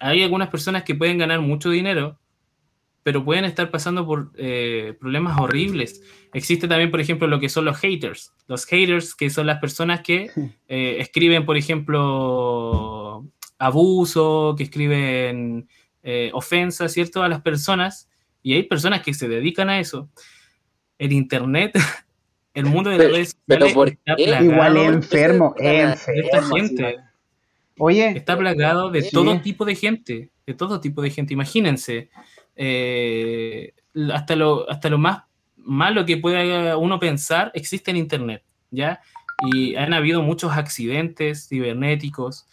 Hay 0.00 0.24
algunas 0.24 0.48
personas 0.48 0.82
que 0.82 0.96
pueden 0.96 1.18
ganar 1.18 1.40
mucho 1.40 1.70
dinero, 1.70 2.18
pero 3.04 3.24
pueden 3.24 3.44
estar 3.44 3.70
pasando 3.70 4.04
por 4.04 4.32
eh, 4.36 4.96
problemas 4.98 5.38
horribles. 5.38 6.02
Existe 6.32 6.66
también, 6.66 6.90
por 6.90 7.00
ejemplo, 7.00 7.28
lo 7.28 7.38
que 7.38 7.48
son 7.48 7.66
los 7.66 7.76
haters. 7.78 8.32
Los 8.48 8.64
haters, 8.66 9.14
que 9.14 9.30
son 9.30 9.46
las 9.46 9.60
personas 9.60 10.00
que 10.00 10.30
eh, 10.68 10.96
escriben, 10.98 11.44
por 11.46 11.56
ejemplo, 11.56 13.24
abuso, 13.58 14.54
que 14.56 14.64
escriben 14.64 15.68
eh, 16.02 16.30
ofensas, 16.32 16.92
¿cierto?, 16.92 17.22
a 17.22 17.28
las 17.28 17.42
personas. 17.42 18.08
Y 18.42 18.54
hay 18.54 18.62
personas 18.64 19.02
que 19.02 19.14
se 19.14 19.28
dedican 19.28 19.68
a 19.70 19.78
eso. 19.80 20.08
El 20.98 21.12
Internet, 21.12 21.72
el 22.54 22.64
mundo 22.66 22.90
de 22.90 22.96
las 22.96 23.04
Pero- 23.06 23.14
redes 23.16 23.36
pero 23.46 23.60
sociales 23.68 23.74
¿por 23.74 23.88
está 23.90 24.16
plagado 24.16 24.44
Igual 24.44 24.76
enfermo, 24.76 25.54
de 25.58 25.80
enfermo. 25.80 26.22
esta 26.24 26.42
gente. 26.42 26.96
Oye, 27.78 28.08
Está 28.16 28.38
plagado 28.38 28.90
de 28.90 29.02
todo 29.02 29.40
tipo 29.40 29.64
de 29.64 29.74
gente, 29.74 30.30
de 30.46 30.54
todo 30.54 30.80
tipo 30.80 31.02
de 31.02 31.10
gente. 31.10 31.34
Imagínense, 31.34 32.08
eh, 32.56 33.72
hasta, 34.12 34.36
lo, 34.36 34.68
hasta 34.70 34.88
lo 34.90 34.98
más 34.98 35.24
malo 35.56 36.04
que 36.04 36.16
pueda 36.18 36.76
uno 36.76 36.98
pensar 36.98 37.50
existe 37.54 37.90
en 37.90 37.96
Internet, 37.96 38.42
¿ya? 38.70 39.00
Y 39.52 39.74
han 39.76 39.92
habido 39.92 40.22
muchos 40.22 40.52
accidentes 40.52 41.48
cibernéticos. 41.48 42.46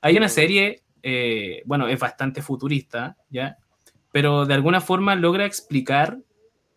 Hay 0.00 0.16
una 0.16 0.28
serie, 0.28 0.82
eh, 1.02 1.62
bueno, 1.64 1.88
es 1.88 1.98
bastante 1.98 2.42
futurista, 2.42 3.16
¿ya? 3.30 3.56
Pero 4.12 4.46
de 4.46 4.54
alguna 4.54 4.80
forma 4.80 5.14
logra 5.14 5.44
explicar 5.44 6.18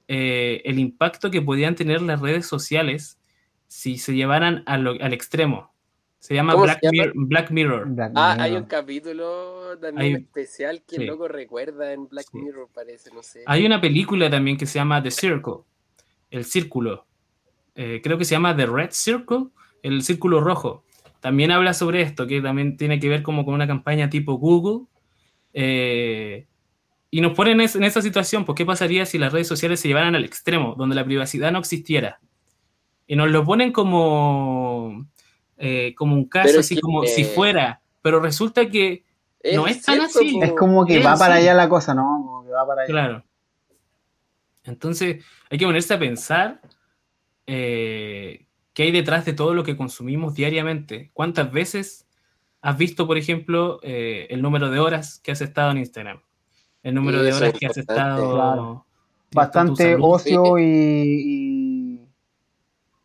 eh, 0.08 0.62
el 0.66 0.80
impacto 0.80 1.30
que 1.32 1.42
podían 1.42 1.76
tener 1.76 2.02
las 2.02 2.20
redes 2.20 2.46
sociales 2.48 3.20
si 3.68 3.98
se 3.98 4.14
llevaran 4.16 4.64
lo- 4.80 4.98
al 5.02 5.14
extremo. 5.14 5.72
Se 6.20 6.34
llama 6.36 6.52
¿Cómo 6.54 6.66
Black, 6.66 6.80
se 6.82 6.86
llama? 6.92 7.12
Mir- 7.14 7.28
Black 7.28 7.52
Mirror. 7.52 7.86
Black 7.90 8.12
Ah, 8.16 8.36
hay 8.40 8.54
un 8.56 8.66
capítulo 8.66 9.78
también 9.80 10.16
Hay- 10.18 10.22
especial 10.22 10.84
que 10.86 10.98
sí. 10.98 11.02
el 11.04 11.08
loco 11.08 11.28
recuerda 11.28 11.94
en 11.94 12.08
Black 12.10 12.28
Sí. 12.32 12.38
Mirror, 12.40 12.68
parece, 12.74 13.10
no 13.14 13.24
sé. 13.24 13.44
Hay 13.46 13.66
una 13.66 13.80
película 13.80 14.30
también 14.30 14.58
que 14.58 14.66
se 14.66 14.80
llama 14.80 15.02
The 15.02 15.12
Circle. 15.12 15.54
el 16.32 16.46
círculo. 16.46 17.08
Eh, 17.74 18.02
creo 18.04 18.18
que 18.20 18.26
se 18.26 18.36
llama 18.36 18.56
The 18.56 18.68
Red 18.68 18.90
Circle, 18.92 19.48
el 19.82 20.04
círculo 20.04 20.42
rojo. 20.42 20.84
También 21.22 21.50
habla 21.52 21.74
sobre 21.74 22.02
esto, 22.02 22.28
que 22.28 22.40
también 22.40 22.78
tiene 22.78 23.00
que 23.00 23.10
ver 23.10 23.24
como 23.24 23.44
con 23.46 23.56
una 23.56 23.66
campaña 23.66 24.10
tipo 24.12 24.34
Google. 24.36 24.86
Eh, 25.54 26.46
y 27.10 27.22
nos 27.22 27.34
ponen 27.34 27.60
en 27.62 27.84
esa 27.84 28.02
situación, 28.04 28.46
pues 28.46 28.56
qué 28.56 28.66
pasaría 28.66 29.06
si 29.08 29.18
las 29.18 29.34
redes 29.34 29.48
sociales 29.48 29.80
se 29.80 29.88
llevaran 29.88 30.16
al 30.16 30.24
extremo, 30.24 30.76
donde 30.78 30.96
la 30.96 31.04
privacidad 31.04 31.52
no 31.52 31.58
existiera. 31.60 32.20
Y 33.08 33.16
nos 33.16 33.32
lo 33.32 33.44
ponen 33.44 33.72
como, 33.72 35.08
eh, 35.60 35.94
como 35.96 36.16
un 36.16 36.26
caso, 36.26 36.60
así 36.60 36.80
como 36.80 37.04
si 37.04 37.24
fuera. 37.26 37.82
Pero 38.02 38.20
resulta 38.20 38.70
que 38.70 39.04
no 39.54 39.68
es 39.68 39.84
tan 39.84 40.02
así. 40.02 40.40
Es 40.42 40.54
como 40.54 40.86
que 40.86 41.04
va 41.04 41.16
para 41.16 41.36
allá 41.36 41.54
la 41.54 41.70
cosa, 41.70 41.94
¿no? 41.94 42.24
Como 42.26 42.44
que 42.46 42.52
va 42.52 42.66
para 42.66 42.82
allá. 42.84 42.92
Claro. 42.92 43.24
Entonces, 44.64 45.24
hay 45.50 45.58
que 45.58 45.66
ponerse 45.66 45.94
a 45.94 46.00
pensar 46.00 46.62
eh, 47.48 48.46
qué 48.74 48.84
hay 48.84 48.92
detrás 48.92 49.26
de 49.26 49.34
todo 49.34 49.54
lo 49.54 49.64
que 49.64 49.76
consumimos 49.76 50.36
diariamente. 50.36 51.12
¿Cuántas 51.14 51.52
veces 51.52 52.08
has 52.62 52.78
visto, 52.78 53.08
por 53.08 53.18
ejemplo, 53.18 53.80
eh, 53.84 54.28
el 54.30 54.42
número 54.42 54.70
de 54.70 54.80
horas 54.80 55.20
que 55.20 55.32
has 55.32 55.42
estado 55.42 55.72
en 55.72 55.80
Instagram? 55.80 56.22
El 56.84 56.96
número 56.96 57.22
de 57.22 57.34
horas 57.34 57.54
que 57.54 57.66
has 57.66 57.78
estado... 57.78 58.86
Bastante 59.32 59.96
ocio 60.00 60.58
y, 60.58 62.02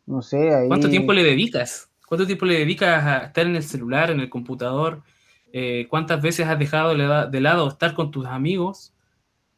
No 0.07 0.23
sé, 0.23 0.55
ahí... 0.55 0.69
¿Cuánto 0.69 0.88
tiempo 0.88 1.12
le 1.12 1.23
dedicas? 1.23 1.90
¿Cuánto 2.07 2.27
tiempo 2.27 2.47
le 2.47 2.59
dedicas 2.59 3.05
a 3.05 3.19
estar 3.27 3.47
en 3.47 3.57
el 3.57 3.62
celular, 3.62 4.11
en 4.11 4.21
el 4.21 4.29
computador? 4.29 5.03
Eh, 5.53 5.87
¿Cuántas 5.88 6.21
veces 6.21 6.47
has 6.47 6.59
dejado 6.59 6.95
de 7.29 7.40
lado 7.40 7.69
estar 7.69 7.95
con 7.95 8.11
tus 8.11 8.27
amigos 8.27 8.95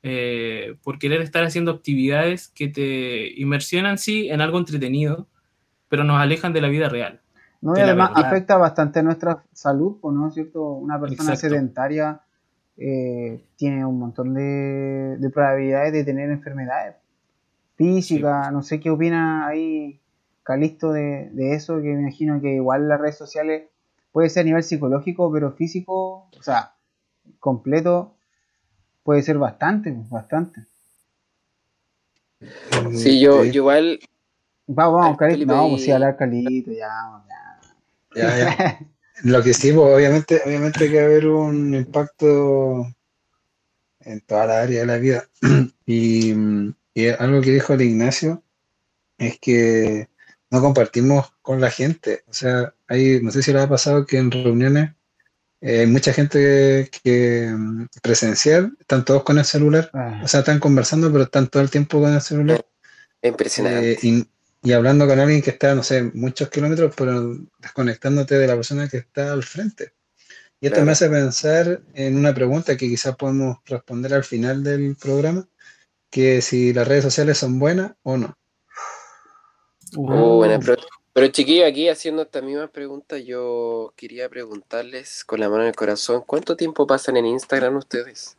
eh, 0.08 0.76
por 0.84 1.00
querer 1.00 1.20
estar 1.20 1.42
haciendo 1.42 1.72
actividades 1.72 2.46
que 2.48 2.68
te 2.68 3.40
inmersionan, 3.40 3.98
sí, 3.98 4.28
en 4.28 4.40
algo 4.40 4.58
entretenido, 4.58 5.26
pero 5.88 6.04
nos 6.04 6.20
alejan 6.20 6.52
de 6.52 6.60
la 6.60 6.68
vida 6.68 6.88
real. 6.88 7.20
No, 7.60 7.76
y 7.76 7.80
además 7.80 8.12
afecta 8.14 8.56
bastante 8.56 9.02
nuestra 9.02 9.42
salud, 9.52 9.96
¿no 10.04 10.28
es 10.28 10.34
cierto? 10.34 10.62
Una 10.62 11.00
persona 11.00 11.34
sedentaria 11.34 12.20
eh, 12.76 13.46
tiene 13.56 13.84
un 13.84 13.98
montón 13.98 14.34
de, 14.34 15.18
probabilidades 15.34 15.92
de 15.92 16.04
tener 16.04 16.30
enfermedades 16.30 16.94
físicas. 17.74 18.52
No 18.52 18.62
sé 18.62 18.78
qué 18.78 18.90
opina 18.90 19.48
ahí 19.48 20.00
Calisto 20.46 20.92
de, 20.92 21.28
de, 21.32 21.54
eso, 21.54 21.82
que 21.82 21.88
me 21.88 22.02
imagino 22.02 22.40
que 22.40 22.54
igual 22.54 22.88
las 22.88 23.00
redes 23.00 23.18
sociales 23.18 23.64
puede 24.12 24.30
ser 24.30 24.42
a 24.42 24.44
nivel 24.44 24.62
psicológico, 24.62 25.32
pero 25.32 25.50
físico, 25.50 26.28
o 26.30 26.42
sea, 26.42 26.76
completo, 27.40 28.14
puede 29.02 29.22
ser 29.22 29.38
bastante, 29.38 29.92
bastante. 30.08 30.66
Sí, 32.94 33.18
yo, 33.18 33.42
yo 33.44 33.54
igual. 33.54 33.98
Vamos, 34.68 35.00
vamos, 35.00 35.18
Calito. 35.18 35.46
No, 35.46 35.68
pues 35.68 35.82
sí, 35.82 35.90
hablar 35.90 36.16
Calito, 36.16 36.70
ya, 36.70 37.24
ya. 38.14 38.38
ya, 38.38 38.78
Lo 39.24 39.42
que 39.42 39.52
sí, 39.52 39.72
pues, 39.72 39.96
obviamente, 39.96 40.42
obviamente 40.46 40.88
que 40.88 41.00
haber 41.00 41.26
un 41.26 41.74
impacto 41.74 42.86
en 43.98 44.20
toda 44.20 44.46
la 44.46 44.62
área 44.62 44.80
de 44.82 44.86
la 44.86 44.98
vida. 44.98 45.28
Y, 45.88 46.34
y, 46.94 47.08
algo 47.10 47.40
que 47.40 47.52
dijo 47.52 47.74
el 47.74 47.82
Ignacio 47.82 48.42
es 49.18 49.38
que 49.38 50.08
no 50.50 50.60
compartimos 50.60 51.32
con 51.42 51.60
la 51.60 51.70
gente. 51.70 52.24
O 52.28 52.32
sea, 52.32 52.74
hay, 52.86 53.20
no 53.22 53.30
sé 53.30 53.42
si 53.42 53.52
le 53.52 53.60
ha 53.60 53.68
pasado 53.68 54.06
que 54.06 54.18
en 54.18 54.30
reuniones 54.30 54.90
eh, 55.60 55.80
hay 55.80 55.86
mucha 55.86 56.12
gente 56.12 56.90
que, 57.02 57.50
mm, 57.50 57.86
presencial, 58.02 58.76
están 58.78 59.04
todos 59.04 59.24
con 59.24 59.38
el 59.38 59.44
celular, 59.44 59.90
ah. 59.94 60.20
o 60.22 60.28
sea, 60.28 60.40
están 60.40 60.60
conversando, 60.60 61.10
pero 61.10 61.24
están 61.24 61.48
todo 61.48 61.62
el 61.62 61.70
tiempo 61.70 62.00
con 62.00 62.12
el 62.12 62.20
celular. 62.20 62.64
Impresionante. 63.22 63.92
Eh, 63.92 64.26
y, 64.62 64.72
hablando 64.72 65.06
con 65.06 65.18
alguien 65.18 65.42
que 65.42 65.50
está, 65.50 65.74
no 65.74 65.82
sé, 65.82 66.02
muchos 66.14 66.50
kilómetros, 66.50 66.92
pero 66.96 67.36
desconectándote 67.58 68.36
de 68.36 68.46
la 68.46 68.56
persona 68.56 68.88
que 68.88 68.98
está 68.98 69.32
al 69.32 69.44
frente. 69.44 69.92
Y 70.60 70.66
esto 70.66 70.84
me 70.84 70.92
hace 70.92 71.08
pensar 71.08 71.82
en 71.94 72.16
una 72.16 72.34
pregunta 72.34 72.76
que 72.76 72.88
quizás 72.88 73.14
podemos 73.16 73.58
responder 73.66 74.14
al 74.14 74.24
final 74.24 74.64
del 74.64 74.96
programa, 74.96 75.48
que 76.10 76.42
si 76.42 76.72
las 76.72 76.88
redes 76.88 77.04
sociales 77.04 77.38
son 77.38 77.58
buenas 77.58 77.92
o 78.02 78.16
no. 78.16 78.36
Oh, 79.96 80.36
buena 80.36 80.58
pregunta. 80.58 80.86
Pero 81.12 81.28
chiquillo, 81.28 81.66
aquí 81.66 81.88
haciendo 81.88 82.22
esta 82.22 82.42
misma 82.42 82.68
pregunta, 82.68 83.16
yo 83.16 83.94
quería 83.96 84.28
preguntarles 84.28 85.24
con 85.24 85.40
la 85.40 85.48
mano 85.48 85.62
en 85.62 85.68
el 85.68 85.74
corazón, 85.74 86.22
¿cuánto 86.26 86.56
tiempo 86.56 86.86
pasan 86.86 87.16
en 87.16 87.24
Instagram 87.24 87.76
ustedes? 87.76 88.36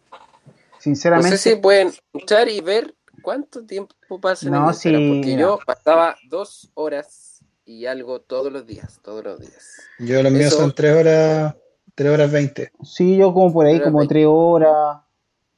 Sinceramente. 0.77 1.31
No 1.31 1.37
sé 1.37 1.49
si 1.49 1.55
pueden 1.55 1.87
escuchar 1.87 2.49
y 2.49 2.61
ver 2.61 2.93
cuánto 3.23 3.65
tiempo 3.65 3.95
pasan 4.21 4.53
en 4.53 4.65
Instagram, 4.65 5.09
porque 5.09 5.37
yo 5.37 5.59
pasaba 5.65 6.17
dos 6.29 6.69
horas 6.75 7.43
y 7.65 7.87
algo 7.87 8.21
todos 8.21 8.53
los 8.53 8.67
días, 8.67 8.99
todos 9.03 9.23
los 9.23 9.39
días. 9.39 9.81
Yo 9.97 10.21
lo 10.21 10.29
mío 10.29 10.51
son 10.51 10.71
tres 10.73 10.95
horas, 10.95 11.55
tres 11.95 12.11
horas 12.11 12.31
veinte. 12.31 12.71
Sí, 12.83 13.17
yo 13.17 13.33
como 13.33 13.51
por 13.51 13.65
ahí, 13.65 13.81
como 13.81 14.07
tres 14.07 14.27
horas. 14.29 14.99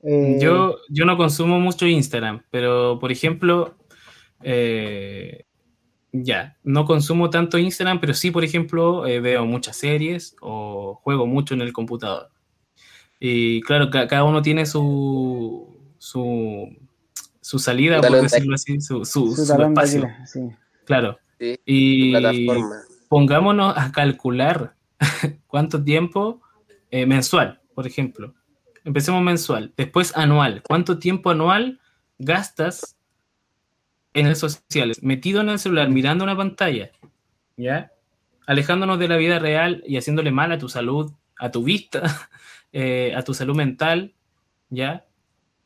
Eh, 0.03 0.37
yo, 0.39 0.77
yo 0.87 1.03
no 1.03 1.17
consumo 1.17 1.59
mucho 1.59 1.85
Instagram, 1.85 2.45
pero 2.49 2.97
por 2.97 3.11
ejemplo, 3.11 3.75
eh, 4.41 5.43
ya, 6.11 6.57
no 6.63 6.85
consumo 6.85 7.29
tanto 7.29 7.57
Instagram, 7.57 7.99
pero 7.99 8.13
sí, 8.13 8.31
por 8.31 8.43
ejemplo, 8.43 9.05
eh, 9.05 9.19
veo 9.19 9.45
muchas 9.45 9.77
series 9.77 10.35
o 10.41 10.95
juego 11.03 11.27
mucho 11.27 11.53
en 11.53 11.61
el 11.61 11.73
computador. 11.73 12.29
Y 13.19 13.61
claro, 13.61 13.89
cada 13.89 14.23
uno 14.23 14.41
tiene 14.41 14.65
su, 14.65 15.77
su, 15.97 16.69
su 17.41 17.59
salida, 17.59 18.01
por 18.01 18.21
decirlo 18.21 18.55
así, 18.55 18.79
su, 18.79 19.05
su, 19.05 19.33
espacio. 19.33 20.09
Claro. 20.85 21.19
y 21.65 22.13
pongámonos 23.07 23.77
a 23.77 23.91
calcular 23.91 24.75
cuánto 25.47 25.83
tiempo 25.83 26.41
eh, 26.91 27.05
mensual, 27.05 27.61
por 27.75 27.85
ejemplo. 27.85 28.33
Empecemos 28.85 29.21
mensual, 29.21 29.73
después 29.75 30.15
anual. 30.15 30.63
¿Cuánto 30.65 30.97
tiempo 30.97 31.29
anual 31.29 31.79
gastas 32.17 32.95
en 34.13 34.25
redes 34.25 34.39
sociales, 34.39 35.03
metido 35.03 35.41
en 35.41 35.49
el 35.49 35.59
celular, 35.59 35.89
mirando 35.89 36.23
una 36.23 36.35
pantalla, 36.35 36.91
¿ya? 37.57 37.91
Alejándonos 38.47 38.97
de 38.99 39.07
la 39.07 39.17
vida 39.17 39.39
real 39.39 39.83
y 39.85 39.97
haciéndole 39.97 40.31
mal 40.31 40.51
a 40.51 40.57
tu 40.57 40.69
salud, 40.69 41.11
a 41.37 41.51
tu 41.51 41.63
vista, 41.63 42.01
eh, 42.73 43.13
a 43.15 43.23
tu 43.23 43.33
salud 43.33 43.55
mental, 43.55 44.13
¿ya? 44.69 45.05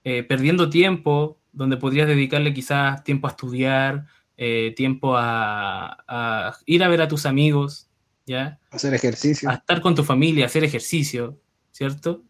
Eh, 0.04 0.24
perdiendo 0.24 0.70
tiempo, 0.70 1.40
donde 1.52 1.78
podrías 1.78 2.08
dedicarle 2.08 2.54
quizás 2.54 3.04
tiempo 3.04 3.28
a 3.28 3.32
estudiar, 3.32 4.06
eh, 4.38 4.74
tiempo 4.76 5.16
a, 5.16 6.56
ir 6.66 6.84
a 6.84 6.88
ver 6.88 7.02
a 7.02 7.08
tus 7.08 7.26
amigos, 7.26 7.88
¿ya? 8.26 8.60
Hacer 8.72 8.94
ejercicio. 8.94 9.50
A 9.50 9.56
estar 9.56 9.82
con 9.82 9.96
tu 9.96 10.04
familia, 10.04 10.46
hacer 10.46 10.64
ejercicio, 10.64 11.40
¿cierto? 11.72 12.24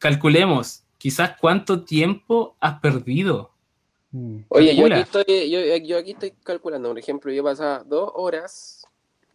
calculemos, 0.00 0.82
quizás 0.98 1.36
cuánto 1.40 1.84
tiempo 1.84 2.56
has 2.60 2.80
perdido. 2.80 3.52
Oye, 4.48 4.74
yo 4.74 4.86
aquí, 4.86 5.00
estoy, 5.00 5.50
yo, 5.50 5.98
aquí 5.98 6.12
estoy 6.12 6.32
calculando, 6.42 6.88
por 6.88 6.98
ejemplo, 6.98 7.30
yo 7.30 7.44
pasaba 7.44 7.84
dos 7.84 8.10
horas 8.14 8.82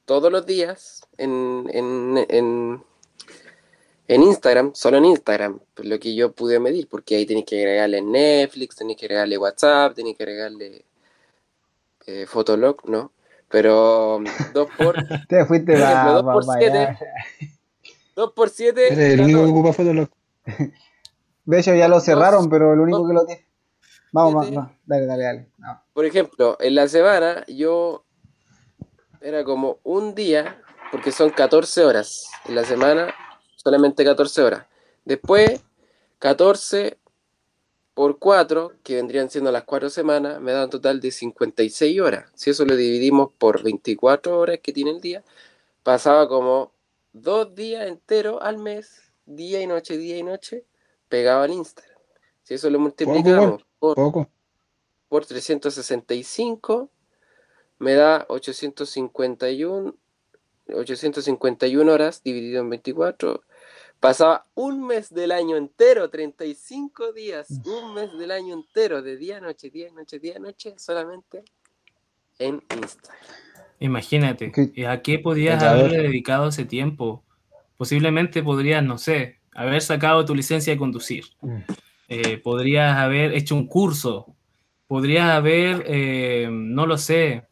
todos 0.06 0.32
los 0.32 0.46
días 0.46 1.02
en, 1.18 1.70
en, 1.72 2.84
Instagram, 4.08 4.72
solo 4.74 4.98
en 4.98 5.06
Instagram, 5.06 5.60
pues 5.76 5.88
lo 5.88 6.00
que 6.00 6.16
yo 6.16 6.32
pude 6.32 6.60
medir, 6.60 6.88
porque 6.90 7.16
ahí 7.16 7.26
tenéis 7.26 7.46
que 7.46 7.60
agregarle 7.60 8.02
Netflix, 8.02 8.76
tenéis 8.76 8.98
que 8.98 9.06
agregarle 9.06 9.38
WhatsApp, 9.38 9.94
tenéis 9.94 10.18
que 10.18 10.24
agregarle 10.24 10.86
eh, 12.08 12.26
Fotolog, 12.26 12.90
¿no? 12.90 13.12
Pero 13.50 14.18
um, 14.18 14.26
dos 14.54 14.68
por... 14.76 14.96
Te 15.30 15.46
fuiste 15.46 15.78
dos 15.78 16.24
por 16.24 16.44
siete. 16.44 16.98
Dos 18.16 18.32
por 18.32 18.50
siete. 18.50 19.14
el 19.14 19.22
único 19.22 19.44
que 19.44 19.52
ocupa 19.52 19.74
Fotolog. 19.74 20.10
De 21.46 21.60
hecho, 21.60 21.76
ya 21.76 21.88
lo 21.88 22.00
cerraron, 22.00 22.50
pero 22.50 22.74
el 22.74 22.80
único 22.80 23.08
que 23.08 23.14
lo 23.14 23.26
tiene. 23.26 23.53
Vamos, 24.14 24.52
vamos, 24.52 24.72
dale, 24.86 25.08
dale, 25.08 25.24
dale. 25.24 25.48
Por 25.92 26.06
ejemplo, 26.06 26.56
en 26.60 26.76
la 26.76 26.88
semana 26.88 27.44
yo 27.48 28.06
era 29.22 29.44
como 29.44 29.80
un 29.84 30.14
día, 30.14 30.62
porque 30.92 31.12
son 31.12 31.32
14 31.32 31.84
horas. 31.84 32.30
En 32.46 32.54
la 32.54 32.64
semana 32.64 33.12
solamente 33.56 34.06
14 34.06 34.44
horas. 34.44 34.68
Después, 35.04 35.64
14 36.20 37.00
por 37.96 38.20
4, 38.20 38.74
que 38.84 38.98
vendrían 38.98 39.32
siendo 39.32 39.52
las 39.52 39.64
4 39.64 39.90
semanas, 39.90 40.40
me 40.40 40.52
da 40.52 40.66
un 40.66 40.70
total 40.70 41.00
de 41.00 41.10
56 41.10 42.00
horas. 42.00 42.30
Si 42.36 42.52
eso 42.52 42.66
lo 42.66 42.76
dividimos 42.76 43.32
por 43.40 43.64
24 43.64 44.38
horas 44.38 44.60
que 44.62 44.74
tiene 44.74 44.92
el 44.92 45.02
día, 45.02 45.24
pasaba 45.82 46.28
como 46.28 46.72
dos 47.14 47.56
días 47.56 47.88
enteros 47.88 48.40
al 48.44 48.60
mes, 48.60 49.12
día 49.26 49.60
y 49.60 49.66
noche, 49.66 49.98
día 49.98 50.18
y 50.20 50.24
noche, 50.24 50.66
pegado 51.10 51.46
en 51.46 51.54
Instagram. 51.54 51.93
Si 52.44 52.54
eso 52.54 52.70
lo 52.70 52.80
multiplicamos 52.80 53.66
por, 53.80 53.96
Poco. 53.96 54.30
por 55.08 55.26
365, 55.26 56.90
me 57.80 57.94
da 57.94 58.26
851, 58.30 59.96
851 60.74 61.92
horas 61.92 62.22
dividido 62.24 62.62
en 62.62 62.70
24 62.70 63.44
Pasaba 64.04 64.46
un 64.56 64.86
mes 64.86 65.14
del 65.14 65.32
año 65.32 65.56
entero, 65.56 66.10
35 66.10 67.14
días, 67.14 67.48
un 67.66 67.94
mes 67.94 68.12
del 68.18 68.32
año 68.32 68.54
entero, 68.54 69.02
de 69.02 69.16
día 69.16 69.38
a 69.38 69.40
noche, 69.40 69.70
día 69.70 69.88
a 69.88 69.94
noche, 69.94 70.20
día 70.20 70.36
a 70.36 70.40
noche, 70.40 70.74
solamente 70.78 71.46
en 72.38 72.62
Instagram. 72.76 73.18
Imagínate, 73.80 74.50
Ok. 74.50 74.58
¿y 74.76 74.84
¿a 74.84 75.02
qué 75.02 75.20
podías 75.20 75.62
ver. 75.62 75.70
haberle 75.70 76.00
dedicado 76.00 76.50
ese 76.50 76.66
tiempo? 76.66 77.24
Posiblemente 77.78 78.44
podrías, 78.44 78.84
no 78.84 78.98
sé, 78.98 79.40
haber 79.54 79.82
sacado 79.82 80.26
tu 80.26 80.36
licencia 80.36 80.74
de 80.74 80.80
conducir. 80.80 81.24
Eh, 82.08 82.38
podrías 82.38 82.98
haber 82.98 83.34
hecho 83.34 83.56
un 83.56 83.68
curso. 83.68 84.36
Podrías 84.88 85.30
haber, 85.32 85.84
eh, 85.88 86.48
no 86.52 86.86
lo 86.86 86.98
sé, 86.98 87.48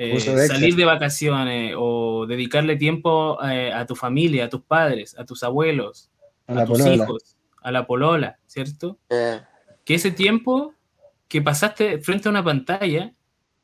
eh, 0.00 0.20
salir 0.20 0.76
de 0.76 0.84
vacaciones 0.84 1.74
o 1.76 2.24
dedicarle 2.26 2.76
tiempo 2.76 3.36
eh, 3.44 3.72
a 3.72 3.84
tu 3.84 3.96
familia, 3.96 4.44
a 4.44 4.48
tus 4.48 4.62
padres, 4.62 5.16
a 5.18 5.24
tus 5.24 5.42
abuelos, 5.42 6.08
A 6.46 6.52
a, 6.60 6.64
tus 6.64 6.78
polola. 6.78 6.94
hijos, 7.04 7.36
a 7.62 7.72
la 7.72 7.84
polola, 7.84 8.38
¿cierto? 8.46 8.96
Eh, 9.10 9.40
que 9.84 9.94
ese 9.94 10.12
tiempo 10.12 10.72
que 11.26 11.42
pasaste 11.42 11.98
frente 11.98 12.28
a 12.28 12.30
una 12.30 12.44
pantalla 12.44 13.12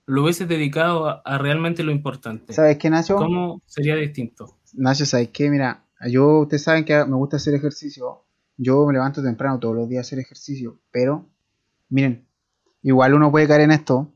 lo 0.07 0.24
hubieses 0.24 0.49
dedicado 0.49 1.07
a, 1.09 1.22
a 1.24 1.39
realmente 1.39 1.85
lo 1.85 1.93
importante. 1.93 2.53
¿Sabes 2.53 2.78
qué, 2.78 2.91
Nacho? 2.91 3.14
¿Cómo 3.14 3.62
sería 3.64 3.95
distinto? 3.95 4.59
Nacho, 4.72 5.07
¿sabes 5.07 5.28
qué? 5.28 5.49
Mira, 5.49 5.85
yo, 6.09 6.41
ustedes 6.41 6.64
saben 6.64 6.85
que 6.85 6.97
me 7.05 7.14
gusta 7.16 7.37
hacer 7.37 7.55
ejercicio. 7.55 8.24
Yo 8.57 8.86
me 8.86 8.92
levanto 8.92 9.22
temprano 9.22 9.59
todos 9.59 9.74
los 9.74 9.88
días 9.88 10.05
a 10.05 10.07
hacer 10.07 10.18
ejercicio. 10.18 10.78
Pero, 10.90 11.26
miren, 11.88 12.26
igual 12.82 13.14
uno 13.14 13.30
puede 13.30 13.48
caer 13.48 13.62
en 13.62 13.72
esto. 13.72 14.12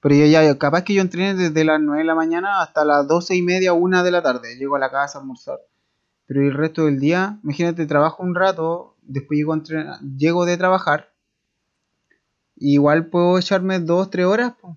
Pero 0.00 0.14
yo 0.14 0.26
ya, 0.26 0.58
capaz 0.58 0.84
que 0.84 0.94
yo 0.94 1.02
entrené 1.02 1.34
desde 1.34 1.64
las 1.64 1.80
9 1.80 2.02
de 2.02 2.06
la 2.06 2.14
mañana 2.14 2.60
hasta 2.60 2.84
las 2.84 3.08
12 3.08 3.34
y 3.34 3.42
media, 3.42 3.72
1 3.72 4.02
de 4.02 4.10
la 4.10 4.22
tarde. 4.22 4.56
Llego 4.56 4.76
a 4.76 4.78
la 4.78 4.90
casa 4.90 5.18
a 5.18 5.20
almorzar. 5.22 5.58
Pero 6.26 6.42
el 6.42 6.54
resto 6.54 6.84
del 6.84 7.00
día, 7.00 7.40
imagínate, 7.42 7.86
trabajo 7.86 8.22
un 8.22 8.34
rato, 8.34 8.96
después 9.02 9.38
llego, 9.38 9.56
llego 10.16 10.44
de 10.44 10.56
trabajar. 10.56 11.12
igual 12.56 13.06
puedo 13.06 13.38
echarme 13.38 13.80
2, 13.80 14.10
3 14.10 14.26
horas. 14.26 14.54
po. 14.60 14.76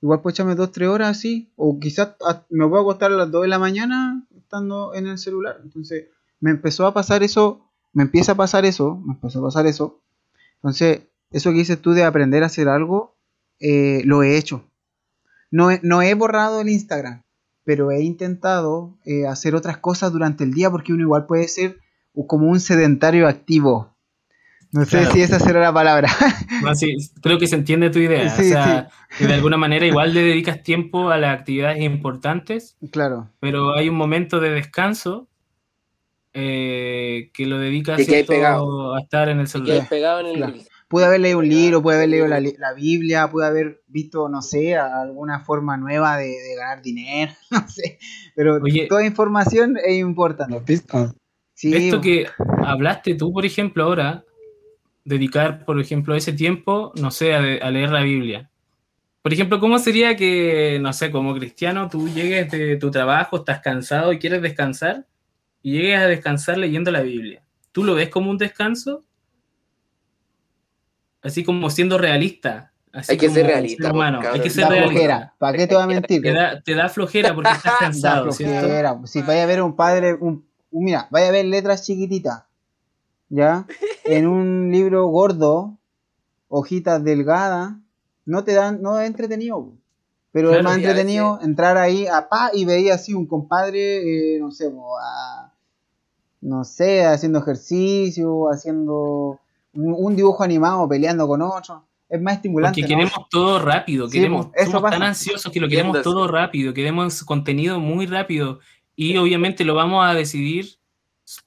Igual 0.00 0.20
puedo 0.20 0.32
echarme 0.32 0.54
2, 0.56 0.72
3 0.72 0.88
horas 0.88 1.10
así. 1.10 1.52
O 1.54 1.78
quizás 1.78 2.16
me 2.50 2.66
puedo 2.66 2.82
acostar 2.82 3.12
a 3.12 3.16
las 3.16 3.30
2 3.30 3.42
de 3.42 3.48
la 3.48 3.58
mañana 3.58 4.26
estando 4.36 4.94
en 4.94 5.06
el 5.06 5.18
celular. 5.18 5.60
Entonces 5.62 6.08
me 6.40 6.50
empezó 6.50 6.86
a 6.86 6.94
pasar 6.94 7.22
eso. 7.22 7.71
Me 7.92 8.02
empieza 8.04 8.32
a 8.32 8.36
pasar 8.36 8.64
eso. 8.64 9.00
Me 9.04 9.14
empezó 9.14 9.40
a 9.40 9.42
pasar 9.44 9.66
eso. 9.66 10.00
Entonces, 10.56 11.02
eso 11.30 11.50
que 11.50 11.58
dices 11.58 11.80
tú 11.80 11.92
de 11.92 12.04
aprender 12.04 12.42
a 12.42 12.46
hacer 12.46 12.68
algo, 12.68 13.14
eh, 13.60 14.02
lo 14.04 14.22
he 14.22 14.36
hecho. 14.36 14.64
No 15.50 15.70
he, 15.70 15.80
no 15.82 16.00
he 16.02 16.14
borrado 16.14 16.60
el 16.60 16.68
Instagram, 16.68 17.22
pero 17.64 17.90
he 17.90 18.02
intentado 18.02 18.96
eh, 19.04 19.26
hacer 19.26 19.54
otras 19.54 19.76
cosas 19.78 20.12
durante 20.12 20.44
el 20.44 20.52
día 20.54 20.70
porque 20.70 20.92
uno 20.92 21.02
igual 21.02 21.26
puede 21.26 21.48
ser 21.48 21.78
como 22.26 22.46
un 22.48 22.60
sedentario 22.60 23.28
activo. 23.28 23.90
No 24.72 24.86
sé 24.86 25.00
Claro. 25.00 25.12
si 25.12 25.20
esa 25.20 25.38
será 25.38 25.60
la 25.60 25.72
palabra. 25.72 26.08
No, 26.62 26.74
sí, 26.76 26.94
creo 27.22 27.38
que 27.38 27.48
se 27.48 27.56
entiende 27.56 27.90
tu 27.90 27.98
idea. 27.98 28.30
Sí, 28.30 28.42
o 28.42 28.48
sea, 28.48 28.88
que 29.18 29.26
de 29.26 29.34
alguna 29.34 29.56
manera 29.56 29.84
igual 29.84 30.14
le 30.14 30.22
dedicas 30.22 30.62
tiempo 30.62 31.10
a 31.10 31.18
las 31.18 31.36
actividades 31.38 31.82
importantes, 31.82 32.76
claro. 32.92 33.28
pero 33.40 33.74
hay 33.74 33.88
un 33.88 33.96
momento 33.96 34.38
de 34.38 34.50
descanso 34.50 35.26
eh, 36.34 37.30
que 37.34 37.46
lo 37.46 37.58
dedicas 37.58 38.00
Y 38.00 38.06
que 38.06 38.10
hay 38.10 38.16
¿cierto? 38.24 38.32
pegado. 38.32 38.94
a 38.94 39.00
estar 39.00 39.28
en 39.28 39.38
el 39.40 39.44
Que 39.46 39.50
celular. 39.52 39.80
hay 39.82 39.86
pegado 39.88 40.20
en 40.20 40.26
el 40.26 40.36
Claro. 40.36 40.52
reel. 40.54 40.66
Pude 40.88 41.04
haber 41.06 41.20
leído 41.20 41.38
un 41.38 41.48
libro, 41.48 41.82
pude 41.82 41.94
haber 41.96 42.08
leído 42.10 42.28
la, 42.28 42.38
la 42.40 42.74
Biblia, 42.74 43.28
pude 43.30 43.46
haber 43.46 43.82
visto, 43.86 44.28
no 44.28 44.42
sé, 44.42 44.76
alguna 44.76 45.40
forma 45.40 45.78
nueva 45.78 46.18
de, 46.18 46.26
de 46.26 46.54
ganar 46.56 46.82
dinero, 46.82 47.32
no 47.50 47.66
sé. 47.68 47.98
Pero 48.34 48.56
Oye. 48.62 48.86
toda 48.88 49.04
información 49.04 49.78
es 49.82 49.94
importante. 49.98 50.80
Sí, 51.54 51.74
Esto 51.74 52.00
que 52.00 52.26
hablaste 52.64 53.14
tú, 53.14 53.32
por 53.32 53.46
ejemplo, 53.46 53.84
ahora, 53.84 54.24
dedicar, 55.04 55.64
por 55.64 55.80
ejemplo, 55.80 56.14
ese 56.14 56.32
tiempo, 56.34 56.92
no 56.96 57.10
sé, 57.10 57.34
a, 57.34 57.38
a 57.38 57.70
leer 57.70 57.90
la 57.90 58.02
Biblia. 58.02 58.50
Por 59.22 59.32
ejemplo, 59.32 59.60
¿cómo 59.60 59.78
sería 59.78 60.16
que, 60.16 60.78
no 60.80 60.92
sé, 60.92 61.10
como 61.10 61.34
cristiano, 61.34 61.88
tú 61.88 62.08
llegues 62.08 62.50
de 62.50 62.76
tu 62.76 62.90
trabajo, 62.90 63.36
estás 63.38 63.60
cansado 63.60 64.12
y 64.12 64.18
quieres 64.18 64.42
descansar, 64.42 65.06
y 65.62 65.72
llegues 65.72 65.98
a 66.00 66.06
descansar 66.06 66.58
leyendo 66.58 66.90
la 66.90 67.00
Biblia? 67.02 67.42
¿Tú 67.72 67.84
lo 67.84 67.94
ves 67.94 68.08
como 68.10 68.30
un 68.30 68.38
descanso? 68.38 69.04
Así 71.22 71.44
como 71.44 71.70
siendo 71.70 71.98
realista. 71.98 72.72
Así 72.92 73.12
Hay 73.12 73.18
que 73.18 73.30
ser 73.30 73.42
como 73.44 73.52
realista, 73.54 73.84
ser 73.84 73.92
humano. 73.92 74.18
cabrón. 74.18 74.34
Hay 74.34 74.40
que 74.42 74.50
ser 74.50 74.64
da 74.64 74.68
realista. 74.70 74.92
flojera. 74.92 75.34
¿Para 75.38 75.56
qué 75.58 75.66
te 75.66 75.74
voy 75.74 75.84
a 75.84 75.86
mentir? 75.86 76.20
Te 76.22 76.32
da, 76.32 76.60
te 76.60 76.74
da 76.74 76.88
flojera 76.88 77.34
porque 77.34 77.50
estás 77.50 77.64
Da 77.72 77.78
cansado. 77.78 78.32
Si 78.32 79.22
vaya 79.22 79.42
a 79.44 79.46
ver 79.46 79.62
un 79.62 79.74
padre, 79.76 80.14
un, 80.14 80.44
un- 80.70 80.84
mira, 80.84 81.06
vaya 81.10 81.28
a 81.28 81.32
ver 81.32 81.46
letras 81.46 81.86
chiquititas, 81.86 82.42
¿ya? 83.30 83.66
En 84.04 84.26
un 84.26 84.70
libro 84.70 85.06
gordo, 85.06 85.78
hojitas 86.48 87.02
delgadas, 87.02 87.72
no 88.26 88.44
te 88.44 88.52
dan, 88.52 88.82
no 88.82 88.98
es 89.00 89.06
entretenido. 89.06 89.56
po. 89.56 89.72
Pero 90.32 90.54
es 90.54 90.62
más 90.62 90.76
entretenido 90.76 91.34
veces- 91.34 91.48
entrar 91.48 91.78
ahí 91.78 92.06
a 92.06 92.28
pa 92.28 92.50
y 92.52 92.64
veía 92.66 92.94
así 92.94 93.14
un 93.14 93.26
compadre, 93.26 94.34
eh, 94.36 94.38
no 94.38 94.50
sé, 94.50 94.68
po, 94.70 94.98
a- 94.98 95.41
no 96.42 96.64
sé, 96.64 97.04
haciendo 97.04 97.38
ejercicio, 97.38 98.48
haciendo 98.50 99.38
un, 99.72 100.16
dibujo 100.16 100.42
animado, 100.42 100.88
peleando 100.88 101.26
con 101.26 101.40
otro. 101.40 101.86
Es 102.08 102.20
más 102.20 102.34
estimulante. 102.34 102.82
Porque 102.82 102.94
¿no? 102.94 103.00
queremos 103.00 103.28
todo 103.30 103.58
rápido, 103.58 104.08
Sí, 104.08 104.18
queremos, 104.18 104.48
eso 104.54 104.72
somos 104.72 104.90
tan 104.90 105.02
ansiosos 105.02 105.50
que 105.50 105.60
lo 105.60 105.68
queremos 105.68 106.02
todo 106.02 106.28
rápido, 106.28 106.74
queremos 106.74 107.24
contenido 107.24 107.80
muy 107.80 108.06
rápido 108.06 108.58
y 108.94 109.16
obviamente 109.16 109.64
lo 109.64 109.74
vamos 109.74 110.04
a 110.04 110.12
decidir 110.12 110.66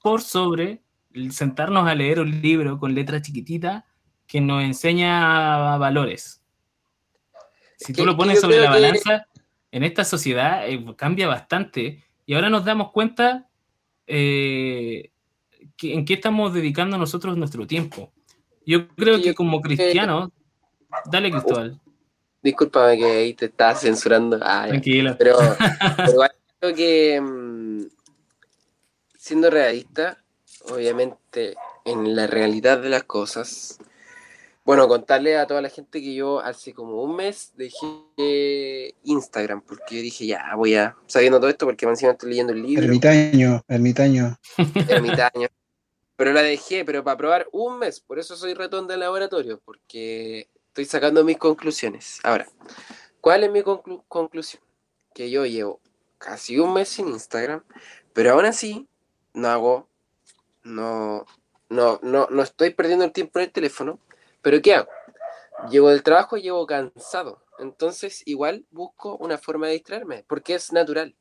por 0.02 0.22
sobre 0.22 0.82
el 1.12 1.30
sentarnos 1.32 1.86
a 1.86 1.94
leer 1.94 2.18
un 2.18 2.42
libro 2.42 2.78
con 2.78 2.94
letras 2.94 3.22
chiquititas 3.22 3.84
que 4.26 4.40
nos 4.40 4.64
enseña 4.64 5.76
valores. 5.76 6.42
Si 7.76 7.92
tú 7.92 8.04
lo 8.04 8.16
pones 8.16 8.40
sobre 8.40 8.56
la 8.58 8.72
que- 8.72 8.80
balanza, 8.80 9.26
en 9.70 9.84
esta 9.84 10.04
sociedad 10.04 10.66
eh, 10.68 10.84
cambia 10.96 11.28
bastante 11.28 12.02
y 12.24 12.34
ahora 12.34 12.48
nos 12.48 12.64
damos 12.64 12.90
cuenta 12.92 13.45
eh, 14.06 15.10
en 15.82 16.04
qué 16.04 16.14
estamos 16.14 16.54
dedicando 16.54 16.98
nosotros 16.98 17.36
nuestro 17.36 17.66
tiempo. 17.66 18.12
Yo 18.64 18.88
creo 18.88 19.20
que 19.20 19.34
como 19.34 19.60
cristianos, 19.60 20.30
dale 21.10 21.30
Cristóbal. 21.30 21.80
Discúlpame 22.42 22.98
que 22.98 23.04
ahí 23.04 23.34
te 23.34 23.46
estás 23.46 23.80
censurando. 23.80 24.38
Ah, 24.42 24.64
ya. 24.64 24.70
Tranquilo. 24.70 25.16
Pero, 25.18 25.36
pero 25.96 26.10
igual 26.12 26.30
creo 26.58 26.74
que 26.74 27.20
mm, 27.20 27.82
siendo 29.16 29.50
realista, 29.50 30.22
obviamente 30.70 31.54
en 31.84 32.16
la 32.16 32.26
realidad 32.26 32.80
de 32.80 32.90
las 32.90 33.04
cosas, 33.04 33.78
bueno, 34.66 34.88
contarle 34.88 35.36
a 35.36 35.46
toda 35.46 35.62
la 35.62 35.70
gente 35.70 36.00
que 36.00 36.12
yo 36.12 36.40
hace 36.40 36.74
como 36.74 37.00
un 37.00 37.14
mes 37.14 37.52
dejé 37.56 38.96
Instagram 39.04 39.62
porque 39.62 40.02
dije 40.02 40.26
ya 40.26 40.54
voy 40.56 40.74
a, 40.74 40.96
sabiendo 41.06 41.38
todo 41.38 41.48
esto 41.48 41.66
porque 41.66 41.86
encima 41.86 42.10
estoy 42.12 42.30
leyendo 42.30 42.52
el 42.52 42.62
libro, 42.62 42.84
Ermitaño, 42.84 43.62
ermitaño. 43.68 44.36
ermitaño, 44.88 45.48
pero 46.16 46.32
la 46.32 46.42
dejé, 46.42 46.84
pero 46.84 47.04
para 47.04 47.16
probar 47.16 47.48
un 47.52 47.78
mes, 47.78 48.00
por 48.00 48.18
eso 48.18 48.36
soy 48.36 48.54
ratón 48.54 48.88
de 48.88 48.96
laboratorio, 48.96 49.60
porque 49.64 50.48
estoy 50.68 50.84
sacando 50.84 51.22
mis 51.22 51.38
conclusiones. 51.38 52.18
Ahora, 52.24 52.48
¿cuál 53.20 53.44
es 53.44 53.52
mi 53.52 53.60
conclu- 53.60 54.02
conclusión? 54.08 54.62
Que 55.14 55.30
yo 55.30 55.46
llevo 55.46 55.80
casi 56.18 56.58
un 56.58 56.74
mes 56.74 56.88
sin 56.88 57.06
Instagram, 57.08 57.62
pero 58.12 58.32
aún 58.32 58.46
así 58.46 58.88
no 59.32 59.48
hago, 59.48 59.88
no, 60.64 61.24
no, 61.68 62.00
no, 62.02 62.26
no 62.30 62.42
estoy 62.42 62.70
perdiendo 62.70 63.04
el 63.04 63.12
tiempo 63.12 63.38
en 63.38 63.44
el 63.44 63.52
teléfono, 63.52 64.00
pero 64.46 64.62
¿qué 64.62 64.74
hago? 64.74 64.88
Llego 65.72 65.90
del 65.90 66.04
trabajo 66.04 66.36
y 66.36 66.42
llego 66.42 66.64
cansado, 66.68 67.42
entonces 67.58 68.22
igual 68.26 68.64
busco 68.70 69.16
una 69.16 69.38
forma 69.38 69.66
de 69.66 69.72
distraerme, 69.72 70.24
porque 70.28 70.54
es 70.54 70.72
natural. 70.72 71.16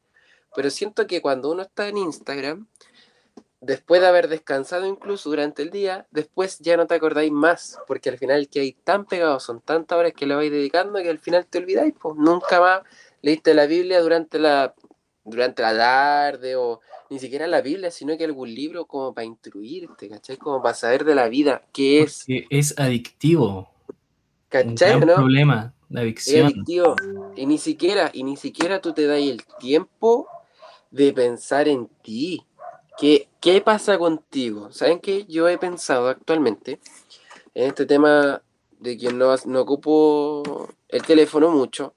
Pero 0.55 0.69
siento 0.69 1.07
que 1.07 1.23
cuando 1.23 1.49
uno 1.49 1.63
está 1.63 1.87
en 1.87 1.97
Instagram, 1.97 2.67
después 3.61 4.01
de 4.01 4.07
haber 4.09 4.27
descansado 4.27 4.85
incluso 4.85 5.27
durante 5.31 5.63
el 5.63 5.71
día, 5.71 6.05
después 6.11 6.59
ya 6.59 6.77
no 6.77 6.85
te 6.85 6.93
acordáis 6.93 7.31
más, 7.31 7.79
porque 7.87 8.11
al 8.11 8.19
final 8.19 8.47
que 8.47 8.59
hay 8.59 8.73
tan 8.73 9.05
pegados, 9.05 9.41
son 9.41 9.59
tantas 9.59 9.97
horas 9.97 10.13
que 10.13 10.27
le 10.27 10.35
vais 10.35 10.51
dedicando 10.51 11.01
que 11.01 11.09
al 11.09 11.17
final 11.17 11.47
te 11.47 11.57
olvidáis, 11.57 11.95
pues 11.99 12.15
nunca 12.17 12.59
más 12.59 12.81
leíste 13.23 13.55
la 13.55 13.65
Biblia 13.65 14.01
durante 14.01 14.37
la 14.37 14.75
durante 15.25 15.61
la 15.63 15.75
tarde 15.75 16.55
o 16.55 16.79
ni 17.09 17.19
siquiera 17.19 17.47
la 17.47 17.61
Biblia, 17.61 17.91
sino 17.91 18.17
que 18.17 18.23
algún 18.25 18.53
libro 18.53 18.85
como 18.85 19.13
para 19.13 19.25
instruirte, 19.25 20.07
¿cachai? 20.09 20.37
Como 20.37 20.61
para 20.61 20.73
saber 20.75 21.03
de 21.03 21.15
la 21.15 21.27
vida, 21.27 21.63
qué 21.73 22.01
es, 22.01 22.19
Porque 22.19 22.47
es 22.49 22.77
adictivo. 22.79 23.69
Un 23.89 23.95
¿cachai? 24.49 24.91
gran 24.99 25.03
o 25.03 25.05
¿no? 25.07 25.15
problema, 25.15 25.73
la 25.89 26.01
Es 26.01 26.05
adicción. 26.05 26.45
adictivo. 26.47 26.95
Y 27.35 27.45
ni 27.45 27.57
siquiera, 27.57 28.09
y 28.13 28.23
ni 28.23 28.37
siquiera 28.37 28.79
tú 28.81 28.93
te 28.93 29.05
das 29.05 29.19
el 29.19 29.43
tiempo 29.59 30.27
de 30.91 31.11
pensar 31.13 31.67
en 31.67 31.87
ti. 32.01 32.43
¿Qué, 32.97 33.27
qué 33.41 33.59
pasa 33.61 33.97
contigo? 33.97 34.71
¿Saben 34.71 34.99
qué? 34.99 35.25
Yo 35.25 35.49
he 35.49 35.57
pensado 35.57 36.07
actualmente 36.07 36.79
en 37.53 37.67
este 37.67 37.85
tema 37.85 38.41
de 38.79 38.97
que 38.97 39.11
no, 39.11 39.35
no 39.45 39.61
ocupo 39.61 40.69
el 40.87 41.01
teléfono 41.03 41.49
mucho, 41.51 41.93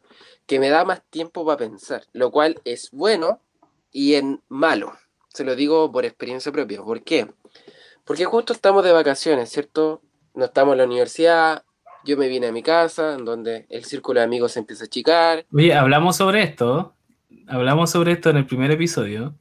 que 0.47 0.59
me 0.59 0.69
da 0.69 0.85
más 0.85 1.03
tiempo 1.11 1.45
para 1.45 1.59
pensar, 1.59 2.05
lo 2.13 2.31
cual 2.31 2.61
es 2.65 2.91
bueno 2.91 3.41
y 3.93 4.15
en 4.15 4.43
malo. 4.49 4.93
se 5.29 5.45
lo 5.45 5.55
digo 5.55 5.93
por 5.93 6.05
experiencia 6.05 6.51
propia. 6.51 6.83
¿Por 6.83 7.03
qué? 7.05 7.29
Porque 8.05 8.25
justo 8.25 8.53
estamos 8.53 8.83
de 8.85 8.93
vacaciones, 8.93 9.51
¿cierto? 9.51 10.03
No 10.35 10.47
estamos 10.47 10.73
en 10.73 10.79
la 10.79 10.85
universidad, 10.85 11.65
yo 12.05 12.17
me 12.17 12.29
vine 12.29 12.49
a 12.49 12.53
mi 12.53 12.63
casa, 12.63 13.15
en 13.15 13.25
donde 13.25 13.67
el 13.69 13.85
círculo 13.85 14.21
de 14.21 14.25
amigos 14.25 14.53
se 14.53 14.61
empieza 14.61 14.85
a 14.85 14.87
achicar. 14.87 15.45
Oye, 15.53 15.75
hablamos 15.75 16.17
sobre 16.17 16.43
esto, 16.43 16.95
hablamos 17.47 17.91
sobre 17.91 18.13
esto 18.13 18.31
en 18.31 18.39
el 18.39 18.47
primer 18.47 18.71
episodio, 18.71 19.35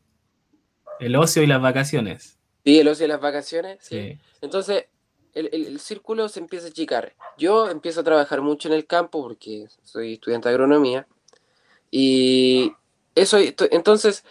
el 1.00 1.16
ocio 1.16 1.42
y 1.42 1.48
las 1.48 1.62
vacaciones. 1.62 2.38
Sí, 2.66 2.80
el 2.80 2.88
ocio 2.90 3.06
y 3.06 3.10
las 3.10 3.22
vacaciones, 3.22 3.78
sí. 3.82 4.12
Sí. 4.12 4.20
Entonces, 4.42 4.86
el, 5.38 5.80
círculo 5.80 6.30
se 6.30 6.40
empieza 6.40 6.68
a 6.68 6.70
achicar. 6.70 7.16
Yo 7.38 7.70
empiezo 7.70 8.02
a 8.02 8.04
trabajar 8.04 8.42
mucho 8.42 8.68
en 8.68 8.74
el 8.74 8.86
campo 8.86 9.22
porque 9.22 9.68
soy 9.84 10.14
estudiante 10.14 10.50
de 10.50 10.56
agronomía. 10.56 11.08
Y 11.92 12.74
eso, 13.16 13.38
entonces, 13.38 14.24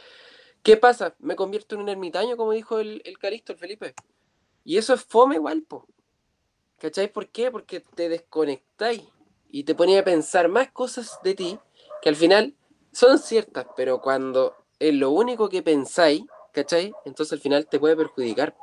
¿qué 0.62 0.76
pasa? 0.76 1.14
Me 1.18 1.36
convierto 1.36 1.74
en 1.74 1.82
un 1.82 1.88
ermitaño, 1.88 2.36
como 2.36 2.52
dijo 2.52 2.78
el, 2.78 3.02
el 3.04 3.18
Calixto, 3.18 3.52
el 3.52 3.59
Felipe. 3.59 3.94
Y 4.64 4.78
eso 4.78 4.94
es 4.94 5.04
fome 5.04 5.36
igual, 5.36 5.62
po. 5.62 5.86
¿Cachai? 6.78 7.11
¿Por 7.12 7.28
qué? 7.28 7.50
Porque 7.50 7.80
te 7.80 8.09
desconectáis 8.09 9.02
y 9.48 9.64
te 9.64 9.74
ponías 9.74 10.02
a 10.02 10.04
pensar 10.04 10.48
más 10.48 10.70
cosas 10.70 11.18
de 11.22 11.34
ti 11.34 11.59
que 12.02 12.09
al 12.09 12.16
final 12.16 12.54
son 12.92 13.18
ciertas, 13.18 13.66
pero 13.76 14.00
cuando 14.00 14.54
es 14.78 14.94
lo 14.94 15.11
único 15.11 15.48
que 15.48 15.62
pensáis, 15.62 16.22
¿cachai? 16.52 16.92
Entonces 17.04 17.32
al 17.32 17.40
final 17.40 17.66
te 17.66 17.78
puede 17.78 17.96
perjudicar. 17.96 18.57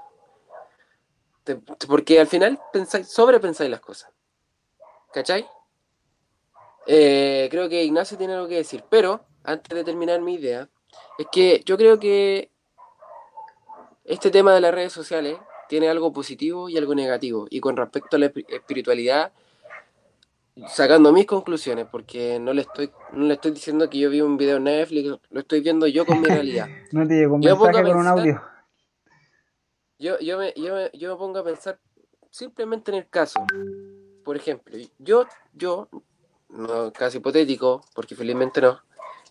Te- 1.43 1.55
porque 1.87 2.19
al 2.19 2.27
final 2.27 2.59
pensáis, 2.71 3.07
sobrepensáis 3.07 3.69
las 3.69 3.81
cosas. 3.81 4.11
¿Cachai? 5.13 5.45
Eh, 6.87 7.47
creo 7.51 7.69
que 7.69 7.83
Ignacio 7.83 8.17
tiene 8.17 8.33
algo 8.33 8.47
que 8.47 8.55
decir, 8.55 8.83
pero 8.89 9.21
antes 9.43 9.75
de 9.75 9.83
terminar 9.83 10.21
mi 10.21 10.35
idea, 10.35 10.69
es 11.17 11.27
que 11.31 11.61
yo 11.65 11.77
creo 11.77 11.99
que 11.99 12.49
este 14.05 14.31
tema 14.31 14.53
de 14.53 14.61
las 14.61 14.73
redes 14.73 14.91
sociales 14.93 15.37
tiene 15.69 15.89
algo 15.89 16.11
positivo 16.11 16.69
y 16.69 16.77
algo 16.77 16.93
negativo. 16.95 17.47
Y 17.49 17.59
con 17.59 17.77
respecto 17.77 18.15
a 18.15 18.19
la 18.19 18.27
espi- 18.33 18.45
espiritualidad, 18.49 19.31
sacando 20.67 21.11
mis 21.11 21.25
conclusiones, 21.25 21.87
porque 21.89 22.37
no 22.39 22.53
le 22.53 22.61
estoy, 22.61 22.91
no 23.13 23.25
le 23.25 23.33
estoy 23.35 23.51
diciendo 23.51 23.89
que 23.89 23.97
yo 23.99 24.09
vi 24.09 24.21
un 24.21 24.37
video 24.37 24.57
en 24.57 24.65
Netflix, 24.65 25.17
lo 25.29 25.39
estoy 25.39 25.61
viendo 25.61 25.87
yo 25.87 26.05
con 26.05 26.21
mi 26.21 26.27
realidad. 26.29 26.67
No 26.91 27.07
te 27.07 27.15
llegó 27.15 27.35
un 27.35 27.41
mensaje 27.71 27.83
con 27.83 27.97
un 28.01 28.07
audio. 28.07 28.41
Yo, 30.04 30.20
yo, 30.20 30.38
me, 30.38 30.54
yo, 30.58 30.76
me, 30.76 30.91
yo 30.91 31.12
me 31.12 31.18
pongo 31.18 31.39
a 31.39 31.45
pensar 31.45 31.80
simplemente 32.30 32.91
en 32.91 32.97
el 32.97 33.08
caso. 33.08 33.39
Por 34.26 34.36
ejemplo, 34.36 34.78
yo, 34.99 35.26
yo, 35.54 35.88
no, 36.49 36.91
caso 36.91 37.20
hipotético, 37.20 37.86
porque 37.95 38.14
felizmente 38.14 38.60
no, 38.60 38.82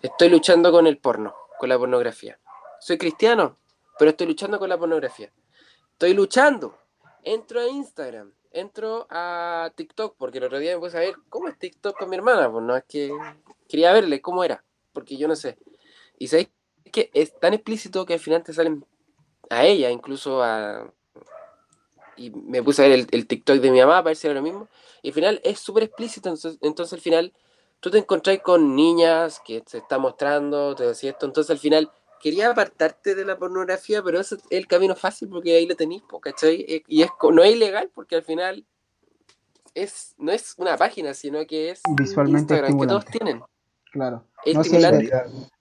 estoy 0.01 0.31
luchando 0.31 0.73
con 0.73 0.87
el 0.87 0.97
porno, 0.97 1.35
con 1.59 1.69
la 1.69 1.79
pornografía. 1.79 2.41
Soy 2.81 2.97
cristiano, 2.97 3.59
pero 3.99 4.13
estoy 4.13 4.27
luchando 4.27 4.59
con 4.59 4.71
la 4.71 4.79
pornografía. 4.79 5.31
Estoy 5.91 6.15
luchando. 6.15 6.79
Entro 7.23 7.61
a 7.61 7.69
Instagram, 7.69 8.33
entro 8.51 9.07
a 9.11 9.71
TikTok, 9.75 10.17
porque 10.17 10.39
el 10.39 10.45
otro 10.45 10.59
día 10.59 10.73
me 10.73 10.81
puse 10.81 10.97
a 10.97 11.01
ver 11.01 11.17
cómo 11.29 11.49
es 11.49 11.59
TikTok 11.59 11.99
con 11.99 12.09
mi 12.09 12.17
hermana. 12.17 12.51
Pues 12.51 12.65
no 12.65 12.75
es 12.75 12.85
que 12.85 13.13
quería 13.69 13.93
verle 13.93 14.23
cómo 14.23 14.43
era, 14.43 14.65
porque 14.95 15.19
yo 15.19 15.29
no 15.29 15.37
sé. 15.37 15.59
Y 16.17 16.29
sabéis 16.29 16.49
que 16.91 17.11
es 17.13 17.39
tan 17.39 17.53
explícito 17.53 18.07
que 18.07 18.15
al 18.15 18.21
final 18.21 18.43
te 18.43 18.55
salen 18.55 18.87
a 19.53 19.65
ella, 19.65 19.91
incluso 19.91 20.43
a. 20.43 20.93
Y 22.17 22.31
me 22.31 22.63
puse 22.63 22.85
a 22.85 22.89
ver 22.89 23.01
el, 23.01 23.07
el 23.11 23.27
TikTok 23.27 23.59
de 23.59 23.71
mi 23.71 23.81
mamá 23.81 23.95
para 23.95 24.11
ver 24.11 24.17
si 24.17 24.27
era 24.27 24.35
lo 24.35 24.43
mismo. 24.43 24.69
Y 25.03 25.09
al 25.09 25.15
final 25.15 25.41
es 25.45 25.59
súper 25.59 25.85
explícito, 25.85 26.29
entonces, 26.29 26.59
entonces 26.63 26.93
al 26.93 27.01
final 27.01 27.33
tú 27.81 27.91
te 27.91 27.99
encontrás 27.99 28.39
con 28.41 28.77
niñas 28.77 29.41
que 29.45 29.63
se 29.67 29.79
está 29.79 29.99
mostrando, 29.99 30.75
te 30.75 30.85
decía 30.85 31.11
esto, 31.11 31.27
entonces 31.27 31.51
al 31.51 31.59
final 31.59 31.91
quería 32.21 32.51
apartarte 32.51 33.17
de 33.17 33.25
la 33.25 33.37
pornografía, 33.37 34.03
pero 34.03 34.21
ese 34.21 34.37
es 34.37 34.43
el 34.51 34.69
camino 34.69 34.95
fácil 34.95 35.29
porque 35.29 35.57
ahí 35.57 35.67
lo 35.67 35.75
tenéis, 35.75 36.03
¿cachai? 36.21 36.65
Eh, 36.69 36.83
Y 36.87 37.03
es, 37.03 37.11
no 37.33 37.43
es 37.43 37.53
ilegal 37.53 37.91
porque 37.93 38.15
al 38.15 38.23
final 38.23 38.65
es 39.75 40.15
no 40.19 40.31
es 40.31 40.55
una 40.59 40.77
página, 40.77 41.15
sino 41.15 41.45
que 41.47 41.71
es 41.71 41.81
Visualmente 41.97 42.55
Instagram, 42.55 42.79
que 42.79 42.87
todos 42.87 43.05
tienen. 43.07 43.43
Claro. 43.93 44.25
Es 44.45 44.55
No, 44.55 44.65
sí, 44.65 44.77
estimulante. 44.77 45.11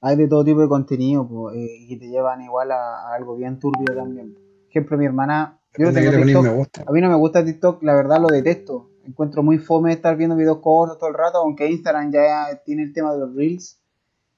Hay 0.01 0.15
de 0.15 0.27
todo 0.27 0.43
tipo 0.43 0.61
de 0.61 0.67
contenido 0.67 1.27
po, 1.27 1.51
eh, 1.51 1.67
y 1.87 1.97
te 1.97 2.07
llevan 2.07 2.41
igual 2.41 2.71
a, 2.71 3.09
a 3.09 3.13
algo 3.15 3.35
bien 3.35 3.59
turbio 3.59 3.93
también. 3.95 4.33
Por 4.33 4.69
ejemplo, 4.69 4.97
mi 4.97 5.05
hermana, 5.05 5.59
yo 5.77 5.85
no 5.85 5.91
de 5.91 6.01
tengo 6.01 6.23
TikTok, 6.23 6.43
me 6.43 6.49
gusta. 6.49 6.83
a 6.87 6.91
mí 6.91 7.01
no 7.01 7.09
me 7.09 7.15
gusta 7.15 7.43
TikTok, 7.45 7.83
la 7.83 7.93
verdad 7.93 8.19
lo 8.19 8.27
detesto. 8.27 8.89
Encuentro 9.05 9.43
muy 9.43 9.57
fome 9.57 9.91
estar 9.91 10.15
viendo 10.15 10.35
videos 10.35 10.59
cortos 10.59 10.97
todo 10.97 11.09
el 11.09 11.15
rato, 11.15 11.39
aunque 11.39 11.69
Instagram 11.69 12.11
ya 12.11 12.61
tiene 12.65 12.83
el 12.83 12.93
tema 12.93 13.13
de 13.13 13.19
los 13.19 13.35
reels 13.35 13.79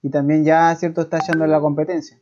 y 0.02 0.10
también 0.10 0.44
ya, 0.44 0.76
cierto, 0.76 1.02
está 1.02 1.18
echando 1.18 1.46
la 1.48 1.62
competencia. 1.62 2.20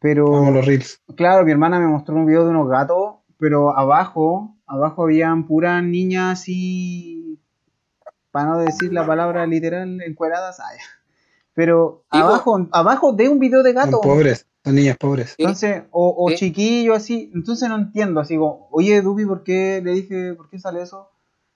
Pero, 0.00 0.30
Vamos 0.30 0.54
los 0.54 0.66
reels. 0.66 1.00
claro, 1.16 1.44
mi 1.44 1.52
hermana 1.52 1.78
me 1.78 1.86
mostró 1.86 2.16
un 2.16 2.26
video 2.26 2.44
de 2.44 2.50
unos 2.50 2.68
gatos, 2.68 3.16
pero 3.38 3.76
abajo, 3.78 4.56
abajo 4.66 5.04
habían 5.04 5.46
puras 5.46 5.82
niñas 5.84 6.40
así, 6.40 7.21
para 8.32 8.46
no 8.46 8.58
decir 8.58 8.92
la 8.92 9.06
palabra 9.06 9.46
literal, 9.46 10.00
encueradas. 10.02 10.58
ay. 10.60 10.78
Pero 11.54 12.04
abajo, 12.10 12.66
abajo 12.72 13.12
de 13.12 13.28
un 13.28 13.38
video 13.38 13.62
de 13.62 13.72
Son 13.74 13.82
gato. 13.84 14.00
pobres, 14.00 14.46
son 14.64 14.74
niñas 14.74 14.96
pobres. 14.96 15.34
Entonces, 15.38 15.84
o, 15.90 16.14
o 16.26 16.30
Sí. 16.30 16.36
chiquillo 16.36 16.94
así, 16.94 17.30
entonces 17.34 17.68
no 17.68 17.76
entiendo, 17.76 18.20
así 18.20 18.36
como, 18.36 18.68
oye 18.70 19.00
Dubi, 19.02 19.26
¿por 19.26 19.44
qué 19.44 19.80
le 19.84 19.92
dije, 19.92 20.34
por 20.34 20.48
qué 20.48 20.58
sale 20.58 20.82
eso? 20.82 21.10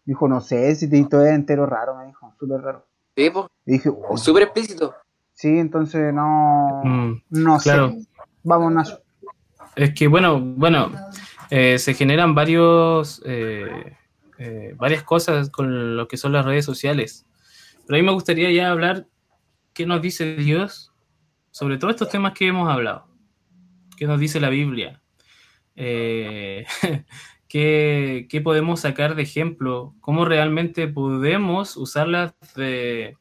Dijo, 0.04 0.28
no 0.28 0.40
sé, 0.40 0.74
si 0.76 0.88
te 0.88 1.02
todo 1.06 1.26
entero 1.26 1.66
raro, 1.66 1.96
me 1.96 2.06
dijo, 2.06 2.32
súper 2.38 2.60
raro. 2.60 2.86
Sí, 3.16 3.30
po, 3.30 3.48
Y 3.64 3.72
dije, 3.72 3.90
"Oh". 3.90 4.16
súper 4.16 4.44
explícito. 4.44 4.94
sí, 5.32 5.58
entonces 5.58 6.12
no, 6.14 6.82
Mm, 6.84 7.20
no 7.30 7.58
claro. 7.58 7.90
sé. 7.90 8.06
Vamos, 8.44 8.72
Nacho. 8.72 9.00
Es 9.74 9.92
que 9.94 10.06
bueno, 10.06 10.40
bueno, 10.40 10.90
eh, 11.50 11.78
se 11.78 11.94
generan 11.94 12.34
varios, 12.34 13.20
eh, 13.24 13.96
eh, 14.38 14.74
varias 14.76 15.02
cosas 15.02 15.50
con 15.50 15.96
lo 15.96 16.08
que 16.08 16.16
son 16.16 16.32
las 16.32 16.44
redes 16.44 16.64
sociales. 16.64 17.26
Pero 17.86 17.96
a 17.96 18.00
mí 18.00 18.06
me 18.06 18.12
gustaría 18.12 18.50
ya 18.50 18.70
hablar 18.70 19.06
qué 19.72 19.86
nos 19.86 20.02
dice 20.02 20.36
Dios 20.36 20.92
sobre 21.50 21.78
todos 21.78 21.94
estos 21.94 22.10
temas 22.10 22.32
que 22.32 22.46
hemos 22.48 22.68
hablado. 22.68 23.08
¿Qué 23.96 24.06
nos 24.06 24.20
dice 24.20 24.40
la 24.40 24.50
Biblia? 24.50 25.00
Eh, 25.74 26.66
¿qué, 27.48 28.26
qué 28.28 28.40
podemos 28.40 28.80
sacar 28.80 29.14
de 29.14 29.22
ejemplo? 29.22 29.94
¿Cómo 30.00 30.24
realmente 30.24 30.88
podemos 30.88 31.76
usarlas 31.76 32.34
de, 32.54 33.16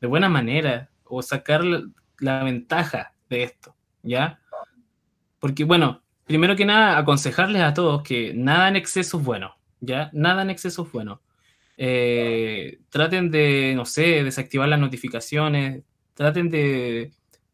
de 0.00 0.06
buena 0.06 0.28
manera 0.28 0.90
o 1.04 1.22
sacar 1.22 1.64
la, 1.64 1.82
la 2.18 2.44
ventaja 2.44 3.14
de 3.30 3.44
esto? 3.44 3.74
¿Ya? 4.02 4.40
Porque, 5.38 5.64
bueno, 5.64 6.02
primero 6.24 6.56
que 6.56 6.64
nada, 6.64 6.98
aconsejarles 6.98 7.62
a 7.62 7.74
todos 7.74 8.02
que 8.02 8.32
nada 8.34 8.68
en 8.68 8.76
exceso 8.76 9.18
es 9.18 9.24
bueno, 9.24 9.56
¿ya? 9.82 10.08
Nada 10.14 10.40
en 10.42 10.50
exceso 10.50 10.84
es 10.84 10.92
bueno. 10.92 11.20
Eh, 11.76 12.78
traten 12.88 13.30
de, 13.30 13.74
no 13.76 13.84
sé, 13.84 14.24
desactivar 14.24 14.68
las 14.68 14.80
notificaciones, 14.80 15.82
traten 16.14 16.48
de 16.48 17.12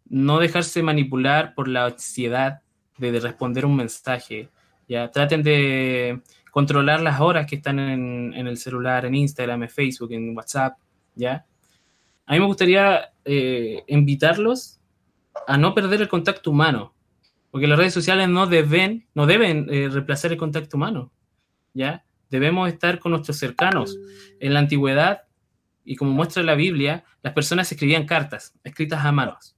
no 0.09 0.39
dejarse 0.39 0.83
manipular 0.83 1.55
por 1.55 1.67
la 1.67 1.87
ansiedad 1.87 2.61
de, 2.99 3.11
de 3.11 3.21
responder 3.21 3.65
un 3.65 3.77
mensaje, 3.77 4.49
¿ya? 4.89 5.11
Traten 5.11 5.43
de 5.43 6.21
controlar 6.51 7.01
las 7.01 7.21
horas 7.21 7.47
que 7.47 7.57
están 7.57 7.79
en, 7.79 8.35
en 8.35 8.47
el 8.47 8.59
celular, 8.59 9.07
en 9.07 9.15
Instagram, 9.15 9.63
en 9.63 9.71
Facebook, 9.71 10.13
en 10.13 10.37
WhatsApp, 10.37 10.79
¿ya? 11.15 11.47
A 12.27 12.35
mí 12.35 12.41
me 12.41 12.47
gustaría 12.47 13.11
eh, 13.25 13.83
invitarlos 13.87 14.79
a 15.47 15.57
no 15.57 15.75
perder 15.75 16.03
el 16.03 16.09
contacto 16.09 16.51
humano, 16.51 16.95
porque 17.51 17.67
las 17.67 17.79
redes 17.79 17.95
sociales 17.95 18.29
no 18.29 18.47
deben, 18.47 19.07
no 19.15 19.25
deben 19.25 19.67
eh, 19.71 19.89
reemplazar 19.89 20.33
el 20.33 20.39
contacto 20.39 20.77
humano, 20.77 21.11
¿ya? 21.73 22.05
Debemos 22.31 22.69
estar 22.69 22.99
con 22.99 23.13
nuestros 23.13 23.39
cercanos. 23.39 23.99
En 24.41 24.55
la 24.55 24.61
antigüedad, 24.61 25.23
y 25.85 25.97
como 25.97 26.13
muestra 26.13 26.43
la 26.43 26.55
Biblia, 26.55 27.05
las 27.23 27.33
personas 27.33 27.71
escribían 27.73 28.05
cartas, 28.07 28.55
escritas 28.63 29.05
a 29.05 29.11
manos, 29.13 29.57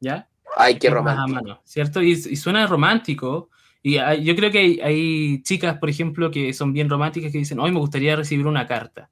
¿ya? 0.00 0.28
Ay, 0.56 0.78
qué 0.78 0.88
a 0.88 0.92
romántico. 0.92 1.28
mano, 1.42 1.60
¿cierto? 1.64 2.00
Y, 2.00 2.12
y 2.12 2.36
suena 2.36 2.66
romántico, 2.66 3.50
y 3.82 3.96
hay- 3.98 4.22
yo 4.22 4.36
creo 4.36 4.50
que 4.52 4.58
hay, 4.58 4.80
hay 4.80 5.42
chicas, 5.42 5.76
por 5.78 5.90
ejemplo, 5.90 6.30
que 6.30 6.52
son 6.52 6.72
bien 6.72 6.88
románticas 6.88 7.32
que 7.32 7.38
dicen, 7.38 7.58
hoy 7.58 7.72
me 7.72 7.80
gustaría 7.80 8.14
recibir 8.14 8.46
una 8.46 8.66
carta, 8.68 9.10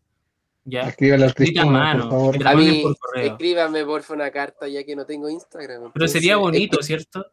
¿ya? 0.65 0.83
Escrita 0.83 1.63
a 1.63 1.67
mano, 1.67 2.09
por 2.09 2.41
favor. 2.41 2.47
A 2.47 2.55
mí, 2.55 2.83
por 2.85 2.97
correo. 2.97 3.33
escríbame 3.33 3.85
porfa 3.85 4.15
una 4.15 4.31
carta 4.31 4.69
ya 4.69 4.85
que 4.85 4.95
no 4.95 5.05
tengo 5.05 5.29
Instagram. 5.29 5.91
Pero 5.93 6.07
sería 6.07 6.37
bonito, 6.37 6.81
¿cierto? 6.83 7.27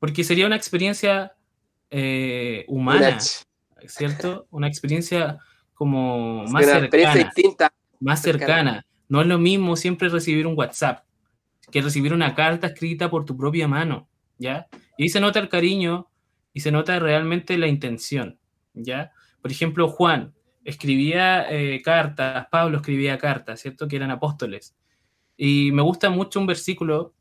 Porque 0.00 0.24
sería 0.24 0.46
una 0.46 0.56
experiencia 0.56 1.36
eh, 1.88 2.64
humana, 2.66 3.18
¿cierto? 3.86 4.46
Una 4.50 4.68
experiencia 4.68 5.38
como 5.74 6.44
más 6.44 6.66
cercana, 6.66 7.14
distinta. 7.14 7.72
más 8.00 8.22
cercana. 8.22 8.54
cercana. 8.54 8.86
No 9.08 9.20
es 9.20 9.26
lo 9.26 9.38
mismo 9.38 9.76
siempre 9.76 10.08
recibir 10.08 10.46
un 10.46 10.56
WhatsApp 10.56 11.04
que 11.70 11.82
recibir 11.82 12.12
una 12.12 12.34
carta 12.34 12.68
escrita 12.68 13.10
por 13.10 13.24
tu 13.24 13.36
propia 13.36 13.66
mano, 13.66 14.08
¿ya? 14.38 14.68
Y 14.96 15.04
ahí 15.04 15.08
se 15.08 15.20
nota 15.20 15.38
el 15.38 15.48
cariño 15.48 16.08
y 16.52 16.60
se 16.60 16.70
nota 16.70 16.98
realmente 16.98 17.56
la 17.58 17.66
intención, 17.66 18.38
¿ya? 18.74 19.12
Por 19.40 19.50
ejemplo, 19.50 19.88
Juan 19.88 20.34
escribía 20.64 21.50
eh, 21.50 21.80
cartas, 21.82 22.46
Pablo 22.50 22.76
escribía 22.76 23.18
cartas, 23.18 23.60
¿cierto? 23.60 23.88
Que 23.88 23.96
eran 23.96 24.10
apóstoles. 24.10 24.76
Y 25.36 25.72
me 25.72 25.82
gusta 25.82 26.10
mucho 26.10 26.38
un 26.38 26.46
versículo 26.46 27.14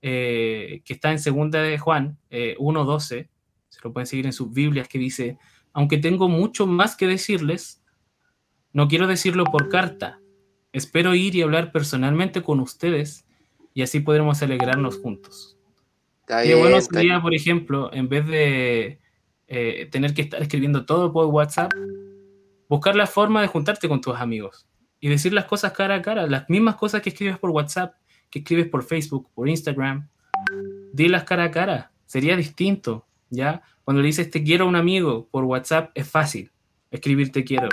eh, 0.00 0.80
que 0.84 0.94
está 0.94 1.12
en 1.12 1.18
segunda 1.18 1.62
de 1.62 1.78
Juan 1.78 2.18
eh, 2.30 2.56
1.12, 2.58 3.28
se 3.68 3.80
lo 3.84 3.92
pueden 3.92 4.06
seguir 4.06 4.26
en 4.26 4.32
sus 4.32 4.52
Biblias, 4.52 4.88
que 4.88 4.98
dice, 4.98 5.38
aunque 5.78 5.96
tengo 5.96 6.28
mucho 6.28 6.66
más 6.66 6.96
que 6.96 7.06
decirles, 7.06 7.84
no 8.72 8.88
quiero 8.88 9.06
decirlo 9.06 9.44
por 9.44 9.68
carta, 9.68 10.18
espero 10.72 11.14
ir 11.14 11.36
y 11.36 11.42
hablar 11.42 11.70
personalmente 11.70 12.42
con 12.42 12.58
ustedes 12.58 13.28
y 13.74 13.82
así 13.82 14.00
podremos 14.00 14.42
alegrarnos 14.42 14.98
juntos. 14.98 15.56
Está 16.22 16.42
Qué 16.42 16.48
bien, 16.48 16.58
bueno 16.58 16.80
sería, 16.80 17.22
por 17.22 17.32
ejemplo, 17.32 17.92
en 17.92 18.08
vez 18.08 18.26
de 18.26 18.98
eh, 19.46 19.88
tener 19.92 20.14
que 20.14 20.22
estar 20.22 20.42
escribiendo 20.42 20.84
todo 20.84 21.12
por 21.12 21.26
WhatsApp, 21.26 21.72
buscar 22.68 22.96
la 22.96 23.06
forma 23.06 23.40
de 23.40 23.46
juntarte 23.46 23.88
con 23.88 24.00
tus 24.00 24.16
amigos 24.16 24.66
y 24.98 25.08
decir 25.08 25.32
las 25.32 25.44
cosas 25.44 25.74
cara 25.74 25.94
a 25.94 26.02
cara, 26.02 26.26
las 26.26 26.50
mismas 26.50 26.74
cosas 26.74 27.02
que 27.02 27.10
escribes 27.10 27.38
por 27.38 27.50
WhatsApp, 27.50 27.94
que 28.30 28.40
escribes 28.40 28.66
por 28.66 28.82
Facebook, 28.82 29.30
por 29.32 29.48
Instagram, 29.48 30.08
dilas 30.92 31.22
cara 31.22 31.44
a 31.44 31.50
cara, 31.52 31.92
sería 32.04 32.36
distinto, 32.36 33.06
¿ya? 33.30 33.62
Cuando 33.84 34.02
le 34.02 34.08
dices 34.08 34.30
te 34.30 34.42
quiero 34.42 34.64
a 34.64 34.68
un 34.68 34.76
amigo 34.76 35.28
por 35.30 35.44
WhatsApp 35.44 35.90
es 35.94 36.08
fácil 36.08 36.50
escribir 36.90 37.32
te 37.32 37.44
quiero, 37.44 37.68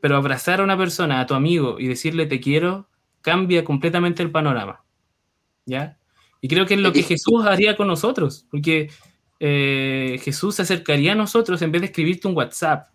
pero 0.00 0.16
abrazar 0.16 0.60
a 0.60 0.64
una 0.64 0.76
persona, 0.76 1.20
a 1.20 1.26
tu 1.26 1.34
amigo 1.34 1.78
y 1.78 1.88
decirle 1.88 2.26
te 2.26 2.40
quiero, 2.40 2.88
cambia 3.20 3.64
completamente 3.64 4.22
el 4.22 4.30
panorama, 4.30 4.82
¿ya? 5.66 5.98
Y 6.40 6.48
creo 6.48 6.66
que 6.66 6.74
es 6.74 6.80
lo 6.80 6.92
que 6.92 7.02
Jesús 7.02 7.44
haría 7.44 7.76
con 7.76 7.86
nosotros, 7.86 8.46
porque 8.50 8.90
eh, 9.40 10.18
Jesús 10.22 10.54
se 10.54 10.62
acercaría 10.62 11.12
a 11.12 11.16
nosotros 11.16 11.60
en 11.62 11.72
vez 11.72 11.82
de 11.82 11.86
escribirte 11.86 12.28
un 12.28 12.36
WhatsApp, 12.36 12.88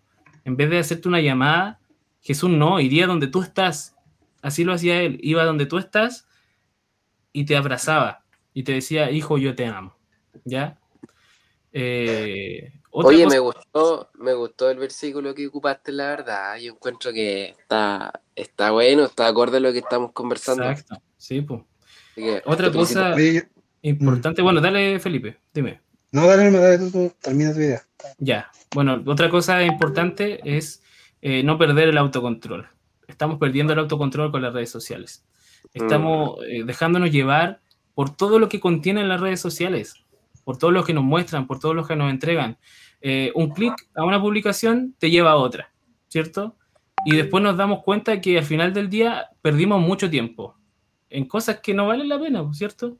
en 0.44 0.56
vez 0.56 0.70
de 0.70 0.78
hacerte 0.78 1.08
una 1.08 1.20
llamada, 1.20 1.80
Jesús 2.20 2.50
no, 2.50 2.80
iría 2.80 3.06
donde 3.06 3.28
tú 3.28 3.42
estás. 3.42 3.94
Así 4.42 4.64
lo 4.64 4.72
hacía 4.72 5.00
él, 5.02 5.18
iba 5.22 5.44
donde 5.44 5.66
tú 5.66 5.78
estás 5.78 6.26
y 7.32 7.44
te 7.44 7.56
abrazaba 7.56 8.24
y 8.52 8.64
te 8.64 8.72
decía, 8.72 9.10
hijo, 9.10 9.38
yo 9.38 9.54
te 9.54 9.66
amo. 9.66 9.96
¿Ya? 10.44 10.78
Eh, 11.78 12.72
otra 12.90 13.08
Oye, 13.10 13.24
cosa- 13.24 13.36
me 13.36 13.38
gustó, 13.40 14.10
me 14.14 14.32
gustó 14.32 14.70
el 14.70 14.78
versículo 14.78 15.34
que 15.34 15.46
ocupaste, 15.46 15.92
la 15.92 16.08
verdad. 16.08 16.56
Yo 16.56 16.72
encuentro 16.72 17.12
que 17.12 17.50
está, 17.50 18.22
está 18.34 18.70
bueno, 18.70 19.04
está 19.04 19.26
acorde 19.26 19.58
a 19.58 19.60
lo 19.60 19.72
que 19.72 19.80
estamos 19.80 20.12
conversando. 20.12 20.64
Exacto, 20.70 21.02
sí, 21.18 21.42
pues. 21.42 21.60
Así 22.12 22.22
que 22.22 22.42
Otra 22.46 22.72
cosa 22.72 23.14
importante, 23.82 24.40
bueno, 24.40 24.62
dale 24.62 24.98
Felipe, 25.00 25.36
dime. 25.52 25.82
no, 26.12 26.26
dale, 26.26 26.50
no, 26.50 26.58
dale, 26.60 26.78
tú, 26.78 26.90
tú, 26.90 27.12
termina 27.20 27.52
tu 27.52 27.60
idea. 27.60 27.82
Ya, 28.16 28.50
bueno, 28.74 29.02
otra 29.06 29.28
cosa 29.28 29.62
importante 29.62 30.40
es 30.44 30.82
eh, 31.20 31.42
no 31.42 31.58
perder 31.58 31.90
el 31.90 31.98
autocontrol. 31.98 32.66
Estamos 33.06 33.38
perdiendo 33.38 33.74
el 33.74 33.80
autocontrol 33.80 34.32
con 34.32 34.40
las 34.40 34.54
redes 34.54 34.70
sociales. 34.70 35.24
Estamos 35.74 36.38
eh, 36.46 36.62
dejándonos 36.64 37.10
llevar 37.10 37.60
por 37.94 38.16
todo 38.16 38.38
lo 38.38 38.48
que 38.48 38.60
contienen 38.60 39.10
las 39.10 39.20
redes 39.20 39.40
sociales, 39.40 39.94
por 40.46 40.58
todo 40.58 40.70
lo 40.70 40.84
que 40.84 40.94
nos 40.94 41.02
muestran, 41.02 41.48
por 41.48 41.58
todo 41.58 41.74
lo 41.74 41.84
que 41.84 41.96
nos 41.96 42.08
entregan. 42.08 42.56
Eh, 43.00 43.32
un 43.34 43.50
clic 43.50 43.74
a 43.96 44.04
una 44.04 44.22
publicación 44.22 44.94
te 44.96 45.10
lleva 45.10 45.32
a 45.32 45.36
otra, 45.36 45.72
¿cierto? 46.06 46.56
Y 47.04 47.16
después 47.16 47.42
nos 47.42 47.56
damos 47.56 47.82
cuenta 47.82 48.20
que 48.20 48.38
al 48.38 48.44
final 48.44 48.72
del 48.72 48.88
día 48.88 49.30
perdimos 49.42 49.80
mucho 49.80 50.08
tiempo 50.08 50.56
en 51.10 51.26
cosas 51.26 51.58
que 51.58 51.74
no 51.74 51.88
valen 51.88 52.08
la 52.08 52.20
pena, 52.20 52.48
¿cierto? 52.54 52.96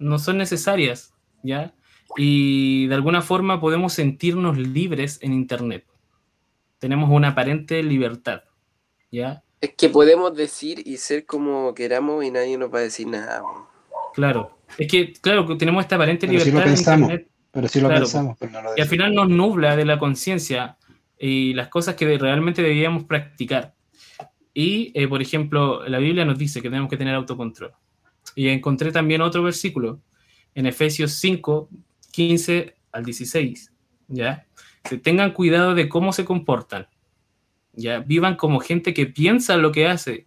No 0.00 0.18
son 0.18 0.38
necesarias, 0.38 1.14
¿ya? 1.44 1.72
y 2.16 2.88
de 2.88 2.96
alguna 2.96 3.22
forma 3.22 3.60
podemos 3.60 3.92
sentirnos 3.92 4.58
libres 4.58 5.18
en 5.22 5.32
Internet. 5.32 5.86
Tenemos 6.80 7.10
una 7.10 7.28
aparente 7.28 7.80
libertad, 7.84 8.42
¿ya? 9.12 9.44
Es 9.60 9.74
que 9.76 9.88
podemos 9.88 10.34
decir 10.34 10.82
y 10.84 10.96
ser 10.96 11.26
como 11.26 11.74
queramos 11.74 12.24
y 12.24 12.32
nadie 12.32 12.58
nos 12.58 12.74
va 12.74 12.78
a 12.78 12.82
decir 12.82 13.06
nada. 13.06 13.42
Claro. 14.14 14.57
Es 14.76 14.88
que, 14.88 15.12
claro, 15.14 15.46
que 15.46 15.56
tenemos 15.56 15.82
esta 15.82 15.96
aparente 15.96 16.26
Pero 16.26 16.40
sí 16.40 16.46
libertad 16.46 16.66
lo 16.66 16.70
en 16.70 16.76
pensamos. 16.76 17.10
Internet 17.10 17.30
Pero 17.50 17.68
sí 17.68 17.80
lo 17.80 17.88
Claro, 17.88 18.04
pensamos, 18.04 18.36
pero 18.38 18.52
no 18.52 18.62
lo 18.62 18.76
y 18.76 18.80
al 18.80 18.88
final 18.88 19.14
nos 19.14 19.28
nubla 19.28 19.76
de 19.76 19.84
la 19.84 19.98
conciencia 19.98 20.76
y 21.18 21.54
las 21.54 21.68
cosas 21.68 21.94
que 21.94 22.18
realmente 22.18 22.62
deberíamos 22.62 23.04
practicar. 23.04 23.74
Y, 24.54 24.92
eh, 24.94 25.08
por 25.08 25.22
ejemplo, 25.22 25.86
la 25.88 25.98
Biblia 25.98 26.24
nos 26.24 26.38
dice 26.38 26.60
que 26.60 26.68
tenemos 26.68 26.90
que 26.90 26.96
tener 26.96 27.14
autocontrol. 27.14 27.72
Y 28.34 28.48
encontré 28.48 28.92
también 28.92 29.20
otro 29.20 29.42
versículo 29.42 30.00
en 30.54 30.66
Efesios 30.66 31.12
5, 31.12 31.68
15 32.10 32.74
al 32.92 33.04
16, 33.04 33.72
¿ya? 34.08 34.46
Que 34.82 34.98
tengan 34.98 35.32
cuidado 35.32 35.74
de 35.74 35.88
cómo 35.88 36.12
se 36.12 36.24
comportan, 36.24 36.88
¿ya? 37.72 38.00
Vivan 38.00 38.36
como 38.36 38.60
gente 38.60 38.94
que 38.94 39.06
piensa 39.06 39.56
lo 39.56 39.72
que 39.72 39.86
hace 39.86 40.26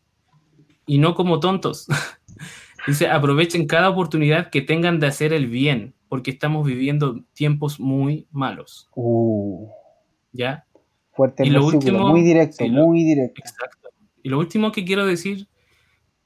y 0.85 0.97
no 0.97 1.15
como 1.15 1.39
tontos. 1.39 1.87
Dice, 2.87 3.07
aprovechen 3.09 3.67
cada 3.67 3.89
oportunidad 3.89 4.49
que 4.49 4.61
tengan 4.61 4.99
de 4.99 5.07
hacer 5.07 5.33
el 5.33 5.47
bien, 5.47 5.93
porque 6.09 6.31
estamos 6.31 6.65
viviendo 6.65 7.21
tiempos 7.33 7.79
muy 7.79 8.27
malos, 8.31 8.89
Uh, 8.95 9.67
¿ya? 10.31 10.65
fuerte 11.13 11.45
Y 11.45 11.49
lo 11.49 11.65
último- 11.65 12.07
muy 12.09 12.21
directo, 12.23 12.57
sí, 12.59 12.69
lo- 12.69 12.85
muy 12.87 13.03
directo. 13.03 13.41
Exacto. 13.41 13.89
Y 14.23 14.29
lo 14.29 14.39
último 14.39 14.71
que 14.71 14.83
quiero 14.85 15.05
decir 15.05 15.47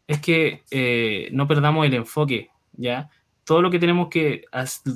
es 0.08 0.20
que 0.22 0.64
eh, 0.72 1.30
no 1.32 1.48
perdamos 1.48 1.86
el 1.86 1.94
enfoque, 1.96 2.50
¿ya? 2.74 3.10
Todo 3.44 3.62
lo 3.62 3.70
que 3.72 3.80
tenemos 3.80 4.10
que, 4.10 4.46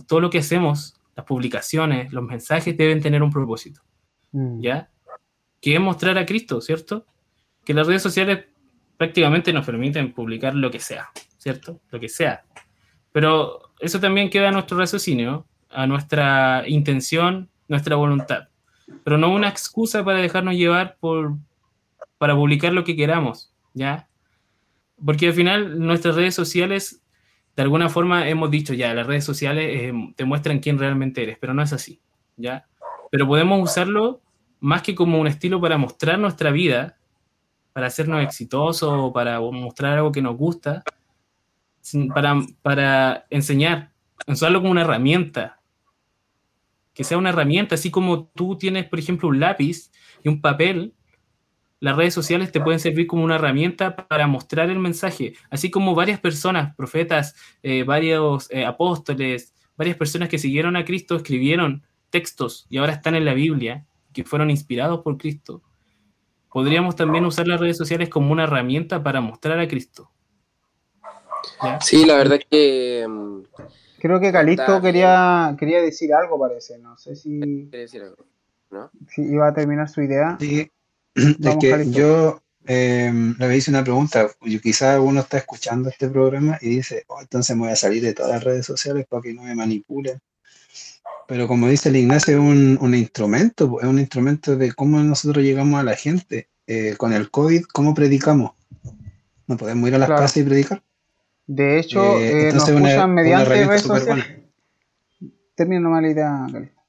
todo 0.08 0.22
lo 0.22 0.30
que 0.30 0.38
hacemos, 0.40 0.96
las 1.16 1.26
publicaciones, 1.26 2.14
los 2.14 2.24
mensajes 2.24 2.78
deben 2.78 3.02
tener 3.02 3.22
un 3.24 3.32
propósito, 3.32 3.82
Mm. 4.32 4.62
¿ya? 4.62 4.90
Que 5.62 5.74
es 5.74 5.80
mostrar 5.82 6.18
a 6.18 6.26
Cristo, 6.26 6.62
¿cierto? 6.62 7.06
Que 7.66 7.74
las 7.74 7.86
redes 7.88 8.02
sociales 8.02 8.46
prácticamente 8.98 9.52
nos 9.54 9.66
permiten 9.66 10.14
publicar 10.14 10.54
lo 10.56 10.70
que 10.72 10.80
sea, 10.80 11.10
¿cierto? 11.40 11.82
Lo 11.90 12.00
que 12.00 12.10
sea. 12.10 12.44
Pero 13.12 13.72
eso 13.80 14.00
también 14.00 14.30
queda 14.30 14.50
a 14.50 14.52
nuestro 14.52 14.78
raciocinio, 14.78 15.48
a 15.72 15.88
nuestra 15.88 16.64
intención, 16.68 17.50
nuestra 17.68 17.96
voluntad. 17.96 18.50
Pero 19.04 19.18
no 19.18 19.34
una 19.34 19.50
excusa 19.50 20.04
para 20.04 20.20
dejarnos 20.20 20.56
llevar 20.56 20.98
por, 21.00 21.36
para 22.18 22.36
publicar 22.36 22.74
lo 22.74 22.84
que 22.84 22.96
queramos, 22.96 23.54
¿ya? 23.74 24.08
Porque 25.04 25.28
al 25.28 25.34
final 25.34 25.80
nuestras 25.80 26.16
redes 26.16 26.36
sociales, 26.36 27.02
de 27.56 27.64
alguna 27.64 27.90
forma 27.90 28.28
hemos 28.28 28.52
dicho 28.52 28.74
ya, 28.74 28.94
las 28.94 29.08
redes 29.08 29.24
sociales 29.24 29.66
eh, 29.70 29.94
te 30.16 30.26
muestran 30.26 30.60
quién 30.60 30.78
realmente 30.78 31.24
eres, 31.24 31.38
pero 31.40 31.54
no 31.54 31.64
es 31.64 31.72
así, 31.72 32.02
¿ya? 32.36 32.68
Pero 33.12 33.28
podemos 33.28 33.62
usarlo 33.64 34.22
más 34.60 34.82
que 34.82 34.94
como 34.94 35.20
un 35.20 35.28
estilo 35.28 35.62
para 35.62 35.78
mostrar 35.78 36.20
nuestra 36.20 36.52
vida, 36.52 36.98
para 37.72 37.88
hacernos 37.88 38.22
exitosos, 38.24 39.14
para 39.14 39.40
mostrar 39.40 39.98
algo 39.98 40.12
que 40.12 40.22
nos 40.22 40.36
gusta, 40.36 40.84
para, 42.14 42.42
para 42.62 43.26
enseñar, 43.30 43.92
usarlo 44.28 44.60
como 44.60 44.72
una 44.72 44.82
herramienta, 44.82 45.60
que 46.94 47.04
sea 47.04 47.18
una 47.18 47.30
herramienta, 47.30 47.76
así 47.76 47.92
como 47.92 48.26
tú 48.28 48.58
tienes, 48.58 48.86
por 48.86 49.00
ejemplo, 49.00 49.30
un 49.30 49.40
lápiz 49.40 49.92
y 50.24 50.30
un 50.30 50.42
papel, 50.42 50.94
las 51.80 51.96
redes 51.96 52.14
sociales 52.14 52.52
te 52.52 52.60
pueden 52.60 52.80
servir 52.80 53.08
como 53.08 53.24
una 53.24 53.36
herramienta 53.36 53.96
para 53.96 54.28
mostrar 54.28 54.70
el 54.70 54.80
mensaje, 54.80 55.34
así 55.50 55.72
como 55.72 55.96
varias 55.96 56.20
personas, 56.20 56.76
profetas, 56.76 57.36
eh, 57.64 57.84
varios 57.84 58.52
eh, 58.52 58.66
apóstoles, 58.66 59.54
varias 59.78 59.96
personas 59.96 60.28
que 60.28 60.38
siguieron 60.38 60.76
a 60.76 60.84
Cristo 60.84 61.16
escribieron 61.16 61.84
textos 62.10 62.66
y 62.70 62.78
ahora 62.78 62.94
están 62.94 63.16
en 63.16 63.24
la 63.24 63.34
Biblia, 63.34 63.86
que 64.12 64.26
fueron 64.26 64.50
inspirados 64.50 65.02
por 65.02 65.18
Cristo. 65.18 65.62
Podríamos 66.52 66.96
también 66.96 67.26
usar 67.26 67.48
las 67.48 67.60
redes 67.60 67.78
sociales 67.78 68.10
como 68.10 68.32
una 68.32 68.44
herramienta 68.44 69.02
para 69.04 69.22
mostrar 69.22 69.60
a 69.60 69.68
Cristo. 69.68 70.12
¿Ya? 71.64 71.80
Sí, 71.82 72.06
la 72.06 72.16
verdad 72.18 72.40
es 72.40 72.46
que. 72.50 73.06
mm, 73.08 73.40
Creo 74.00 74.20
que 74.22 74.32
Calisto 74.32 74.82
quería, 74.82 75.56
quería 75.60 75.82
decir 75.82 76.14
algo, 76.14 76.40
parece. 76.40 76.78
No 76.78 76.98
sé 76.98 77.18
si, 77.18 77.38
quiere 77.40 77.80
decir 77.80 78.02
algo, 78.04 78.26
¿no? 78.72 78.90
si 79.14 79.24
iba 79.24 79.48
a 79.50 79.54
terminar 79.54 79.90
su 79.90 80.02
idea. 80.02 80.38
Sí, 80.40 80.72
es 81.16 81.38
Vamos, 81.40 81.58
que 81.62 81.70
Calixto. 81.70 81.98
yo 82.00 82.42
eh, 82.66 83.12
le 83.38 83.58
hice 83.58 83.72
una 83.72 83.84
pregunta. 83.84 84.30
Quizás 84.64 85.00
uno 85.02 85.20
está 85.20 85.38
escuchando 85.40 85.90
este 85.90 86.08
programa 86.08 86.58
y 86.62 86.70
dice, 86.70 87.04
"Oh, 87.08 87.20
entonces 87.20 87.56
me 87.58 87.64
voy 87.64 87.72
a 87.72 87.76
salir 87.76 88.02
de 88.02 88.14
todas 88.14 88.32
las 88.32 88.44
redes 88.44 88.66
sociales 88.66 89.06
para 89.10 89.22
que 89.22 89.34
no 89.34 89.44
me 89.44 89.54
manipulen. 89.54 90.20
Pero 91.28 91.48
como 91.50 91.68
dice 91.68 91.90
el 91.90 91.98
Ignacio, 91.98 92.36
es 92.36 92.40
un, 92.40 92.78
un 92.82 92.96
instrumento, 92.96 93.80
es 93.82 93.88
un 93.88 94.00
instrumento 94.00 94.56
de 94.56 94.72
cómo 94.74 95.00
nosotros 95.02 95.44
llegamos 95.44 95.78
a 95.80 95.84
la 95.84 95.96
gente. 95.96 96.48
Eh, 96.68 96.96
con 96.98 97.12
el 97.14 97.30
COVID, 97.32 97.64
¿cómo 97.74 97.94
predicamos? 97.94 98.52
No 99.46 99.58
podemos 99.58 99.90
ir 99.90 99.96
a 99.96 99.98
las 99.98 100.08
Claro. 100.08 100.22
casas 100.22 100.38
y 100.38 100.44
predicar. 100.44 100.82
De 101.50 101.80
hecho, 101.80 102.00
Eh, 102.22 102.50
eh, 102.50 102.54
nos 102.54 102.70
una- 102.70 102.78
una 102.78 103.08
mediante 103.08 103.42
herramienta 103.42 103.74
redes 103.74 103.82
sociales. 103.82 104.26
Termina 105.56 105.82
nomás 105.82 106.04
la 106.04 106.10
idea, 106.12 106.48
Calisto. 106.52 106.80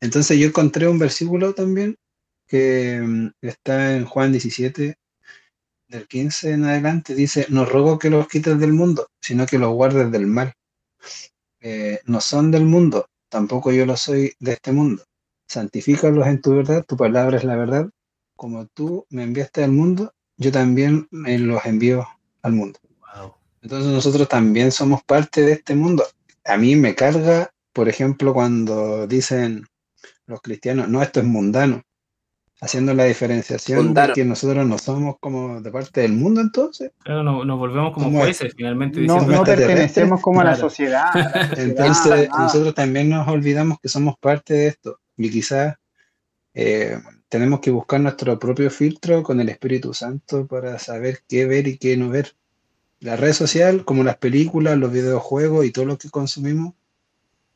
Entonces 0.00 0.38
yo 0.38 0.46
encontré 0.46 0.86
un 0.86 1.00
versículo 1.00 1.54
también 1.54 1.96
que 2.46 3.00
mm, 3.02 3.30
está 3.42 3.96
en 3.96 4.04
Juan 4.04 4.30
17, 4.30 4.96
del 5.88 6.06
15 6.06 6.52
en 6.52 6.66
adelante, 6.66 7.16
dice, 7.16 7.46
no 7.48 7.64
ruego 7.64 7.98
que 7.98 8.10
los 8.10 8.28
quites 8.28 8.60
del 8.60 8.72
mundo, 8.72 9.08
sino 9.20 9.44
que 9.44 9.58
los 9.58 9.72
guardes 9.72 10.12
del 10.12 10.28
mal. 10.28 10.52
Eh, 11.60 11.98
no 12.06 12.20
son 12.20 12.52
del 12.52 12.64
mundo, 12.64 13.06
tampoco 13.28 13.72
yo 13.72 13.86
lo 13.86 13.96
soy 13.96 14.34
de 14.38 14.52
este 14.52 14.70
mundo. 14.70 15.02
Santifícalos 15.48 16.28
en 16.28 16.40
tu 16.40 16.54
verdad, 16.54 16.84
tu 16.86 16.96
palabra 16.96 17.38
es 17.38 17.44
la 17.44 17.56
verdad. 17.56 17.90
Como 18.36 18.66
tú 18.66 19.04
me 19.10 19.24
enviaste 19.24 19.64
al 19.64 19.72
mundo, 19.72 20.12
yo 20.36 20.52
también 20.52 21.08
me 21.10 21.36
los 21.40 21.66
envío 21.66 22.06
al 22.42 22.52
mundo. 22.52 22.78
Entonces 23.62 23.92
nosotros 23.92 24.28
también 24.28 24.72
somos 24.72 25.02
parte 25.04 25.42
de 25.42 25.52
este 25.52 25.74
mundo. 25.74 26.04
A 26.44 26.56
mí 26.56 26.76
me 26.76 26.94
carga, 26.94 27.50
por 27.72 27.88
ejemplo, 27.88 28.32
cuando 28.32 29.06
dicen 29.06 29.64
los 30.26 30.40
cristianos, 30.40 30.88
no, 30.88 31.02
esto 31.02 31.20
es 31.20 31.26
mundano, 31.26 31.82
haciendo 32.60 32.94
la 32.94 33.04
diferenciación 33.04 33.86
Mundano. 33.86 34.08
de 34.08 34.14
que 34.14 34.24
nosotros 34.24 34.66
no 34.66 34.78
somos 34.78 35.16
como 35.20 35.60
de 35.60 35.70
parte 35.70 36.02
del 36.02 36.12
mundo 36.12 36.40
entonces. 36.40 36.92
Claro, 37.02 37.22
no- 37.22 37.44
nos 37.44 37.58
volvemos 37.58 37.92
como 37.92 38.06
¿Cómo 38.06 38.18
es? 38.20 38.38
jueces 38.38 38.54
finalmente. 38.56 39.00
No, 39.00 39.20
no 39.26 39.44
pertenecemos 39.44 40.20
como 40.20 40.40
a 40.40 40.44
la 40.44 40.56
sociedad. 40.56 41.04
a 41.12 41.18
la 41.18 41.32
sociedad, 41.48 41.64
Entonces 41.68 42.28
nada. 42.30 42.42
nosotros 42.44 42.74
también 42.74 43.08
nos 43.08 43.26
olvidamos 43.28 43.78
que 43.82 43.88
somos 43.88 44.16
parte 44.18 44.54
de 44.54 44.66
esto 44.68 45.00
y 45.16 45.30
quizás 45.30 45.76
eh, 46.54 46.98
tenemos 47.28 47.60
que 47.60 47.70
buscar 47.70 48.00
nuestro 48.00 48.38
propio 48.38 48.70
filtro 48.70 49.22
con 49.22 49.40
el 49.40 49.48
Espíritu 49.48 49.92
Santo 49.94 50.46
para 50.46 50.78
saber 50.78 51.20
qué 51.28 51.46
ver 51.46 51.68
y 51.68 51.78
qué 51.78 51.96
no 51.96 52.08
ver. 52.08 52.34
La 53.00 53.16
red 53.16 53.32
social, 53.32 53.84
como 53.84 54.02
las 54.02 54.16
películas, 54.16 54.76
los 54.76 54.90
videojuegos 54.92 55.64
y 55.64 55.70
todo 55.70 55.84
lo 55.84 55.98
que 55.98 56.10
consumimos, 56.10 56.74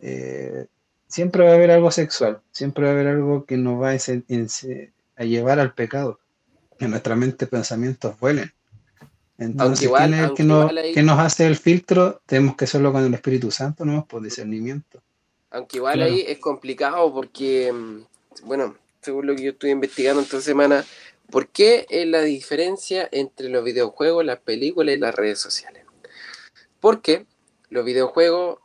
eh, 0.00 0.66
siempre 1.08 1.44
va 1.44 1.50
a 1.50 1.54
haber 1.54 1.70
algo 1.70 1.90
sexual, 1.90 2.40
siempre 2.52 2.84
va 2.84 2.90
a 2.90 2.92
haber 2.94 3.08
algo 3.08 3.44
que 3.44 3.56
nos 3.56 3.80
va 3.80 3.90
a, 3.90 3.94
ense- 3.94 4.90
a 5.16 5.24
llevar 5.24 5.58
al 5.60 5.74
pecado, 5.74 6.18
que 6.78 6.88
nuestra 6.88 7.16
mente 7.16 7.46
pensamientos 7.46 8.18
vuelen. 8.20 8.52
Entonces, 9.38 9.84
igual- 9.86 10.10
¿quién 10.10 10.24
es 10.24 10.30
que 10.32 10.44
nos, 10.44 10.60
igual 10.62 10.78
ahí- 10.78 10.92
que 10.92 11.02
nos 11.02 11.18
hace 11.18 11.46
el 11.46 11.56
filtro? 11.56 12.20
Tenemos 12.26 12.56
que 12.56 12.64
hacerlo 12.64 12.92
con 12.92 13.04
el 13.04 13.14
Espíritu 13.14 13.50
Santo, 13.50 13.84
¿no? 13.84 14.04
Por 14.06 14.22
discernimiento. 14.22 15.02
Aunque 15.50 15.78
igual 15.78 15.94
Claro. 15.94 16.12
ahí 16.12 16.24
es 16.26 16.38
complicado 16.38 17.12
porque, 17.12 17.72
mm, 17.72 18.46
bueno, 18.46 18.76
según 19.00 19.26
lo 19.26 19.34
que 19.34 19.42
yo 19.42 19.50
estoy 19.50 19.70
investigando 19.70 20.22
esta 20.22 20.40
semana, 20.40 20.84
¿por 21.32 21.48
qué 21.48 21.86
es 21.90 22.06
la 22.06 22.20
diferencia 22.22 23.08
entre 23.10 23.48
los 23.48 23.64
videojuegos, 23.64 24.24
las 24.24 24.38
películas 24.38 24.94
y 24.94 24.98
las 25.00 25.14
redes 25.14 25.40
sociales? 25.40 25.84
Porque 26.78 27.26
los 27.70 27.84
videojuegos, 27.84 28.58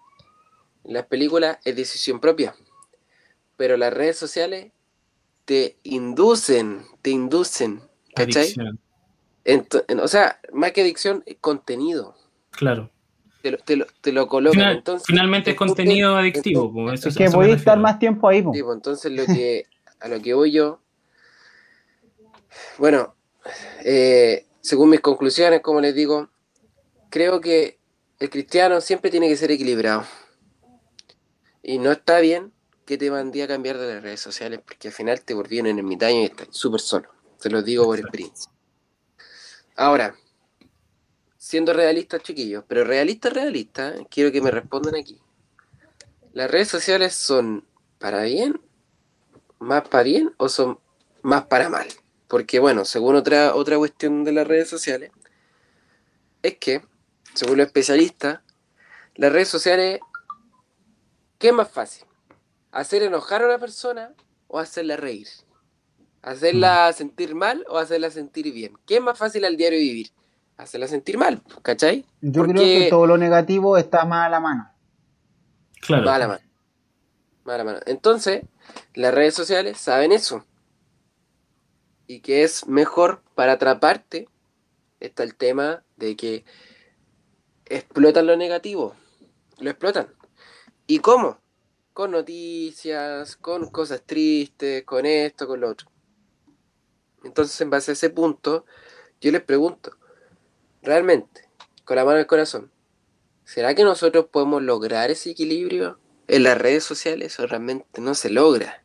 las 0.84 1.05
películas 1.07 1.57
es 1.65 1.76
decisión 1.76 2.20
propia, 2.20 2.55
pero 3.55 3.78
las 3.78 3.91
redes 3.93 4.18
sociales 4.18 4.72
te 5.45 5.78
inducen, 5.84 6.84
te 7.01 7.09
inducen, 7.09 7.82
¿cachai? 8.13 8.43
adicción. 8.43 8.80
Ento- 9.45 9.86
en- 9.88 9.99
o 10.01 10.07
sea, 10.09 10.39
más 10.51 10.74
que 10.74 10.82
adicción, 10.82 11.24
es 11.26 11.38
contenido. 11.39 12.15
Claro. 12.51 12.91
Te 13.41 13.51
lo, 13.51 13.57
te 13.59 13.76
lo, 13.78 13.86
te 14.01 14.11
lo 14.11 14.28
colocan. 14.28 14.59
Final- 14.59 14.78
entonces, 14.78 15.05
finalmente 15.07 15.51
es 15.51 15.55
contenido 15.57 16.18
adictivo. 16.18 16.65
entonces- 16.68 16.99
eso- 16.99 17.09
Es 17.09 17.18
que 17.32 17.36
voy 17.36 17.51
a 17.51 17.55
estar 17.55 17.80
más 17.80 17.97
tiempo 17.97 18.28
ahí. 18.28 18.41
po. 18.41 18.51
Pues, 18.51 18.63
entonces 18.76 19.11
lo 19.11 19.26
que 19.26 19.65
a 20.01 20.07
lo 20.09 20.22
que 20.22 20.34
voy 20.34 20.51
yo, 20.51 20.82
bueno, 22.77 23.15
eh, 23.83 24.45
según 24.61 24.89
mis 24.89 25.01
conclusiones, 25.01 25.61
como 25.61 25.81
les 25.81 25.95
digo, 25.95 26.29
creo 27.09 27.41
que 27.41 27.79
el 28.19 28.29
cristiano 28.29 28.81
siempre 28.81 29.11
tiene 29.11 29.29
que 29.29 29.37
ser 29.37 29.51
equilibrado. 29.51 30.05
Y 31.61 31.79
no 31.79 31.91
está 31.91 32.19
bien 32.19 32.53
que 32.85 32.97
te 32.97 33.11
mandé 33.11 33.43
a 33.43 33.47
cambiar 33.47 33.77
de 33.77 33.95
las 33.95 34.03
redes 34.03 34.21
sociales 34.21 34.61
porque 34.65 34.87
al 34.87 34.93
final 34.93 35.21
te 35.21 35.33
volví 35.33 35.59
en 35.59 35.67
el 35.67 35.77
ermitaño 35.77 36.21
y 36.21 36.25
estás 36.25 36.47
súper 36.51 36.79
solo. 36.79 37.09
Se 37.37 37.49
los 37.49 37.63
digo 37.65 37.85
por 37.85 37.99
experiencia. 37.99 38.51
Ahora, 39.75 40.15
siendo 41.37 41.73
realistas, 41.73 42.23
chiquillos, 42.23 42.63
pero 42.67 42.83
realistas, 42.83 43.33
realistas, 43.33 43.95
quiero 44.09 44.31
que 44.31 44.41
me 44.41 44.51
respondan 44.51 44.95
aquí. 44.95 45.21
¿Las 46.33 46.49
redes 46.49 46.67
sociales 46.67 47.15
son 47.15 47.65
para 47.99 48.23
bien, 48.23 48.61
más 49.59 49.87
para 49.87 50.03
bien 50.03 50.33
o 50.37 50.49
son 50.49 50.79
más 51.21 51.45
para 51.45 51.69
mal? 51.69 51.87
Porque 52.28 52.59
bueno, 52.59 52.86
según 52.86 53.15
otra, 53.15 53.55
otra 53.55 53.78
cuestión 53.78 54.23
de 54.23 54.32
las 54.34 54.47
redes 54.47 54.69
sociales, 54.69 55.11
es 56.43 56.57
que, 56.57 56.82
según 57.34 57.57
los 57.57 57.67
especialistas, 57.67 58.41
las 59.15 59.32
redes 59.32 59.47
sociales, 59.47 59.99
¿qué 61.38 61.47
es 61.49 61.53
más 61.53 61.69
fácil? 61.69 62.05
¿Hacer 62.71 63.03
enojar 63.03 63.41
a 63.41 63.45
una 63.45 63.57
persona 63.59 64.13
o 64.47 64.59
hacerla 64.59 64.97
reír? 64.97 65.28
¿Hacerla 66.21 66.91
sentir 66.93 67.34
mal 67.36 67.65
o 67.69 67.78
hacerla 67.78 68.11
sentir 68.11 68.51
bien? 68.53 68.78
¿Qué 68.86 68.95
es 68.97 69.01
más 69.01 69.17
fácil 69.17 69.45
al 69.45 69.55
diario 69.55 69.80
vivir? 69.80 70.11
Hacerla 70.57 70.88
sentir 70.88 71.17
mal, 71.17 71.41
¿cachai? 71.61 72.05
Yo 72.21 72.41
Porque- 72.41 72.53
creo 72.53 72.65
que 72.84 72.89
todo 72.89 73.07
lo 73.07 73.17
negativo 73.17 73.78
está 73.78 74.03
más 74.05 74.25
a 74.25 74.30
la 74.30 74.39
mano. 74.39 74.69
Claro. 75.82 76.03
Mala 76.03 76.28
mano. 76.28 76.41
Mala 77.45 77.63
mano. 77.63 77.80
Entonces, 77.86 78.43
las 78.93 79.13
redes 79.13 79.34
sociales 79.36 79.78
saben 79.78 80.11
eso. 80.11 80.43
Y 82.07 82.21
que 82.21 82.43
es 82.43 82.67
mejor 82.67 83.21
para 83.35 83.53
atraparte. 83.53 84.27
Está 84.99 85.23
el 85.23 85.35
tema 85.35 85.83
de 85.97 86.15
que 86.15 86.45
explotan 87.65 88.27
lo 88.27 88.35
negativo. 88.37 88.95
Lo 89.59 89.69
explotan. 89.69 90.13
¿Y 90.87 90.99
cómo? 90.99 91.39
Con 91.93 92.11
noticias, 92.11 93.35
con 93.35 93.69
cosas 93.69 94.03
tristes, 94.05 94.83
con 94.83 95.05
esto, 95.05 95.47
con 95.47 95.59
lo 95.59 95.69
otro. 95.69 95.91
Entonces, 97.23 97.59
en 97.61 97.69
base 97.69 97.91
a 97.91 97.93
ese 97.93 98.09
punto, 98.09 98.65
yo 99.19 99.31
les 99.31 99.41
pregunto, 99.41 99.97
realmente, 100.81 101.49
con 101.83 101.95
la 101.95 102.05
mano 102.05 102.17
en 102.17 102.21
el 102.21 102.27
corazón, 102.27 102.71
¿será 103.43 103.75
que 103.75 103.83
nosotros 103.83 104.27
podemos 104.31 104.61
lograr 104.61 105.11
ese 105.11 105.31
equilibrio 105.31 105.99
en 106.27 106.43
las 106.43 106.57
redes 106.57 106.83
sociales 106.83 107.39
o 107.39 107.47
realmente 107.47 107.99
no 107.99 108.13
se 108.13 108.29
logra? 108.29 108.83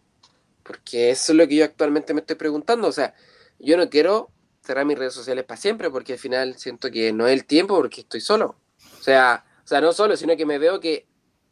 Porque 0.72 1.10
eso 1.10 1.32
es 1.32 1.36
lo 1.38 1.46
que 1.46 1.56
yo 1.56 1.64
actualmente 1.64 2.14
me 2.14 2.20
estoy 2.20 2.36
preguntando. 2.36 2.88
O 2.88 2.92
sea, 2.92 3.14
yo 3.58 3.76
no 3.76 3.88
quiero 3.90 4.30
cerrar 4.62 4.86
mis 4.86 4.98
redes 4.98 5.12
sociales 5.12 5.44
para 5.44 5.60
siempre 5.60 5.90
porque 5.90 6.14
al 6.14 6.18
final 6.18 6.56
siento 6.56 6.90
que 6.90 7.12
no 7.12 7.26
es 7.26 7.32
el 7.34 7.44
tiempo 7.44 7.74
porque 7.76 8.00
estoy 8.02 8.20
solo. 8.20 8.56
O 8.98 9.02
sea, 9.02 9.44
o 9.64 9.66
sea, 9.66 9.80
no 9.80 9.92
solo, 9.92 10.16
sino 10.16 10.36
que 10.36 10.46
me 10.46 10.58
veo 10.58 10.80
que 10.80 11.06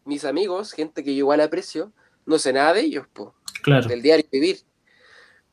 mis 0.05 0.25
amigos, 0.25 0.73
gente 0.73 1.05
que 1.05 1.13
yo 1.15 1.19
igual 1.19 1.41
aprecio, 1.41 1.93
no 2.27 2.39
sé 2.39 2.53
nada 2.53 2.73
de 2.73 2.81
ellos, 2.81 3.07
po, 3.13 3.35
Claro. 3.63 3.87
del 3.89 4.01
diario 4.03 4.25
vivir. 4.33 4.61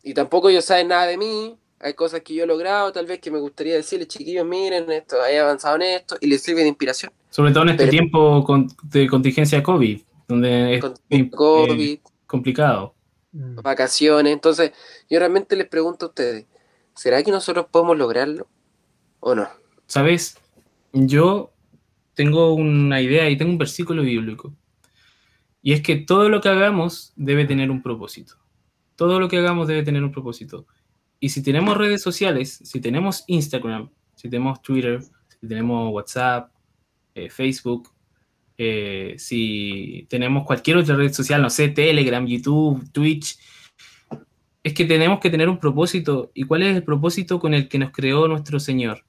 Y 0.04 0.14
tampoco 0.14 0.50
ellos 0.50 0.66
saben 0.66 0.88
nada 0.88 1.06
de 1.08 1.18
mí. 1.18 1.58
Hay 1.80 1.94
cosas 1.94 2.22
que 2.22 2.34
yo 2.34 2.44
he 2.44 2.48
logrado, 2.48 2.92
tal 2.92 3.06
vez 3.06 3.20
que 3.20 3.30
me 3.30 3.40
gustaría 3.40 3.76
decirles, 3.76 4.08
chiquillos, 4.08 4.46
miren 4.46 4.90
esto, 4.92 5.24
he 5.26 5.38
avanzado 5.40 5.76
en 5.76 5.82
esto, 5.84 6.16
y 6.22 6.28
les 6.28 6.42
sirve 6.42 6.62
de 6.62 6.70
inspiración. 6.70 7.12
Sobre 7.30 7.52
todo 7.52 7.64
en 7.64 7.70
este 7.70 7.84
Pero- 7.84 7.92
tiempo 7.92 8.44
con- 8.44 8.68
de 8.84 9.08
contingencia 9.08 9.62
COVID, 9.62 10.02
donde 10.28 10.76
es 10.76 10.82
Con 10.82 10.94
eh, 11.10 11.30
COVID, 11.30 12.00
complicado. 13.32 13.62
vacaciones. 13.62 14.34
Entonces, 14.34 14.72
yo 15.10 15.20
realmente 15.20 15.56
les 15.56 15.68
pregunto 15.68 16.06
a 16.06 16.10
ustedes, 16.10 16.46
¿será 16.96 17.24
que 17.24 17.32
nosotros 17.32 17.68
podemos 17.72 17.98
lograrlo 17.98 18.48
o 19.20 19.36
no? 19.36 19.48
¿Sabes? 19.86 20.38
Yo 20.94 21.54
tengo 22.14 22.54
una 22.54 23.02
idea 23.02 23.30
y 23.30 23.38
tengo 23.38 23.52
un 23.52 23.58
versículo 23.58 24.02
bíblico. 24.02 24.54
Y 25.62 25.74
es 25.74 25.82
que 25.82 25.98
todo 25.98 26.30
lo 26.30 26.42
que 26.42 26.50
hagamos 26.50 27.14
debe 27.16 27.46
tener 27.46 27.70
un 27.70 27.84
propósito. 27.84 28.36
Todo 28.96 29.20
lo 29.20 29.28
que 29.28 29.38
hagamos 29.38 29.68
debe 29.68 29.84
tener 29.84 30.04
un 30.04 30.12
propósito. 30.12 30.66
Y 31.20 31.30
si 31.30 31.44
tenemos 31.44 31.78
redes 31.78 32.02
sociales, 32.02 32.60
si 32.64 32.80
tenemos 32.80 33.24
Instagram, 33.28 33.90
si 34.16 34.30
tenemos 34.30 34.62
Twitter, 34.62 35.02
si 35.28 35.48
tenemos 35.48 35.94
WhatsApp, 35.94 36.52
eh, 37.14 37.30
Facebook, 37.30 37.90
eh, 38.58 39.16
si 39.18 40.08
tenemos 40.10 40.46
cualquier 40.46 40.78
otra 40.78 40.96
red 40.96 41.14
social, 41.14 41.42
no 41.42 41.50
sé, 41.50 41.70
Telegram, 41.70 42.26
YouTube, 42.26 42.92
Twitch, 42.92 43.38
es 44.64 44.74
que 44.74 44.86
tenemos 44.86 45.20
que 45.20 45.30
tener 45.30 45.48
un 45.48 45.60
propósito. 45.60 46.32
¿Y 46.34 46.44
cuál 46.44 46.64
es 46.64 46.76
el 46.76 46.84
propósito 46.84 47.40
con 47.40 47.54
el 47.54 47.70
que 47.70 47.80
nos 47.80 47.92
creó 47.92 48.28
nuestro 48.28 48.60
Señor, 48.60 49.06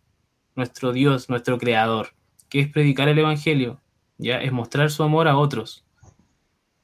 nuestro 0.54 0.92
Dios, 0.92 1.28
nuestro 1.28 1.58
Creador? 1.58 2.10
Que 2.48 2.60
es 2.60 2.68
predicar 2.68 3.08
el 3.08 3.18
Evangelio, 3.18 3.80
ya 4.18 4.40
es 4.40 4.52
mostrar 4.52 4.90
su 4.90 5.02
amor 5.02 5.28
a 5.28 5.36
otros. 5.36 5.84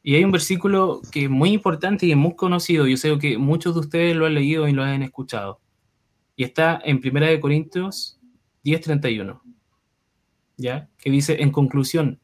Y 0.02 0.16
hay 0.16 0.24
un 0.24 0.32
versículo 0.32 1.00
que 1.12 1.24
es 1.24 1.30
muy 1.30 1.52
importante 1.52 2.04
y 2.06 2.10
es 2.10 2.16
muy 2.16 2.34
conocido. 2.34 2.86
Yo 2.86 2.96
sé 2.96 3.16
que 3.18 3.38
muchos 3.38 3.74
de 3.74 3.80
ustedes 3.80 4.16
lo 4.16 4.26
han 4.26 4.34
leído 4.34 4.68
y 4.68 4.72
lo 4.72 4.82
han 4.82 5.02
escuchado. 5.02 5.60
Y 6.36 6.44
está 6.44 6.80
en 6.84 7.00
1 7.02 7.26
de 7.26 7.40
Corintios 7.40 8.18
10:31. 8.64 9.40
¿Ya? 10.56 10.90
Que 10.98 11.10
dice, 11.10 11.42
en 11.42 11.50
conclusión, 11.50 12.20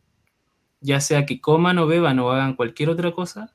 ya 0.80 1.00
sea 1.00 1.26
que 1.26 1.40
coman 1.40 1.78
o 1.78 1.86
beban 1.86 2.18
o 2.18 2.30
hagan 2.30 2.54
cualquier 2.54 2.90
otra 2.90 3.12
cosa, 3.12 3.54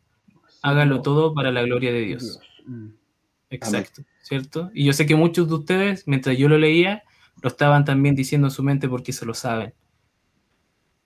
háganlo 0.62 1.02
todo 1.02 1.34
para 1.34 1.52
la 1.52 1.64
gloria 1.64 1.92
de 1.92 2.02
Dios. 2.02 2.40
Mm. 2.66 2.88
Exacto, 3.50 4.04
¿cierto? 4.22 4.72
Y 4.74 4.86
yo 4.86 4.94
sé 4.94 5.06
que 5.06 5.16
muchos 5.16 5.48
de 5.48 5.56
ustedes, 5.56 6.08
mientras 6.08 6.38
yo 6.38 6.50
lo 6.50 6.58
leía, 6.58 7.04
lo 7.42 7.50
estaban 7.50 7.86
también 7.86 8.16
diciendo 8.16 8.48
en 8.48 8.52
su 8.52 8.64
mente 8.64 8.90
porque 8.90 9.14
se 9.14 9.26
lo 9.26 9.34
saben. 9.34 9.74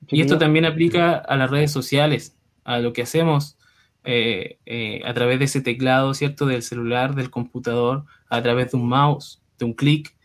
Y 0.07 0.21
esto 0.21 0.37
también 0.37 0.65
aplica 0.65 1.15
a 1.15 1.35
las 1.35 1.51
redes 1.51 1.71
sociales, 1.71 2.37
a 2.63 2.79
lo 2.79 2.93
que 2.93 3.01
hacemos 3.01 3.57
eh, 4.05 4.59
eh, 4.65 5.01
a 5.05 5.13
través 5.13 5.39
de 5.39 5.45
ese 5.45 5.61
teclado, 5.61 6.13
¿cierto? 6.13 6.45
Del 6.45 6.63
celular, 6.63 7.15
del 7.15 7.29
computador, 7.29 8.05
a 8.29 8.41
través 8.41 8.71
de 8.71 8.77
un 8.77 8.87
mouse, 8.87 9.41
de 9.57 9.65
un 9.65 9.73
clic, 9.73 10.15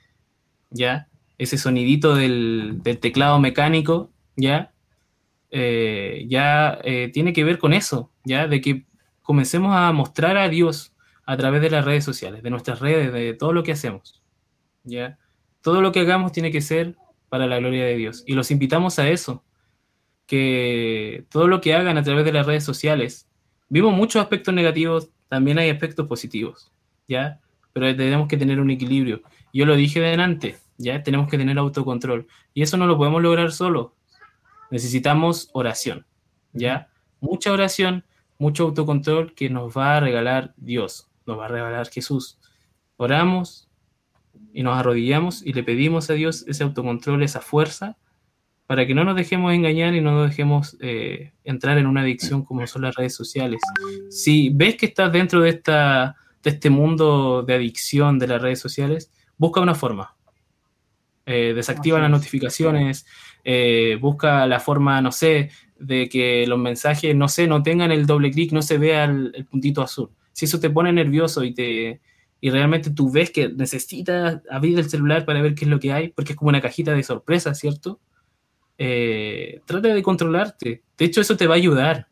¿ya? 0.71 1.09
Ese 1.39 1.59
sonidito 1.59 2.15
del, 2.15 2.81
del 2.83 2.99
teclado 2.99 3.41
mecánico, 3.41 4.13
¿ya? 4.37 4.73
Eh, 5.57 6.27
ya 6.27 6.81
eh, 6.83 7.11
tiene 7.13 7.33
que 7.33 7.45
ver 7.45 7.59
con 7.59 7.75
eso, 7.75 8.11
¿ya? 8.25 8.49
De 8.49 8.61
que 8.61 8.87
comencemos 9.23 9.73
a 9.73 9.93
mostrar 9.93 10.37
a 10.37 10.49
Dios 10.49 10.97
a 11.27 11.37
través 11.37 11.63
de 11.63 11.71
las 11.71 11.85
redes 11.85 12.03
sociales, 12.03 12.43
de 12.43 12.51
nuestras 12.51 12.81
redes, 12.81 13.13
de 13.13 13.35
todo 13.35 13.53
lo 13.53 13.63
que 13.63 13.71
hacemos, 13.71 14.21
¿ya? 14.83 15.17
Todo 15.61 15.81
lo 15.81 15.93
que 15.93 16.01
hagamos 16.01 16.33
tiene 16.33 16.51
que 16.51 16.61
ser 16.61 16.97
para 17.29 17.47
la 17.47 17.61
gloria 17.61 17.85
de 17.85 17.95
Dios. 17.95 18.25
Y 18.27 18.33
los 18.33 18.51
invitamos 18.51 18.99
a 18.99 19.09
eso, 19.09 19.45
que 20.27 21.25
todo 21.31 21.47
lo 21.47 21.61
que 21.61 21.75
hagan 21.75 21.99
a 21.99 22.03
través 22.03 22.25
de 22.25 22.33
las 22.33 22.47
redes 22.47 22.65
sociales, 22.65 23.29
vimos 23.69 23.95
muchos 23.95 24.21
aspectos 24.21 24.53
negativos, 24.53 25.11
también 25.29 25.61
hay 25.61 25.71
aspectos 25.71 26.09
positivos, 26.09 26.73
¿ya? 27.07 27.39
Pero 27.73 27.95
tenemos 27.95 28.27
que 28.27 28.37
tener 28.37 28.59
un 28.59 28.73
equilibrio. 28.73 29.23
Yo 29.53 29.67
lo 29.67 29.77
dije 29.77 30.01
delante, 30.01 30.57
¿ya? 30.79 31.05
Tenemos 31.05 31.29
que 31.29 31.39
tener 31.39 31.59
autocontrol. 31.59 32.27
Y 32.55 32.63
eso 32.63 32.77
no 32.77 32.89
lo 32.89 32.99
podemos 32.99 33.23
lograr 33.23 33.53
solo. 33.53 33.95
Necesitamos 34.71 35.51
oración, 35.53 36.07
¿ya? 36.53 36.89
Mucha 37.21 37.53
oración, 37.53 38.05
mucho 38.39 38.65
autocontrol 38.65 39.35
que 39.35 39.51
nos 39.51 39.77
va 39.77 39.97
a 39.97 40.01
regalar 40.01 40.55
Dios, 40.57 41.09
nos 41.27 41.39
va 41.39 41.47
a 41.47 41.49
regalar 41.49 41.89
Jesús. 41.89 42.39
Oramos 42.97 43.69
y 44.53 44.63
nos 44.63 44.77
arrodillamos 44.77 45.45
y 45.45 45.53
le 45.53 45.63
pedimos 45.63 46.11
a 46.11 46.15
Dios 46.15 46.45
ese 46.47 46.65
autocontrol, 46.65 47.23
esa 47.23 47.41
fuerza, 47.41 47.97
para 48.67 48.87
que 48.87 48.95
no 48.95 49.05
nos 49.05 49.17
dejemos 49.17 49.53
engañar 49.53 49.95
y 49.95 50.01
no 50.01 50.13
nos 50.13 50.31
dejemos 50.31 50.77
eh, 50.81 51.33
entrar 51.45 51.77
en 51.79 51.87
una 51.87 52.01
adicción 52.01 52.45
como 52.45 52.67
son 52.67 52.83
las 52.83 52.95
redes 52.95 53.15
sociales. 53.15 53.61
Si 54.11 54.51
ves 54.51 54.77
que 54.77 54.87
estás 54.87 55.13
dentro 55.13 55.41
de, 55.43 55.51
esta, 55.51 56.17
de 56.43 56.51
este 56.51 56.71
mundo 56.71 57.43
de 57.43 57.55
adicción 57.55 58.19
de 58.19 58.29
las 58.29 58.41
redes 58.41 58.61
sociales, 58.61 59.11
busca 59.37 59.61
una 59.61 59.75
forma. 59.75 60.17
Eh, 61.27 61.53
desactiva 61.55 61.99
las 61.99 62.11
notificaciones, 62.11 63.07
eh, 63.45 63.99
busca 64.01 64.47
la 64.47 64.59
forma, 64.59 65.01
no 65.03 65.13
sé, 65.13 65.51
de 65.79 66.09
que 66.09 66.47
los 66.47 66.59
mensajes, 66.59 67.15
no 67.15 67.29
sé, 67.29 67.47
no 67.47 67.63
tengan 67.63 67.93
el 67.93 68.07
doble 68.07 68.31
clic, 68.31 68.53
no 68.53 68.63
se 68.63 68.79
vea 68.79 69.05
el, 69.05 69.47
puntito 69.51 69.83
azul. 69.83 70.11
Si 70.33 70.47
eso 70.47 70.59
te 70.59 70.71
pone 70.71 70.93
nervioso 70.93 71.45
y 71.45 71.55
te 71.55 72.01
y 72.41 72.51
realmente 72.51 72.91
tú 72.91 73.11
ves 73.11 73.31
que 73.31 73.49
necesitas 73.49 74.43
abrir 74.51 74.79
el 74.79 74.91
celular 74.91 75.25
para 75.25 75.41
ver 75.41 75.55
qué 75.55 75.65
es 75.65 75.71
lo 75.71 75.81
que 75.81 75.93
hay, 75.93 76.09
porque 76.09 76.33
es 76.33 76.39
como 76.39 76.51
una 76.51 76.61
cajita 76.61 76.93
de 76.93 77.03
sorpresa, 77.03 77.55
¿cierto? 77.55 78.01
Eh, 78.77 79.63
trata 79.65 79.89
de 79.89 80.03
controlarte. 80.03 80.83
De 80.99 81.05
hecho, 81.07 81.23
eso 81.23 81.39
te 81.39 81.47
va 81.47 81.55
a 81.55 81.57
ayudar. 81.57 82.09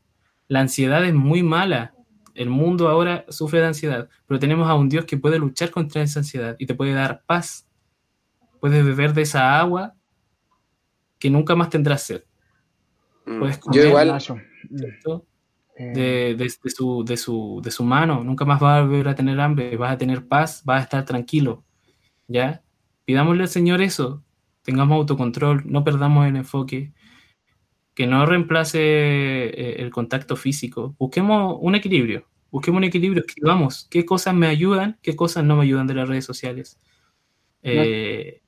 La 0.48 0.60
ansiedad 0.60 1.04
es 1.04 1.12
muy 1.12 1.42
mala. 1.42 1.94
El 2.34 2.48
mundo 2.48 2.88
ahora 2.88 3.26
sufre 3.28 3.60
de 3.60 3.66
ansiedad, 3.66 4.08
pero 4.26 4.40
tenemos 4.40 4.70
a 4.70 4.74
un 4.74 4.88
Dios 4.88 5.04
que 5.04 5.18
puede 5.18 5.38
luchar 5.38 5.70
contra 5.70 6.00
esa 6.00 6.20
ansiedad 6.20 6.56
y 6.58 6.64
te 6.64 6.74
puede 6.74 6.94
dar 6.94 7.24
paz. 7.26 7.68
Puedes 8.58 8.86
beber 8.86 9.12
de 9.12 9.22
esa 9.22 9.60
agua 9.60 9.94
que 11.22 11.30
nunca 11.30 11.54
más 11.54 11.70
tendrás 11.70 12.02
sed. 12.02 12.24
Mm. 13.26 13.38
Puedes 13.38 13.56
Yo 13.58 13.62
comer, 13.62 13.86
igual, 13.86 14.20
¿cierto? 14.20 15.24
Eh, 15.76 15.92
de, 15.94 16.34
de- 16.34 16.52
de 16.64 16.70
su, 16.70 17.04
de, 17.04 17.16
su, 17.16 17.60
de 17.62 17.70
su 17.70 17.84
mano. 17.84 18.24
Nunca 18.24 18.44
más 18.44 18.58
vas 18.58 18.80
a 18.80 18.82
volver 18.82 19.06
a 19.06 19.14
tener 19.14 19.38
hambre, 19.38 19.76
vas 19.76 19.92
a 19.92 19.96
tener 19.98 20.26
paz, 20.26 20.64
vas 20.64 20.80
a 20.80 20.82
estar 20.82 21.04
tranquilo. 21.04 21.62
¿Ya? 22.26 22.64
Pidámosle 23.04 23.44
al 23.44 23.48
Señor 23.48 23.80
eso. 23.82 24.24
Tengamos 24.62 24.96
autocontrol, 24.96 25.62
no 25.64 25.84
perdamos 25.84 26.26
el 26.26 26.34
enfoque. 26.34 26.92
Que 27.94 28.08
no 28.08 28.26
reemplace 28.26 28.80
eh, 28.80 29.76
el 29.78 29.90
contacto 29.92 30.34
físico. 30.34 30.96
Busquemos 30.98 31.56
un 31.60 31.76
equilibrio. 31.76 32.26
Busquemos 32.50 32.78
un 32.78 32.84
equilibrio. 32.84 33.22
Escribamos 33.24 33.86
qué 33.92 34.04
cosas 34.04 34.34
me 34.34 34.48
ayudan, 34.48 34.98
qué 35.02 35.14
cosas 35.14 35.44
no 35.44 35.54
me 35.54 35.62
ayudan 35.62 35.86
de 35.86 35.94
las 35.94 36.08
redes 36.08 36.24
sociales. 36.24 36.80
Eh, 37.62 38.41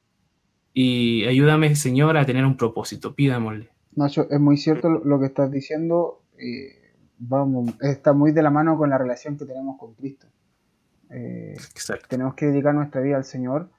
y 0.75 1.25
ayúdame, 1.25 1.75
Señor, 1.77 2.17
a 2.17 2.27
tener 2.27 2.45
un 2.45 2.57
propósito. 2.57 3.15
Pidámosle. 3.15 3.71
Nacho, 3.95 4.27
es 4.29 4.41
muy 4.41 4.57
cierto 4.57 4.89
lo, 4.91 5.21
que 5.21 5.27
estás 5.27 5.51
diciendo. 5.51 6.23
eh, 6.37 6.85
vamos, 7.19 7.75
está 7.81 8.13
muy 8.13 8.33
de 8.33 8.43
la 8.43 8.51
mano 8.51 8.77
con 8.77 8.91
la 8.91 8.99
relación 8.99 9.39
que 9.39 9.45
tenemos 9.45 9.79
con 9.79 9.95
Cristo. 9.95 10.27
Eh, 11.11 11.53
Exacto. 11.55 12.07
tenemos 12.09 12.35
que 12.35 12.47
dedicar 12.47 12.75
nuestra 12.75 13.01
vida 13.01 13.17
al 13.17 13.25
Señor. 13.25 13.71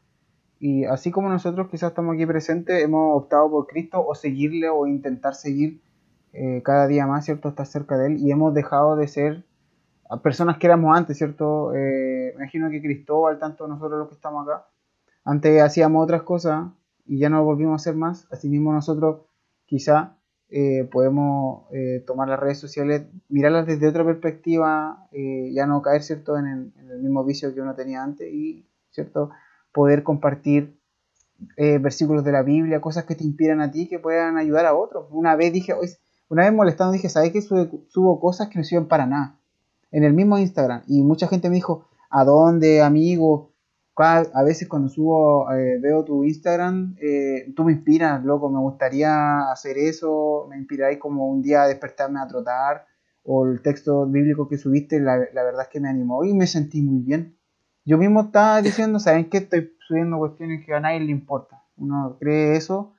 Y 0.60 0.86
así 0.86 1.12
como 1.12 1.30
nosotros 1.30 1.68
quizás 1.70 1.90
estamos 1.90 2.16
aquí 2.16 2.26
presentes, 2.26 2.82
hemos 2.82 3.22
optado 3.22 3.50
por 3.52 3.68
Cristo 3.68 4.04
o 4.06 4.16
seguirle 4.16 4.70
o 4.70 4.88
intentar 4.88 5.36
seguir 5.36 5.82
eh, 6.32 6.62
cada 6.64 6.88
día 6.88 7.06
más, 7.08 7.26
¿cierto? 7.26 7.50
Estar 7.50 7.66
cerca 7.66 7.98
de 7.98 8.08
Él 8.08 8.18
y 8.18 8.32
hemos 8.32 8.54
dejado 8.54 8.96
de 8.96 9.08
ser 9.08 9.44
a 10.10 10.22
personas 10.22 10.58
que 10.58 10.68
éramos 10.68 10.96
antes, 10.96 11.18
¿cierto? 11.18 11.74
Eh, 11.76 12.34
me 12.38 12.44
imagino 12.44 12.70
que 12.70 12.82
Cristóbal, 12.82 13.38
tanto 13.38 13.68
nosotros 13.68 14.00
los 14.00 14.08
que 14.08 14.16
estamos 14.16 14.48
acá, 14.48 14.66
antes 15.26 15.62
hacíamos 15.62 16.04
otras 16.04 16.24
cosas 16.24 16.68
y 17.06 17.20
ya 17.20 17.30
no 17.30 17.38
lo 17.38 17.46
volvimos 17.46 17.74
a 17.74 17.76
hacer 17.76 17.96
más. 17.96 18.28
Asimismo 18.32 18.74
nosotros 18.74 19.22
quizá 19.66 20.18
eh, 20.50 20.88
podemos 20.92 21.66
eh, 21.72 22.04
tomar 22.06 22.30
las 22.30 22.40
redes 22.40 22.60
sociales, 22.60 23.04
mirarlas 23.30 23.66
desde 23.66 23.88
otra 23.88 24.06
perspectiva, 24.06 25.08
eh, 25.12 25.52
ya 25.54 25.66
no 25.66 25.82
caer 25.82 26.04
cierto 26.04 26.38
en 26.38 26.46
el, 26.46 27.02
mismo 27.02 27.24
vicio 27.24 27.54
que 27.54 27.62
uno 27.62 27.76
tenía 27.76 28.04
antes 28.04 28.32
y 28.32 28.66
cierto 28.90 29.32
poder 29.72 30.04
compartir 30.04 30.80
versículos 31.58 32.24
de 32.24 32.32
la 32.32 32.44
Biblia, 32.44 32.80
cosas 32.80 33.04
que 33.04 33.16
te 33.16 33.26
inspiran 33.26 33.60
a 33.60 33.70
ti 33.70 33.90
que 33.90 34.00
puedan 34.00 34.38
ayudar 34.38 34.66
a 34.66 34.74
otros. 34.74 35.08
Una 35.12 35.36
vez 35.36 35.52
dije, 35.52 35.74
una 36.30 36.44
vez 36.44 36.54
molestando 36.54 36.94
dije, 36.94 37.10
¿sabes 37.10 37.34
que 37.34 37.42
subo, 37.42 37.84
subo 37.90 38.20
cosas 38.22 38.48
que 38.48 38.58
no 38.58 38.64
sirven 38.64 38.88
para 38.88 39.06
nada? 39.06 39.38
En 39.92 40.06
el 40.06 40.14
mismo 40.14 40.38
Instagram 40.38 40.84
y 40.88 41.04
mucha 41.04 41.28
gente 41.28 41.50
me 41.50 41.56
dijo, 41.56 41.88
¿a 42.10 42.24
dónde, 42.24 42.82
amigo? 42.82 43.52
A 43.98 44.44
veces 44.44 44.68
cuando 44.68 44.90
subo, 44.90 45.50
eh, 45.54 45.80
veo 45.80 46.04
tu 46.04 46.24
Instagram, 46.26 46.96
eh, 47.00 47.54
tú 47.56 47.64
me 47.64 47.72
inspiras, 47.72 48.24
loco, 48.26 48.50
me 48.50 48.60
gustaría 48.60 49.52
hacer 49.52 49.78
eso, 49.78 50.48
me 50.50 50.58
inspiráis 50.58 50.98
como 50.98 51.28
un 51.30 51.42
día 51.42 51.64
a 51.64 51.68
despertarme 51.68 52.20
a 52.20 52.28
trotar, 52.28 52.86
o 53.24 53.48
el 53.48 53.62
texto 53.62 54.06
bíblico 54.06 54.48
que 54.50 54.58
subiste, 54.58 55.00
la, 55.00 55.18
la 55.34 55.44
verdad 55.44 55.64
es 55.64 55.70
que 55.70 55.80
me 55.80 55.90
animó 55.90 56.26
y 56.26 56.34
me 56.34 56.46
sentí 56.46 56.82
muy 56.82 57.04
bien. 57.04 57.38
Yo 57.86 57.98
mismo 57.98 58.22
estaba 58.22 58.62
diciendo, 58.62 59.00
¿saben 59.00 59.30
qué? 59.30 59.38
Estoy 59.38 59.72
subiendo 59.88 60.18
cuestiones 60.18 60.66
que 60.66 60.74
a 60.74 60.80
nadie 60.80 61.00
le 61.00 61.12
importa. 61.12 61.64
Uno 61.78 62.18
cree 62.20 62.56
eso 62.56 62.96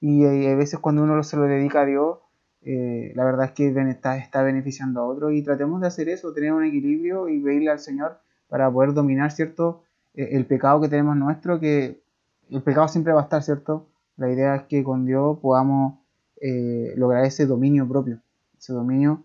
y 0.00 0.24
eh, 0.24 0.52
a 0.52 0.56
veces 0.56 0.78
cuando 0.78 1.02
uno 1.02 1.22
se 1.22 1.36
lo 1.36 1.44
dedica 1.44 1.82
a 1.82 1.86
Dios, 1.86 2.18
eh, 2.62 3.12
la 3.14 3.24
verdad 3.24 3.46
es 3.46 3.52
que 3.52 3.68
está, 3.68 4.18
está 4.18 4.42
beneficiando 4.42 5.00
a 5.00 5.06
otros 5.06 5.32
y 5.32 5.42
tratemos 5.42 5.80
de 5.80 5.86
hacer 5.86 6.08
eso, 6.08 6.32
tener 6.32 6.52
un 6.52 6.64
equilibrio 6.64 7.28
y 7.28 7.40
pedirle 7.40 7.70
al 7.70 7.78
Señor 7.78 8.20
para 8.48 8.70
poder 8.70 8.92
dominar, 8.92 9.30
¿cierto? 9.30 9.82
Eh, 10.20 10.36
el 10.36 10.44
pecado 10.44 10.82
que 10.82 10.88
tenemos 10.88 11.16
nuestro, 11.16 11.58
que 11.58 12.02
el 12.50 12.62
pecado 12.62 12.88
siempre 12.88 13.14
va 13.14 13.20
a 13.20 13.24
estar, 13.24 13.42
¿cierto? 13.42 13.88
La 14.18 14.30
idea 14.30 14.54
es 14.54 14.62
que 14.64 14.84
con 14.84 15.06
Dios 15.06 15.38
podamos 15.40 15.94
eh, 16.42 16.92
lograr 16.96 17.24
ese 17.24 17.46
dominio 17.46 17.88
propio. 17.88 18.20
Ese 18.58 18.74
dominio 18.74 19.24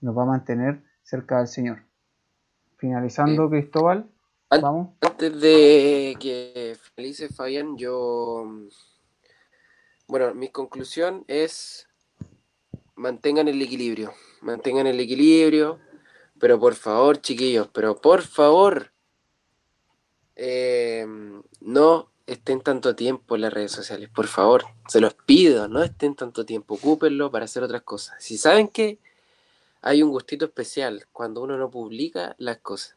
nos 0.00 0.16
va 0.16 0.22
a 0.22 0.26
mantener 0.26 0.80
cerca 1.02 1.38
del 1.38 1.48
Señor. 1.48 1.82
Finalizando, 2.76 3.50
Cristóbal, 3.50 4.08
vamos. 4.48 4.90
Antes 5.00 5.40
de 5.40 6.16
que 6.20 6.76
finalice 6.94 7.28
Fabián, 7.30 7.76
yo. 7.76 8.44
mm, 8.46 8.68
Bueno, 10.06 10.34
mi 10.34 10.50
conclusión 10.50 11.24
es: 11.26 11.88
mantengan 12.94 13.48
el 13.48 13.60
equilibrio. 13.60 14.12
Mantengan 14.42 14.86
el 14.86 15.00
equilibrio. 15.00 15.80
Pero 16.38 16.60
por 16.60 16.74
favor, 16.74 17.20
chiquillos, 17.20 17.68
pero 17.72 18.00
por 18.00 18.22
favor, 18.22 18.92
eh, 20.38 21.04
no 21.60 22.08
estén 22.26 22.60
tanto 22.60 22.94
tiempo 22.94 23.34
en 23.34 23.42
las 23.42 23.52
redes 23.52 23.72
sociales. 23.72 24.08
Por 24.08 24.28
favor, 24.28 24.64
se 24.88 25.00
los 25.00 25.14
pido, 25.14 25.66
no 25.66 25.82
estén 25.82 26.14
tanto 26.14 26.46
tiempo. 26.46 26.74
Ocúpenlo 26.74 27.30
para 27.30 27.46
hacer 27.46 27.62
otras 27.62 27.82
cosas. 27.82 28.22
Si 28.22 28.38
saben 28.38 28.68
que 28.68 28.98
hay 29.82 30.02
un 30.02 30.10
gustito 30.10 30.44
especial 30.44 31.06
cuando 31.12 31.42
uno 31.42 31.56
no 31.56 31.70
publica 31.70 32.36
las 32.38 32.58
cosas. 32.58 32.96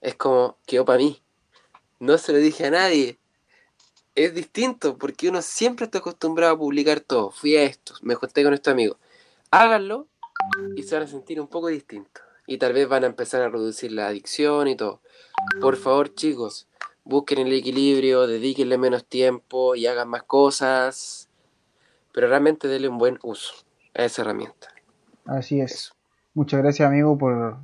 Es 0.00 0.14
como, 0.14 0.58
quedó 0.66 0.84
para 0.84 0.98
mí. 0.98 1.20
No 1.98 2.18
se 2.18 2.32
lo 2.32 2.38
dije 2.38 2.66
a 2.66 2.70
nadie. 2.70 3.18
Es 4.14 4.34
distinto 4.34 4.96
porque 4.96 5.28
uno 5.28 5.42
siempre 5.42 5.86
está 5.86 5.98
acostumbrado 5.98 6.54
a 6.54 6.58
publicar 6.58 7.00
todo. 7.00 7.30
Fui 7.30 7.56
a 7.56 7.64
esto, 7.64 7.94
me 8.02 8.14
junté 8.14 8.44
con 8.44 8.54
estos 8.54 8.72
amigos. 8.72 8.96
Háganlo 9.50 10.06
y 10.76 10.82
se 10.82 10.94
van 10.94 11.04
a 11.04 11.08
sentir 11.08 11.40
un 11.40 11.48
poco 11.48 11.68
distintos. 11.68 12.22
Y 12.46 12.58
tal 12.58 12.72
vez 12.72 12.88
van 12.88 13.04
a 13.04 13.06
empezar 13.06 13.42
a 13.42 13.48
reducir 13.48 13.92
la 13.92 14.08
adicción 14.08 14.68
y 14.68 14.76
todo. 14.76 15.00
Por 15.60 15.76
favor, 15.76 16.14
chicos, 16.14 16.68
busquen 17.04 17.46
el 17.46 17.52
equilibrio, 17.52 18.26
dedíquenle 18.26 18.78
menos 18.78 19.04
tiempo 19.04 19.74
y 19.74 19.86
hagan 19.86 20.08
más 20.08 20.22
cosas. 20.22 21.28
Pero 22.12 22.28
realmente 22.28 22.68
denle 22.68 22.88
un 22.88 22.98
buen 22.98 23.18
uso 23.22 23.54
a 23.94 24.04
esa 24.04 24.22
herramienta. 24.22 24.68
Así 25.26 25.60
es. 25.60 25.72
Eso. 25.72 25.94
Muchas 26.34 26.62
gracias, 26.62 26.88
amigo, 26.88 27.16
por... 27.18 27.58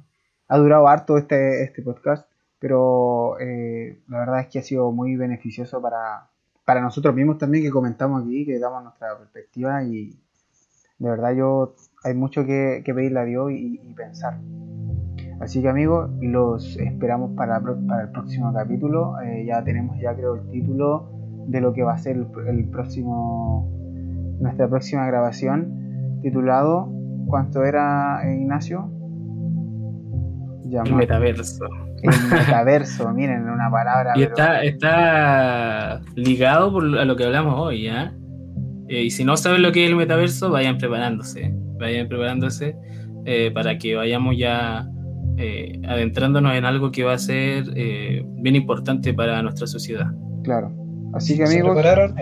Ha 0.48 0.58
durado 0.58 0.86
harto 0.86 1.18
este, 1.18 1.64
este 1.64 1.82
podcast, 1.82 2.28
pero 2.60 3.38
eh, 3.40 4.00
la 4.08 4.18
verdad 4.20 4.40
es 4.40 4.46
que 4.46 4.60
ha 4.60 4.62
sido 4.62 4.92
muy 4.92 5.16
beneficioso 5.16 5.82
para, 5.82 6.30
para 6.64 6.80
nosotros 6.80 7.14
mismos 7.14 7.38
también 7.38 7.64
que 7.64 7.70
comentamos 7.70 8.22
aquí, 8.22 8.46
que 8.46 8.58
damos 8.60 8.84
nuestra 8.84 9.18
perspectiva 9.18 9.82
y 9.82 10.10
de 10.98 11.10
verdad 11.10 11.34
yo 11.34 11.74
hay 12.04 12.14
mucho 12.14 12.44
que, 12.46 12.82
que 12.84 12.94
pedirle 12.94 13.20
a 13.20 13.24
Dios 13.24 13.50
y, 13.50 13.80
y 13.82 13.94
pensar. 13.94 14.38
Así 15.40 15.60
que 15.62 15.68
amigos, 15.68 16.10
los 16.20 16.76
esperamos 16.78 17.32
para, 17.36 17.60
para 17.60 18.02
el 18.04 18.10
próximo 18.10 18.52
capítulo. 18.54 19.20
Eh, 19.20 19.44
ya 19.46 19.62
tenemos 19.62 19.98
ya 20.00 20.14
creo 20.14 20.36
el 20.36 20.50
título 20.50 21.10
de 21.48 21.60
lo 21.60 21.72
que 21.72 21.82
va 21.82 21.92
a 21.94 21.98
ser 21.98 22.16
el, 22.16 22.26
el 22.48 22.68
próximo 22.70 23.70
nuestra 24.40 24.68
próxima 24.68 25.06
grabación 25.06 26.18
titulado 26.22 26.90
¿cuánto 27.26 27.64
era 27.64 28.20
eh, 28.24 28.36
Ignacio? 28.40 28.90
El 30.64 30.70
llamado 30.70 30.96
metaverso. 30.96 31.64
el 32.02 32.10
metaverso. 32.30 33.12
Miren, 33.12 33.48
una 33.48 33.70
palabra. 33.70 34.12
Y 34.16 34.20
pero- 34.20 34.30
está, 34.30 34.62
está 34.64 36.00
ligado 36.14 36.72
por 36.72 36.98
a 36.98 37.04
lo 37.04 37.16
que 37.16 37.24
hablamos 37.24 37.54
hoy, 37.58 37.84
¿ya? 37.84 38.14
Eh, 38.88 39.02
y 39.04 39.10
si 39.10 39.24
no 39.24 39.36
saben 39.36 39.62
lo 39.62 39.72
que 39.72 39.84
es 39.84 39.90
el 39.90 39.96
metaverso, 39.96 40.50
vayan 40.50 40.78
preparándose. 40.78 41.54
Vayan 41.78 42.08
preparándose 42.08 42.76
eh, 43.26 43.50
para 43.52 43.76
que 43.78 43.94
vayamos 43.96 44.36
ya 44.38 44.88
eh, 45.36 45.80
adentrándonos 45.86 46.54
en 46.54 46.64
algo 46.64 46.90
que 46.90 47.04
va 47.04 47.12
a 47.14 47.18
ser 47.18 47.64
eh, 47.74 48.24
bien 48.26 48.56
importante 48.56 49.12
para 49.12 49.42
nuestra 49.42 49.66
sociedad. 49.66 50.06
Claro. 50.44 50.72
Así 51.14 51.36
que 51.36 51.46
¿Se 51.46 51.54
amigos, 51.54 51.74
prepararon? 51.74 52.18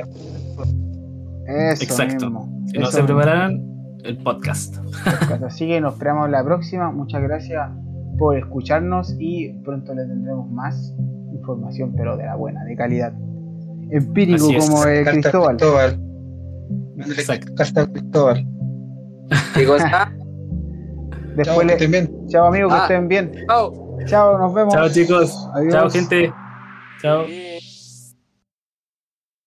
eso 1.46 1.84
Exacto. 1.84 2.30
mismo. 2.30 2.64
Si 2.66 2.78
no 2.78 2.86
se 2.86 3.02
mismo. 3.02 3.06
prepararon, 3.18 3.74
el 4.04 4.18
podcast. 4.18 4.76
Así 5.46 5.66
que 5.66 5.80
nos 5.80 5.94
esperamos 5.94 6.30
la 6.30 6.44
próxima. 6.44 6.90
Muchas 6.90 7.22
gracias 7.22 7.70
por 8.18 8.36
escucharnos 8.36 9.16
y 9.18 9.52
pronto 9.64 9.94
le 9.94 10.06
tendremos 10.06 10.50
más 10.50 10.94
información, 11.32 11.94
pero 11.96 12.16
de 12.16 12.24
la 12.24 12.36
buena, 12.36 12.64
de 12.64 12.76
calidad. 12.76 13.12
Empírico 13.90 14.46
como 14.58 14.86
eh, 14.86 15.04
Cristóbal. 15.04 15.56
Cristóbal. 15.56 16.00
Exacto. 16.98 17.92
Cristóbal. 17.92 18.46
¿Qué 19.54 19.66
cosa? 19.66 20.12
Chao, 21.43 21.59
Después 21.59 21.59
que 21.61 21.64
le... 21.66 21.72
estén 21.74 21.91
bien. 21.91 22.28
Chao 22.28 22.47
amigos, 22.47 22.72
que 22.72 22.78
Ah. 22.78 22.82
estén 22.82 23.09
bien. 23.09 23.32
Chao. 23.49 23.72
Chao, 24.07 24.39
nos 24.39 24.55
vemos. 24.55 24.74
Chao 24.74 24.89
chicos. 24.89 25.49
Adiós. 25.55 25.72
Chao 25.72 25.91
gente. 25.91 26.32
Chao. 27.01 27.24